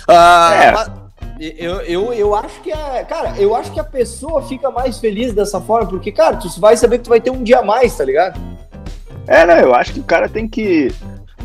Uh, 0.08 0.54
é. 0.54 0.72
Mas, 0.72 0.92
eu, 1.58 1.82
eu, 1.82 2.14
eu 2.14 2.36
acho 2.36 2.62
que 2.62 2.72
a. 2.72 3.04
Cara, 3.04 3.34
eu 3.40 3.56
acho 3.56 3.72
que 3.72 3.80
a 3.80 3.84
pessoa 3.84 4.44
fica 4.44 4.70
mais 4.70 5.00
feliz 5.00 5.34
dessa 5.34 5.60
forma, 5.60 5.90
porque, 5.90 6.12
cara, 6.12 6.38
tu 6.38 6.48
vai 6.60 6.78
saber 6.78 7.00
que 7.00 7.06
tu 7.06 7.10
vai 7.10 7.20
ter 7.20 7.32
um 7.32 7.42
dia 7.42 7.60
a 7.60 7.64
mais, 7.64 7.98
tá 7.98 8.06
ligado? 8.06 8.40
É, 9.26 9.44
né? 9.44 9.64
Eu 9.64 9.74
acho 9.74 9.94
que 9.94 10.00
o 10.00 10.04
cara 10.04 10.30
tem 10.30 10.48
que. 10.48 10.94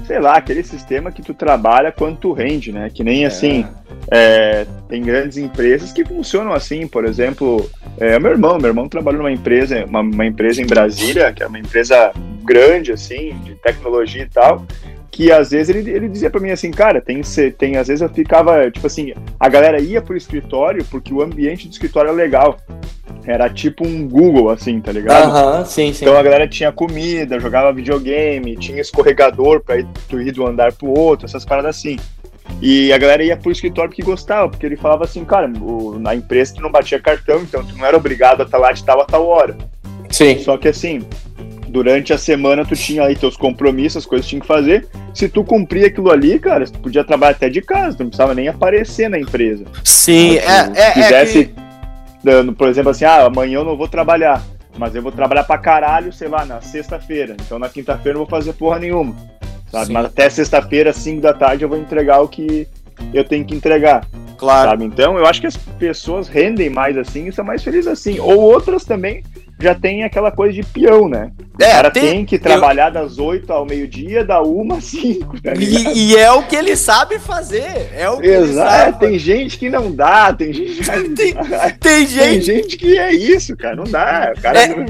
Sei 0.07 0.21
lá, 0.21 0.37
aquele 0.37 0.63
sistema 0.63 1.11
que 1.11 1.21
tu 1.21 1.35
trabalha 1.35 1.91
quanto 1.91 2.21
tu 2.21 2.33
rende, 2.33 2.71
né? 2.71 2.91
Que 2.93 3.03
nem 3.03 3.25
é. 3.25 3.27
assim. 3.27 3.67
É, 4.11 4.65
tem 4.89 5.03
grandes 5.03 5.37
empresas 5.37 5.93
que 5.93 6.05
funcionam 6.05 6.53
assim, 6.53 6.87
por 6.87 7.05
exemplo, 7.05 7.69
é, 7.99 8.19
meu 8.19 8.31
irmão, 8.31 8.57
meu 8.57 8.69
irmão 8.69 8.89
trabalhou 8.89 9.23
numa 9.23 9.33
empresa, 9.33 9.85
uma, 9.85 10.01
uma 10.01 10.27
empresa 10.27 10.63
em 10.63 10.67
Brasília, 10.67 11.33
que 11.33 11.43
é 11.43 11.47
uma 11.47 11.59
empresa 11.59 12.13
grande, 12.45 12.93
assim, 12.93 13.37
de 13.43 13.57
tecnologia 13.57 14.23
e 14.23 14.29
tal, 14.29 14.65
que 15.11 15.33
às 15.33 15.51
vezes 15.51 15.75
ele, 15.75 15.91
ele 15.91 16.09
dizia 16.09 16.31
para 16.31 16.41
mim 16.41 16.51
assim, 16.51 16.71
cara, 16.71 17.01
tem, 17.01 17.21
tem 17.57 17.77
às 17.77 17.89
vezes 17.89 18.03
eu 18.03 18.09
ficava, 18.09 18.71
tipo 18.71 18.87
assim, 18.87 19.13
a 19.39 19.49
galera 19.49 19.81
ia 19.81 20.03
pro 20.03 20.17
escritório 20.17 20.85
porque 20.91 21.13
o 21.13 21.23
ambiente 21.23 21.69
do 21.69 21.73
escritório 21.73 22.11
é 22.11 22.13
legal. 22.13 22.59
Era 23.25 23.51
tipo 23.51 23.85
um 23.85 24.07
Google, 24.09 24.51
assim, 24.51 24.81
tá 24.81 24.93
ligado? 24.93 25.31
Aham, 25.31 25.65
sim, 25.65 25.93
sim. 25.93 26.05
Então 26.05 26.17
a 26.17 26.23
galera 26.23 26.47
tinha 26.47 26.71
comida, 26.71 27.41
jogava 27.41 27.73
videogame, 27.73 28.57
tinha 28.57 28.81
escorregador 28.81 29.61
pra 29.61 29.79
ir, 29.79 29.87
tu 30.09 30.21
ir 30.21 30.33
do 30.33 30.47
andar 30.47 30.73
pro 30.73 30.89
outro, 30.89 31.27
essas 31.27 31.45
paradas 31.45 31.77
assim. 31.77 31.97
E 32.63 32.93
a 32.93 32.99
galera 32.99 33.25
ia 33.25 33.37
pro 33.37 33.51
escritório 33.51 33.91
porque 33.91 34.03
gostava, 34.03 34.49
porque 34.49 34.65
ele 34.65 34.77
falava 34.77 35.05
assim, 35.05 35.25
cara, 35.25 35.51
o, 35.61 35.99
na 35.99 36.15
empresa 36.15 36.55
tu 36.55 36.63
não 36.63 36.71
batia 36.71 37.01
cartão, 37.01 37.43
então 37.43 37.65
tu 37.65 37.77
não 37.77 37.85
era 37.85 37.97
obrigado 37.97 38.43
a 38.43 38.45
estar 38.45 38.59
lá 38.59 38.71
de 38.73 38.85
tal 38.85 39.01
a 39.01 39.05
tal 39.05 39.27
hora. 39.27 39.57
Sim. 40.09 40.39
Só 40.39 40.57
que 40.57 40.69
assim, 40.69 41.05
durante 41.77 42.11
a 42.11 42.17
semana 42.17 42.65
tu 42.65 42.75
tinha 42.75 43.05
aí 43.05 43.15
teus 43.15 43.37
compromissos, 43.37 43.99
as 43.99 44.07
coisas 44.07 44.25
que 44.25 44.31
tinha 44.31 44.41
que 44.41 44.47
fazer. 44.47 44.89
Se 45.13 45.29
tu 45.29 45.45
cumpria 45.45 45.89
aquilo 45.89 46.11
ali, 46.11 46.39
cara, 46.39 46.65
tu 46.65 46.79
podia 46.79 47.05
trabalhar 47.05 47.33
até 47.33 47.51
de 47.51 47.61
casa, 47.61 47.99
tu 47.99 48.01
não 48.01 48.09
precisava 48.09 48.35
nem 48.35 48.49
aparecer 48.49 49.11
na 49.11 49.19
empresa. 49.19 49.67
Sim, 49.85 50.39
é, 50.39 50.71
é, 50.75 50.93
quisesse, 50.93 51.39
é 51.41 51.45
que... 51.45 51.55
dando, 52.25 52.55
por 52.55 52.67
exemplo, 52.69 52.93
assim, 52.93 53.05
ah, 53.05 53.27
amanhã 53.27 53.59
eu 53.59 53.65
não 53.65 53.77
vou 53.77 53.87
trabalhar, 53.87 54.43
mas 54.79 54.95
eu 54.95 55.03
vou 55.03 55.13
trabalhar 55.13 55.45
pra 55.45 55.59
caralho, 55.59 56.11
sei 56.15 56.29
lá, 56.29 56.47
na 56.47 56.63
sexta-feira. 56.63 57.37
Então 57.45 57.59
na 57.59 57.69
quinta-feira 57.69 58.17
eu 58.17 58.21
não 58.21 58.27
vou 58.27 58.39
fazer 58.39 58.55
porra 58.55 58.79
nenhuma. 58.79 59.15
Sabe? 59.71 59.93
Mas 59.93 60.07
até 60.07 60.31
sexta-feira, 60.31 60.95
5 60.95 61.21
da 61.21 61.35
tarde, 61.35 61.63
eu 61.63 61.69
vou 61.69 61.77
entregar 61.77 62.23
o 62.23 62.29
que 62.29 62.67
eu 63.13 63.23
tenho 63.23 63.45
que 63.45 63.55
entregar. 63.55 64.07
Claro. 64.39 64.71
Sabe? 64.71 64.85
Então 64.87 65.19
eu 65.19 65.27
acho 65.27 65.43
que 65.43 65.47
as 65.47 65.59
pessoas 65.59 66.27
rendem 66.27 66.71
mais 66.71 66.97
assim 66.97 67.27
e 67.27 67.33
são 67.33 67.45
mais 67.45 67.63
felizes 67.63 67.87
assim. 67.87 68.19
Ou 68.19 68.41
outras 68.41 68.83
também 68.83 69.23
já 69.59 69.75
tem 69.75 70.05
aquela 70.05 70.31
coisa 70.31 70.53
de 70.53 70.63
peão, 70.63 71.09
né? 71.09 71.31
O 71.59 71.63
é, 71.63 71.71
cara 71.71 71.91
tem, 71.91 72.03
tem 72.03 72.25
que 72.25 72.39
trabalhar 72.39 72.89
eu... 72.89 72.93
das 72.93 73.19
8 73.19 73.51
ao 73.51 73.65
meio-dia, 73.65 74.25
da 74.25 74.43
1 74.43 74.73
às 74.75 74.85
5. 74.85 75.41
Tá 75.41 75.55
e, 75.55 76.13
e, 76.13 76.17
é 76.17 76.31
o 76.31 76.43
que 76.43 76.55
ele 76.55 76.77
sabe 76.77 77.19
fazer. 77.19 77.91
É 77.95 78.09
o 78.11 78.19
que 78.19 78.27
Exato. 78.27 79.05
É, 79.05 79.09
tem 79.09 79.19
gente 79.19 79.59
que 79.59 79.71
não 79.71 79.91
dá, 79.91 80.33
tem 80.33 80.53
gente 80.53 80.77
que. 80.85 80.85
tem, 81.17 81.35
tem, 81.81 82.07
gente... 82.07 82.19
tem 82.19 82.41
gente 82.43 82.77
que 82.77 82.99
é 82.99 83.13
isso, 83.13 83.57
cara. 83.57 83.77
Não 83.77 83.85
dá. 83.85 84.33
O 84.37 84.41
cara 84.41 84.63
é... 84.63 84.69
não 84.69 84.87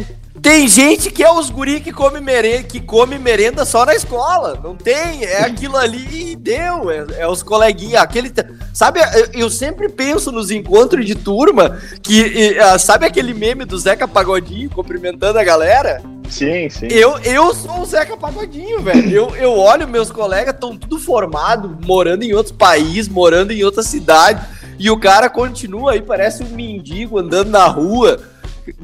tem 0.46 0.68
gente 0.68 1.10
que 1.10 1.24
é 1.24 1.32
os 1.32 1.50
guri 1.50 1.80
que 1.80 1.92
come 1.92 2.20
merenda, 2.20 2.62
que 2.62 2.78
come 2.78 3.18
merenda 3.18 3.64
só 3.64 3.84
na 3.84 3.96
escola. 3.96 4.56
Não 4.62 4.76
tem, 4.76 5.24
é 5.24 5.40
aquilo 5.40 5.76
ali 5.76 6.30
e 6.30 6.36
deu. 6.36 6.88
É, 6.88 7.04
é, 7.18 7.26
os 7.26 7.42
coleguinhas. 7.42 8.00
Aquele, 8.00 8.32
sabe, 8.72 9.00
eu, 9.00 9.40
eu, 9.40 9.50
sempre 9.50 9.88
penso 9.88 10.30
nos 10.30 10.52
encontros 10.52 11.04
de 11.04 11.16
turma 11.16 11.80
que 12.00 12.20
e, 12.20 12.60
uh, 12.60 12.78
sabe 12.78 13.04
aquele 13.04 13.34
meme 13.34 13.64
do 13.64 13.76
Zeca 13.76 14.06
Pagodinho 14.06 14.70
cumprimentando 14.70 15.36
a 15.36 15.42
galera? 15.42 16.00
Sim, 16.30 16.70
sim. 16.70 16.86
Eu, 16.92 17.18
eu 17.24 17.52
sou 17.52 17.80
o 17.80 17.84
Zeca 17.84 18.16
Pagodinho, 18.16 18.80
velho. 18.82 19.10
Eu, 19.10 19.34
eu 19.34 19.58
olho, 19.58 19.88
meus 19.88 20.12
colegas 20.12 20.54
estão 20.54 20.76
tudo 20.76 21.00
formados, 21.00 21.72
morando 21.84 22.22
em 22.22 22.32
outros 22.34 22.54
países, 22.54 23.08
morando 23.08 23.50
em 23.50 23.64
outra 23.64 23.82
cidade. 23.82 24.46
E 24.78 24.92
o 24.92 24.96
cara 24.96 25.28
continua 25.28 25.92
aí, 25.92 26.02
parece 26.02 26.44
um 26.44 26.50
mendigo 26.50 27.18
andando 27.18 27.50
na 27.50 27.66
rua 27.66 28.20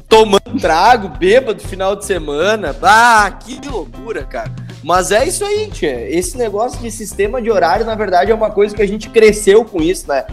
tomando 0.07 0.59
trago, 0.59 1.09
bêbado 1.09 1.61
final 1.61 1.95
de 1.95 2.05
semana. 2.05 2.75
Ah, 2.81 3.31
que 3.31 3.59
loucura, 3.67 4.23
cara. 4.23 4.51
Mas 4.83 5.11
é 5.11 5.25
isso 5.25 5.45
aí, 5.45 5.69
tia. 5.71 6.09
Esse 6.09 6.37
negócio 6.37 6.79
de 6.79 6.91
sistema 6.91 7.41
de 7.41 7.49
horário, 7.49 7.85
na 7.85 7.95
verdade, 7.95 8.31
é 8.31 8.35
uma 8.35 8.51
coisa 8.51 8.75
que 8.75 8.81
a 8.81 8.87
gente 8.87 9.09
cresceu 9.09 9.63
com 9.63 9.81
isso, 9.81 10.07
né? 10.07 10.25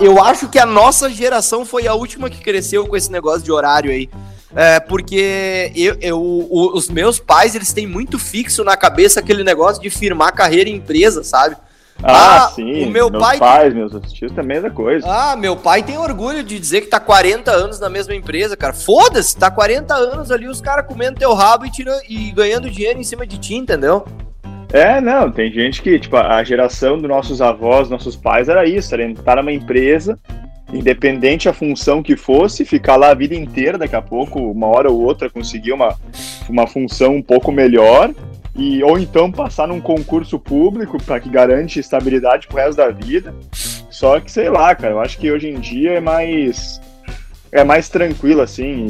Eu 0.00 0.22
acho 0.22 0.48
que 0.48 0.58
a 0.58 0.66
nossa 0.66 1.08
geração 1.08 1.64
foi 1.64 1.86
a 1.86 1.94
última 1.94 2.28
que 2.28 2.42
cresceu 2.42 2.86
com 2.86 2.96
esse 2.96 3.10
negócio 3.10 3.42
de 3.42 3.52
horário 3.52 3.90
aí. 3.90 4.08
É, 4.54 4.80
porque 4.80 5.72
eu, 5.74 5.96
eu, 6.00 6.48
os 6.50 6.90
meus 6.90 7.18
pais, 7.18 7.54
eles 7.54 7.72
têm 7.72 7.86
muito 7.86 8.18
fixo 8.18 8.62
na 8.62 8.76
cabeça 8.76 9.20
aquele 9.20 9.42
negócio 9.42 9.80
de 9.80 9.88
firmar 9.88 10.34
carreira 10.34 10.68
em 10.68 10.76
empresa, 10.76 11.24
sabe? 11.24 11.56
Ah, 12.02 12.46
ah, 12.46 12.48
sim. 12.48 12.84
O 12.84 12.90
meu 12.90 13.08
meus 13.10 13.22
pai. 13.22 13.38
pais, 13.38 13.74
meus 13.74 13.92
tios 14.12 14.32
também 14.32 14.56
é 14.56 14.62
da 14.62 14.70
coisa. 14.70 15.06
Ah, 15.08 15.36
meu 15.36 15.56
pai 15.56 15.82
tem 15.82 15.96
orgulho 15.96 16.42
de 16.42 16.58
dizer 16.58 16.80
que 16.80 16.88
tá 16.88 16.98
40 16.98 17.50
anos 17.50 17.78
na 17.78 17.88
mesma 17.88 18.14
empresa, 18.14 18.56
cara. 18.56 18.72
Foda-se, 18.72 19.36
tá 19.36 19.50
40 19.50 19.94
anos 19.94 20.30
ali, 20.30 20.48
os 20.48 20.60
caras 20.60 20.86
comendo 20.86 21.18
teu 21.18 21.32
rabo 21.32 21.64
e, 21.64 21.70
tirando, 21.70 22.02
e 22.08 22.32
ganhando 22.32 22.68
dinheiro 22.68 22.98
em 22.98 23.04
cima 23.04 23.26
de 23.26 23.38
ti, 23.38 23.54
entendeu? 23.54 24.04
É, 24.72 25.00
não, 25.00 25.30
tem 25.30 25.52
gente 25.52 25.82
que, 25.82 25.98
tipo, 25.98 26.16
a 26.16 26.42
geração 26.42 26.98
dos 26.98 27.08
nossos 27.08 27.42
avós, 27.42 27.90
nossos 27.90 28.16
pais 28.16 28.48
era 28.48 28.66
isso, 28.66 28.94
era 28.94 29.04
entrar 29.04 29.36
numa 29.36 29.52
empresa, 29.52 30.18
independente 30.72 31.46
a 31.46 31.52
função 31.52 32.02
que 32.02 32.16
fosse, 32.16 32.64
ficar 32.64 32.96
lá 32.96 33.10
a 33.10 33.14
vida 33.14 33.34
inteira, 33.34 33.76
daqui 33.76 33.94
a 33.94 34.00
pouco, 34.00 34.40
uma 34.40 34.66
hora 34.66 34.90
ou 34.90 34.98
outra, 35.02 35.28
conseguir 35.28 35.72
uma, 35.72 35.94
uma 36.48 36.66
função 36.66 37.16
um 37.16 37.22
pouco 37.22 37.52
melhor 37.52 38.10
e 38.54 38.82
ou 38.82 38.98
então 38.98 39.30
passar 39.30 39.66
num 39.66 39.80
concurso 39.80 40.38
público 40.38 41.02
para 41.02 41.20
que 41.20 41.28
garante 41.28 41.80
estabilidade 41.80 42.46
pro 42.46 42.58
resto 42.58 42.76
da 42.76 42.90
vida. 42.90 43.34
Só 43.90 44.20
que 44.20 44.30
sei 44.30 44.50
lá, 44.50 44.74
cara, 44.74 44.94
eu 44.94 45.00
acho 45.00 45.18
que 45.18 45.30
hoje 45.30 45.48
em 45.48 45.58
dia 45.58 45.92
é 45.92 46.00
mais 46.00 46.80
é 47.50 47.64
mais 47.64 47.88
tranquilo 47.88 48.40
assim. 48.40 48.86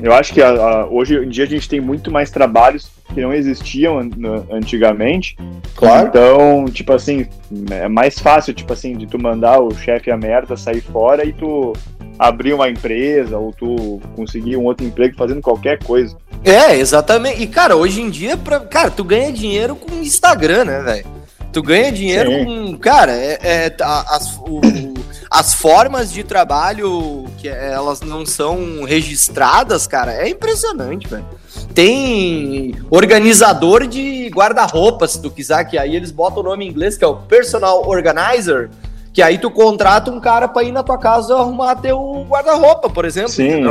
Eu 0.00 0.12
acho 0.12 0.34
que 0.34 0.42
a, 0.42 0.50
a, 0.50 0.86
hoje 0.86 1.16
em 1.16 1.28
dia 1.28 1.44
a 1.44 1.48
gente 1.48 1.68
tem 1.68 1.80
muito 1.80 2.10
mais 2.10 2.30
trabalhos 2.30 2.90
que 3.12 3.20
não 3.20 3.32
existiam 3.32 3.98
an 3.98 4.10
antigamente. 4.50 5.36
Claro. 5.76 6.08
Então, 6.08 6.64
tipo 6.66 6.92
assim, 6.92 7.26
é 7.70 7.88
mais 7.88 8.18
fácil, 8.18 8.52
tipo 8.52 8.72
assim, 8.72 8.96
de 8.96 9.06
tu 9.06 9.18
mandar 9.18 9.60
o 9.60 9.72
chefe 9.72 10.10
a 10.10 10.16
merda 10.16 10.56
sair 10.56 10.80
fora 10.80 11.24
e 11.24 11.32
tu 11.32 11.72
abrir 12.18 12.52
uma 12.54 12.68
empresa 12.68 13.38
ou 13.38 13.52
tu 13.52 14.00
conseguir 14.14 14.56
um 14.56 14.64
outro 14.64 14.86
emprego 14.86 15.16
fazendo 15.16 15.40
qualquer 15.40 15.82
coisa. 15.82 16.16
É, 16.44 16.76
exatamente. 16.76 17.42
E, 17.42 17.46
cara, 17.46 17.76
hoje 17.76 18.00
em 18.00 18.10
dia, 18.10 18.36
pra... 18.36 18.60
cara, 18.60 18.90
tu 18.90 19.02
ganha 19.02 19.32
dinheiro 19.32 19.74
com 19.74 19.94
Instagram, 19.96 20.64
né, 20.64 20.82
velho? 20.82 21.06
Tu 21.52 21.62
ganha 21.62 21.92
dinheiro 21.92 22.30
Sim. 22.30 22.44
com. 22.44 22.78
Cara, 22.78 23.12
é, 23.12 23.38
é 23.42 23.76
as, 23.80 24.36
o, 24.38 24.60
as 25.30 25.54
formas 25.54 26.12
de 26.12 26.24
trabalho 26.24 27.26
que 27.38 27.48
elas 27.48 28.00
não 28.00 28.26
são 28.26 28.82
registradas, 28.82 29.86
cara, 29.86 30.12
é 30.12 30.28
impressionante, 30.28 31.06
velho. 31.06 31.24
Tem 31.72 32.74
organizador 32.90 33.86
de 33.86 34.28
guarda-roupa, 34.34 35.06
se 35.06 35.22
tu 35.22 35.30
quiser, 35.30 35.64
que 35.64 35.78
aí 35.78 35.94
eles 35.94 36.10
botam 36.10 36.40
o 36.40 36.42
nome 36.42 36.64
em 36.64 36.68
inglês, 36.68 36.96
que 36.96 37.04
é 37.04 37.06
o 37.06 37.16
Personal 37.16 37.88
Organizer 37.88 38.68
Que 39.14 39.22
aí 39.22 39.38
tu 39.38 39.48
contrata 39.48 40.10
um 40.10 40.18
cara 40.18 40.48
pra 40.48 40.64
ir 40.64 40.72
na 40.72 40.82
tua 40.82 40.98
casa 40.98 41.36
arrumar 41.36 41.76
teu 41.76 42.26
guarda-roupa, 42.28 42.90
por 42.90 43.04
exemplo. 43.04 43.30
Sim, 43.30 43.62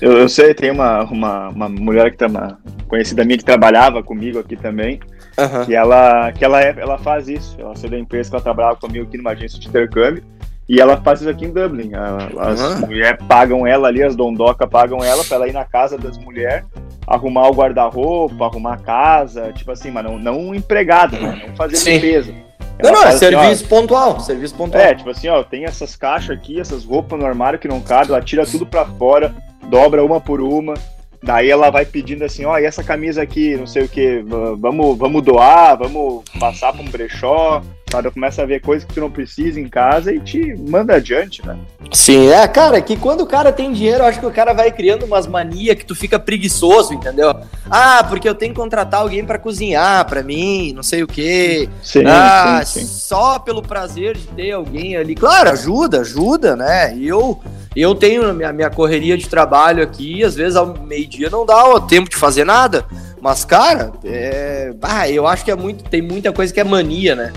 eu, 0.00 0.12
eu, 0.20 0.26
sei, 0.26 0.54
tem 0.54 0.70
uma, 0.70 1.02
uma, 1.02 1.48
uma 1.50 1.68
mulher 1.68 2.10
que 2.10 2.16
tá 2.16 2.26
uma 2.26 2.58
conhecida 2.88 3.22
minha 3.22 3.36
que 3.36 3.44
trabalhava 3.44 4.02
comigo 4.02 4.38
aqui 4.38 4.56
também. 4.56 4.98
Uhum. 5.36 5.66
Que 5.66 5.74
ela, 5.74 6.32
que 6.32 6.42
ela, 6.42 6.62
é, 6.62 6.74
ela 6.78 6.96
faz 6.96 7.28
isso. 7.28 7.56
Ela 7.60 7.76
saiu 7.76 7.90
da 7.90 7.98
empresa 7.98 8.30
que 8.30 8.36
ela 8.36 8.42
trabalhava 8.42 8.76
comigo 8.76 9.04
aqui 9.04 9.18
numa 9.18 9.32
agência 9.32 9.60
de 9.60 9.68
intercâmbio. 9.68 10.24
E 10.66 10.80
ela 10.80 10.96
faz 10.96 11.20
isso 11.20 11.28
aqui 11.28 11.44
em 11.44 11.52
Dublin. 11.52 11.90
As 12.38 12.60
uhum. 12.62 12.86
mulheres 12.86 13.22
pagam 13.28 13.66
ela 13.66 13.88
ali, 13.88 14.02
as 14.02 14.16
dondoca 14.16 14.66
pagam 14.66 15.04
ela 15.04 15.22
pra 15.22 15.36
ela 15.36 15.48
ir 15.48 15.52
na 15.52 15.66
casa 15.66 15.98
das 15.98 16.16
mulheres, 16.16 16.64
arrumar 17.06 17.48
o 17.48 17.54
guarda-roupa, 17.54 18.46
arrumar 18.46 18.72
a 18.72 18.78
casa, 18.78 19.52
tipo 19.52 19.70
assim, 19.70 19.90
mas 19.90 20.04
não, 20.04 20.18
não 20.18 20.54
empregado, 20.54 21.20
né? 21.20 21.42
Não 21.46 21.54
fazer 21.54 21.76
Sim. 21.76 21.92
limpeza. 21.92 22.45
Ela 22.78 22.92
não, 22.92 23.00
não, 23.00 23.08
é 23.08 23.12
serviço 23.12 23.46
assim, 23.46 23.66
pontual, 23.66 24.20
serviço 24.20 24.54
pontual. 24.54 24.82
É, 24.82 24.94
tipo 24.94 25.08
assim, 25.08 25.28
ó, 25.28 25.42
tem 25.42 25.64
essas 25.64 25.96
caixas 25.96 26.36
aqui, 26.36 26.60
essas 26.60 26.84
roupas 26.84 27.18
no 27.18 27.26
armário 27.26 27.58
que 27.58 27.68
não 27.68 27.80
cabem, 27.80 28.08
ela 28.08 28.20
tira 28.20 28.44
tudo 28.44 28.66
pra 28.66 28.84
fora, 28.84 29.34
dobra 29.68 30.04
uma 30.04 30.20
por 30.20 30.40
uma, 30.40 30.74
daí 31.22 31.50
ela 31.50 31.70
vai 31.70 31.84
pedindo 31.84 32.24
assim, 32.24 32.44
ó, 32.44 32.58
e 32.58 32.64
essa 32.64 32.82
camisa 32.82 33.22
aqui, 33.22 33.56
não 33.56 33.66
sei 33.66 33.84
o 33.84 33.88
que, 33.88 34.24
vamos, 34.58 34.96
vamos 34.96 35.22
doar, 35.22 35.76
vamos 35.76 36.22
passar 36.38 36.72
pra 36.72 36.82
um 36.82 36.88
brechó, 36.88 37.62
sabe? 37.90 38.10
Começa 38.10 38.42
a 38.42 38.46
ver 38.46 38.60
coisas 38.60 38.86
que 38.86 38.94
tu 38.94 39.00
não 39.00 39.10
precisa 39.10 39.60
em 39.60 39.68
casa 39.68 40.12
e 40.12 40.20
te 40.20 40.54
manda 40.68 40.94
adiante, 40.94 41.46
né? 41.46 41.56
Sim, 41.92 42.28
é, 42.28 42.46
cara, 42.48 42.80
que 42.80 42.96
quando 42.96 43.20
o 43.20 43.26
cara 43.26 43.52
tem 43.52 43.72
dinheiro, 43.72 44.02
eu 44.02 44.06
acho 44.06 44.18
que 44.18 44.26
o 44.26 44.30
cara 44.30 44.52
vai 44.52 44.70
criando 44.72 45.04
umas 45.04 45.26
manias 45.26 45.76
que 45.76 45.84
tu 45.84 45.94
fica 45.94 46.18
preguiçoso, 46.18 46.92
entendeu? 46.94 47.34
Ah, 47.70 48.04
porque 48.08 48.28
eu 48.28 48.34
tenho 48.34 48.52
que 48.52 48.60
contratar 48.60 49.00
alguém 49.00 49.24
para 49.24 49.38
cozinhar 49.38 50.04
para 50.06 50.22
mim, 50.22 50.72
não 50.74 50.82
sei 50.82 51.02
o 51.02 51.06
quê. 51.06 51.68
Sim, 51.82 52.04
ah, 52.06 52.62
sim, 52.64 52.80
sim. 52.80 52.86
só 52.86 53.38
pelo 53.38 53.62
prazer 53.62 54.16
de 54.16 54.26
ter 54.28 54.52
alguém 54.52 54.96
ali. 54.96 55.14
Claro, 55.14 55.50
ajuda, 55.50 56.00
ajuda, 56.00 56.56
né? 56.56 56.94
E 56.96 57.06
eu 57.06 57.40
eu 57.76 57.94
tenho 57.94 58.28
a 58.28 58.32
minha, 58.32 58.52
minha 58.52 58.70
correria 58.70 59.16
de 59.16 59.28
trabalho 59.28 59.82
aqui, 59.82 60.24
às 60.24 60.34
vezes 60.34 60.56
ao 60.56 60.66
meio-dia 60.78 61.28
não 61.28 61.44
dá 61.44 61.68
o 61.68 61.80
tempo 61.80 62.08
de 62.08 62.16
fazer 62.16 62.44
nada. 62.44 62.86
Mas, 63.20 63.44
cara, 63.44 63.92
é... 64.04 64.72
ah, 64.80 65.08
eu 65.10 65.26
acho 65.26 65.44
que 65.44 65.50
é 65.50 65.56
muito, 65.56 65.84
tem 65.84 66.00
muita 66.00 66.32
coisa 66.32 66.52
que 66.52 66.60
é 66.60 66.64
mania, 66.64 67.14
né? 67.14 67.32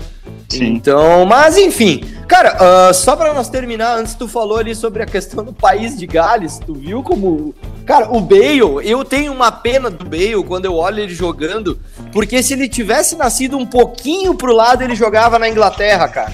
Sim. 0.48 0.74
Então, 0.74 1.24
mas 1.26 1.56
enfim. 1.56 2.02
Cara, 2.26 2.56
uh, 2.90 2.94
só 2.94 3.16
para 3.16 3.32
nós 3.32 3.48
terminar, 3.48 3.98
antes 3.98 4.14
tu 4.14 4.26
falou 4.26 4.58
ali 4.58 4.74
sobre 4.74 5.02
a 5.02 5.06
questão 5.06 5.44
do 5.44 5.52
país 5.52 5.96
de 5.96 6.06
Gales, 6.06 6.58
tu 6.58 6.74
viu 6.74 7.02
como. 7.02 7.54
Cara, 7.86 8.08
o 8.10 8.20
Bale, 8.20 8.88
eu 8.88 9.04
tenho 9.04 9.32
uma 9.32 9.50
pena 9.50 9.90
do 9.90 10.04
Bale 10.04 10.42
quando 10.46 10.64
eu 10.64 10.74
olho 10.74 11.00
ele 11.00 11.14
jogando, 11.14 11.78
porque 12.12 12.42
se 12.42 12.52
ele 12.52 12.68
tivesse 12.68 13.16
nascido 13.16 13.56
um 13.56 13.66
pouquinho 13.66 14.34
pro 14.34 14.54
lado, 14.54 14.82
ele 14.82 14.94
jogava 14.94 15.38
na 15.38 15.48
Inglaterra, 15.48 16.08
cara. 16.08 16.32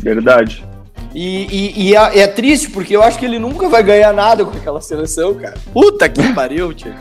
Verdade. 0.00 0.67
E, 1.20 1.48
e, 1.50 1.88
e 1.88 1.96
é, 1.96 2.20
é, 2.20 2.26
triste, 2.28 2.70
porque 2.70 2.94
eu 2.94 3.02
acho 3.02 3.18
que 3.18 3.24
ele 3.24 3.40
nunca 3.40 3.68
vai 3.68 3.82
ganhar 3.82 4.12
nada 4.12 4.44
com 4.44 4.56
aquela 4.56 4.80
seleção, 4.80 5.34
cara. 5.34 5.56
Puta 5.72 6.08
que 6.08 6.32
pariu, 6.32 6.72
tio. 6.72 6.94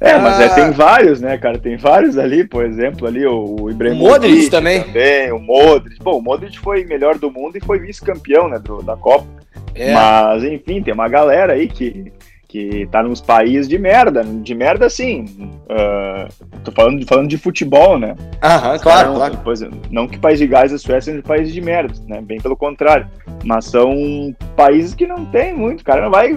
É, 0.00 0.16
mas 0.16 0.40
é, 0.40 0.48
tem 0.54 0.64
ah. 0.64 0.70
vários, 0.70 1.20
né, 1.20 1.36
cara? 1.36 1.58
Tem 1.58 1.76
vários 1.76 2.16
ali, 2.16 2.44
por 2.44 2.64
exemplo, 2.64 3.06
ali 3.06 3.26
o, 3.26 3.56
o 3.60 3.70
Ibrahimovic. 3.70 4.08
O 4.08 4.10
Modric 4.10 4.50
também. 4.50 4.82
também. 4.84 5.32
O 5.32 5.38
Modric. 5.38 6.02
Bom, 6.02 6.18
o 6.18 6.22
Modric 6.22 6.58
foi 6.58 6.86
melhor 6.86 7.18
do 7.18 7.30
mundo 7.30 7.58
e 7.58 7.60
foi 7.60 7.78
vice-campeão, 7.78 8.48
né, 8.48 8.58
do, 8.58 8.82
da 8.82 8.96
Copa. 8.96 9.26
É. 9.74 9.92
Mas, 9.92 10.42
enfim, 10.42 10.82
tem 10.82 10.94
uma 10.94 11.08
galera 11.08 11.52
aí 11.52 11.68
que, 11.68 12.10
que 12.56 12.88
tá 12.90 13.02
nos 13.02 13.20
países 13.20 13.68
de 13.68 13.78
merda. 13.78 14.24
De 14.24 14.54
merda, 14.54 14.86
assim. 14.86 15.26
Uh, 15.68 16.60
tô 16.64 16.72
falando, 16.72 17.06
falando 17.06 17.28
de 17.28 17.36
futebol, 17.36 17.98
né? 17.98 18.16
Aham, 18.42 18.78
claro, 18.78 19.14
claro. 19.14 19.38
Pois, 19.44 19.60
não 19.90 20.08
que 20.08 20.18
País 20.18 20.38
de 20.38 20.46
Gás 20.46 20.72
e 20.72 20.78
Suécia 20.78 21.12
sejam 21.12 21.22
países 21.22 21.52
de 21.52 21.60
merda, 21.60 21.92
né? 22.06 22.22
Bem 22.22 22.40
pelo 22.40 22.56
contrário. 22.56 23.06
Mas 23.44 23.66
são 23.66 24.34
países 24.56 24.94
que 24.94 25.06
não 25.06 25.26
tem 25.26 25.54
muito. 25.54 25.82
O 25.82 25.84
cara 25.84 26.00
não 26.00 26.10
vai 26.10 26.34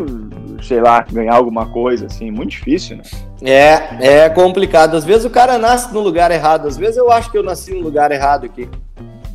sei 0.61 0.81
lá, 0.81 1.05
ganhar 1.09 1.35
alguma 1.35 1.67
coisa, 1.67 2.07
assim, 2.07 2.29
muito 2.29 2.51
difícil, 2.51 2.97
né? 2.97 3.03
É, 3.41 4.23
é 4.23 4.29
complicado. 4.29 4.97
Às 4.97 5.05
vezes 5.05 5.23
o 5.23 5.29
cara 5.29 5.57
nasce 5.57 5.93
no 5.93 6.01
lugar 6.01 6.31
errado, 6.31 6.67
às 6.67 6.75
vezes 6.75 6.97
eu 6.97 7.09
acho 7.09 7.31
que 7.31 7.37
eu 7.37 7.43
nasci 7.43 7.73
no 7.73 7.79
lugar 7.79 8.11
errado 8.11 8.45
aqui. 8.45 8.67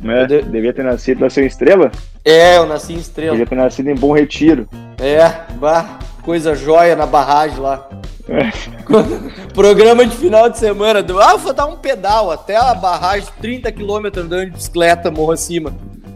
É, 0.03 0.25
de... 0.27 0.41
Devia 0.43 0.71
ter 0.71 0.83
nascido, 0.83 1.21
nasceu 1.21 1.43
em 1.43 1.47
Estrela? 1.47 1.91
É, 2.23 2.57
eu 2.57 2.67
nasci 2.67 2.93
em 2.93 2.97
Estrela. 2.97 3.31
Devia 3.31 3.47
ter 3.47 3.55
nascido 3.55 3.89
em 3.89 3.95
Bom 3.95 4.13
Retiro. 4.13 4.69
É, 4.99 5.51
bah, 5.55 5.97
coisa 6.25 6.55
joia 6.55 6.95
na 6.95 7.05
barragem 7.05 7.59
lá. 7.59 7.87
É. 8.27 8.49
Programa 9.53 10.05
de 10.05 10.17
final 10.17 10.49
de 10.49 10.57
semana 10.57 11.03
do 11.03 11.21
Ah, 11.21 11.37
vou 11.37 11.53
dar 11.53 11.67
um 11.67 11.77
pedal 11.77 12.31
até 12.31 12.57
a 12.57 12.73
barragem, 12.73 13.29
30 13.39 13.71
km 13.71 14.07
andando 14.17 14.45
de 14.45 14.51
bicicleta, 14.51 15.11
morro 15.11 15.31
acima. 15.31 15.71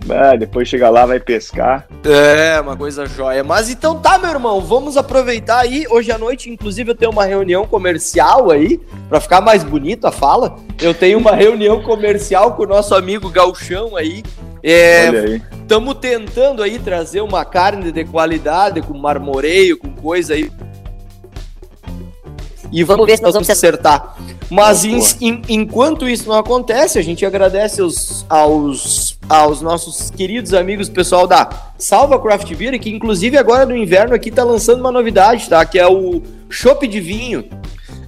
Ah, 0.09 0.35
depois 0.35 0.67
chega 0.67 0.89
lá, 0.89 1.05
vai 1.05 1.19
pescar. 1.19 1.87
É, 2.03 2.59
uma 2.61 2.75
coisa 2.75 3.05
jóia. 3.05 3.43
Mas 3.43 3.69
então 3.69 3.99
tá, 3.99 4.17
meu 4.17 4.29
irmão, 4.29 4.61
vamos 4.61 4.97
aproveitar 4.97 5.59
aí. 5.59 5.85
Hoje 5.89 6.11
à 6.11 6.17
noite, 6.17 6.49
inclusive, 6.49 6.91
eu 6.91 6.95
tenho 6.95 7.11
uma 7.11 7.25
reunião 7.25 7.65
comercial 7.65 8.49
aí, 8.49 8.79
para 9.07 9.19
ficar 9.19 9.41
mais 9.41 9.63
bonito 9.63 10.05
a 10.05 10.11
fala. 10.11 10.55
Eu 10.81 10.93
tenho 10.93 11.17
uma 11.17 11.35
reunião 11.35 11.81
comercial 11.81 12.53
com 12.55 12.63
o 12.63 12.67
nosso 12.67 12.95
amigo 12.95 13.29
Galchão 13.29 13.95
aí. 13.95 14.23
É, 14.63 15.07
Olha 15.07 15.21
aí. 15.21 15.41
Estamos 15.61 15.95
tentando 15.95 16.63
aí 16.63 16.79
trazer 16.79 17.21
uma 17.21 17.45
carne 17.45 17.91
de 17.91 18.03
qualidade, 18.05 18.81
com 18.81 18.97
marmoreio, 18.97 19.77
com 19.77 19.89
coisa 19.89 20.33
aí. 20.33 20.51
E 22.71 22.83
vamos 22.83 23.05
ver 23.05 23.17
se 23.17 23.23
nós 23.23 23.33
vamos 23.33 23.49
acertar. 23.49 24.15
Mas 24.49 24.83
em, 24.83 24.99
em, 25.21 25.41
enquanto 25.49 26.07
isso 26.07 26.27
não 26.27 26.37
acontece, 26.37 26.97
a 26.97 27.01
gente 27.01 27.25
agradece 27.25 27.81
aos, 27.81 28.25
aos, 28.27 29.19
aos 29.27 29.61
nossos 29.61 30.09
queridos 30.09 30.53
amigos, 30.53 30.89
pessoal 30.89 31.27
da 31.27 31.49
Salva 31.77 32.19
Craft 32.19 32.53
Beer, 32.55 32.79
que 32.79 32.89
inclusive 32.89 33.37
agora 33.37 33.65
no 33.65 33.75
inverno 33.75 34.15
aqui 34.15 34.31
tá 34.31 34.43
lançando 34.43 34.79
uma 34.79 34.91
novidade, 34.91 35.47
tá? 35.47 35.63
Que 35.65 35.77
é 35.77 35.87
o 35.87 36.21
chopp 36.49 36.87
de 36.87 36.99
vinho. 36.99 37.45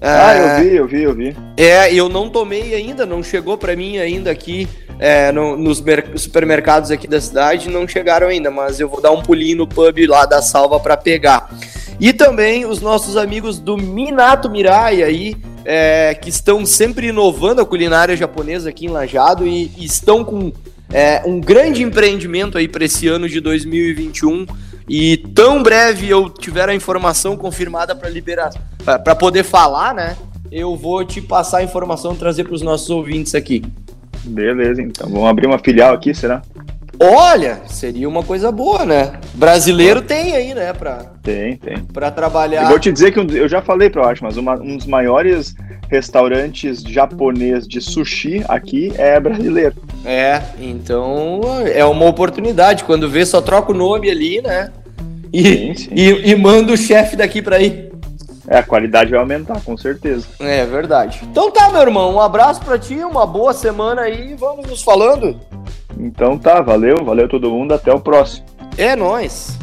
Ah, 0.04 0.34
é, 0.34 0.40
eu 0.40 0.64
vi, 0.64 0.76
eu 0.76 0.88
vi, 0.88 1.04
eu 1.04 1.16
vi. 1.16 1.38
É, 1.56 1.94
eu 1.94 2.10
não 2.10 2.28
tomei 2.28 2.74
ainda, 2.74 3.06
não 3.06 3.22
chegou 3.22 3.56
para 3.56 3.76
mim 3.76 4.00
ainda 4.00 4.32
aqui 4.32 4.68
é, 4.98 5.32
no, 5.32 5.56
nos 5.56 5.84
supermercados 6.16 6.90
aqui 6.90 7.08
da 7.08 7.22
cidade, 7.22 7.70
não 7.70 7.88
chegaram 7.88 8.28
ainda, 8.28 8.50
mas 8.50 8.80
eu 8.80 8.90
vou 8.90 9.00
dar 9.00 9.12
um 9.12 9.22
pulinho 9.22 9.58
no 9.58 9.68
pub 9.68 10.08
lá 10.08 10.26
da 10.26 10.42
Salva 10.42 10.80
para 10.80 10.98
pegar. 10.98 11.50
E 12.02 12.12
também 12.12 12.66
os 12.66 12.82
nossos 12.82 13.16
amigos 13.16 13.60
do 13.60 13.78
Minato 13.78 14.50
Mirai 14.50 15.04
aí, 15.04 15.36
é, 15.64 16.16
que 16.16 16.30
estão 16.30 16.66
sempre 16.66 17.10
inovando 17.10 17.62
a 17.62 17.66
culinária 17.66 18.18
japonesa 18.18 18.70
aqui 18.70 18.88
em 18.88 18.90
Lajado 18.90 19.46
e, 19.46 19.72
e 19.78 19.86
estão 19.86 20.26
com 20.26 20.52
é, 20.92 21.22
um 21.24 21.40
grande 21.40 21.84
empreendimento 21.84 22.58
aí 22.58 22.68
para 22.68 22.84
esse 22.86 23.08
ano 23.08 23.30
de 23.30 23.40
2021. 23.40 24.48
E 24.90 25.18
tão 25.36 25.62
breve 25.62 26.10
eu 26.10 26.28
tiver 26.28 26.68
a 26.68 26.74
informação 26.74 27.38
confirmada 27.38 27.96
para 27.96 28.10
liberar, 28.10 28.50
para 28.84 29.16
poder 29.16 29.44
falar, 29.44 29.94
né? 29.94 30.18
Eu 30.52 30.76
vou 30.76 31.06
te 31.06 31.22
passar 31.22 31.60
a 31.60 31.64
informação 31.64 32.16
trazer 32.16 32.46
para 32.46 32.56
os 32.56 32.64
nossos 32.64 32.90
ouvintes 32.90 33.36
aqui. 33.36 33.64
Beleza, 34.24 34.82
então 34.82 35.08
vamos 35.08 35.30
abrir 35.30 35.46
uma 35.46 35.60
filial 35.60 35.94
aqui, 35.94 36.16
será? 36.16 36.42
Olha, 37.04 37.62
seria 37.66 38.08
uma 38.08 38.22
coisa 38.22 38.52
boa, 38.52 38.86
né? 38.86 39.14
Brasileiro 39.34 40.04
tem 40.04 40.36
aí, 40.36 40.54
né? 40.54 40.72
Pra, 40.72 40.98
tem, 41.24 41.58
tem. 41.58 41.80
Pra 41.80 42.12
trabalhar. 42.12 42.62
Eu 42.62 42.70
vou 42.70 42.80
te 42.80 42.92
dizer 42.92 43.12
que 43.12 43.20
eu 43.20 43.50
já 43.50 43.60
falei 43.60 43.90
pra 43.90 44.04
eu 44.04 44.08
acho, 44.08 44.24
mas 44.24 44.38
uma, 44.38 44.54
um 44.54 44.78
dos 44.78 44.86
maiores 44.86 45.56
restaurantes 45.90 46.84
japonês 46.84 47.68
de 47.68 47.82
sushi 47.82 48.44
aqui 48.48 48.94
é 49.00 49.20
brasileiro. 49.20 49.76
É, 50.06 50.44
então 50.60 51.42
é 51.74 51.84
uma 51.84 52.06
oportunidade. 52.06 52.84
Quando 52.84 53.10
vê, 53.10 53.26
só 53.26 53.42
troca 53.42 53.72
o 53.72 53.76
nome 53.76 54.08
ali, 54.08 54.40
né? 54.40 54.72
E, 55.34 55.44
sim, 55.44 55.74
sim. 55.76 55.90
e, 55.96 56.30
e 56.30 56.36
manda 56.36 56.72
o 56.72 56.78
chefe 56.78 57.16
daqui 57.16 57.42
pra 57.42 57.60
ir. 57.60 57.92
É, 58.48 58.58
a 58.58 58.64
qualidade 58.64 59.10
vai 59.10 59.20
aumentar, 59.20 59.60
com 59.62 59.76
certeza. 59.76 60.28
É 60.40 60.66
verdade. 60.66 61.22
Então 61.24 61.50
tá, 61.50 61.70
meu 61.72 61.82
irmão. 61.82 62.14
Um 62.14 62.20
abraço 62.20 62.62
pra 62.62 62.78
ti, 62.78 62.96
uma 62.96 63.26
boa 63.26 63.54
semana 63.54 64.02
aí. 64.02 64.36
Vamos 64.36 64.68
nos 64.68 64.84
falando. 64.84 65.40
Então 65.98 66.38
tá, 66.38 66.62
valeu, 66.62 67.04
valeu 67.04 67.28
todo 67.28 67.50
mundo, 67.50 67.74
até 67.74 67.94
o 67.94 68.00
próximo. 68.00 68.46
É 68.78 68.96
nóis. 68.96 69.58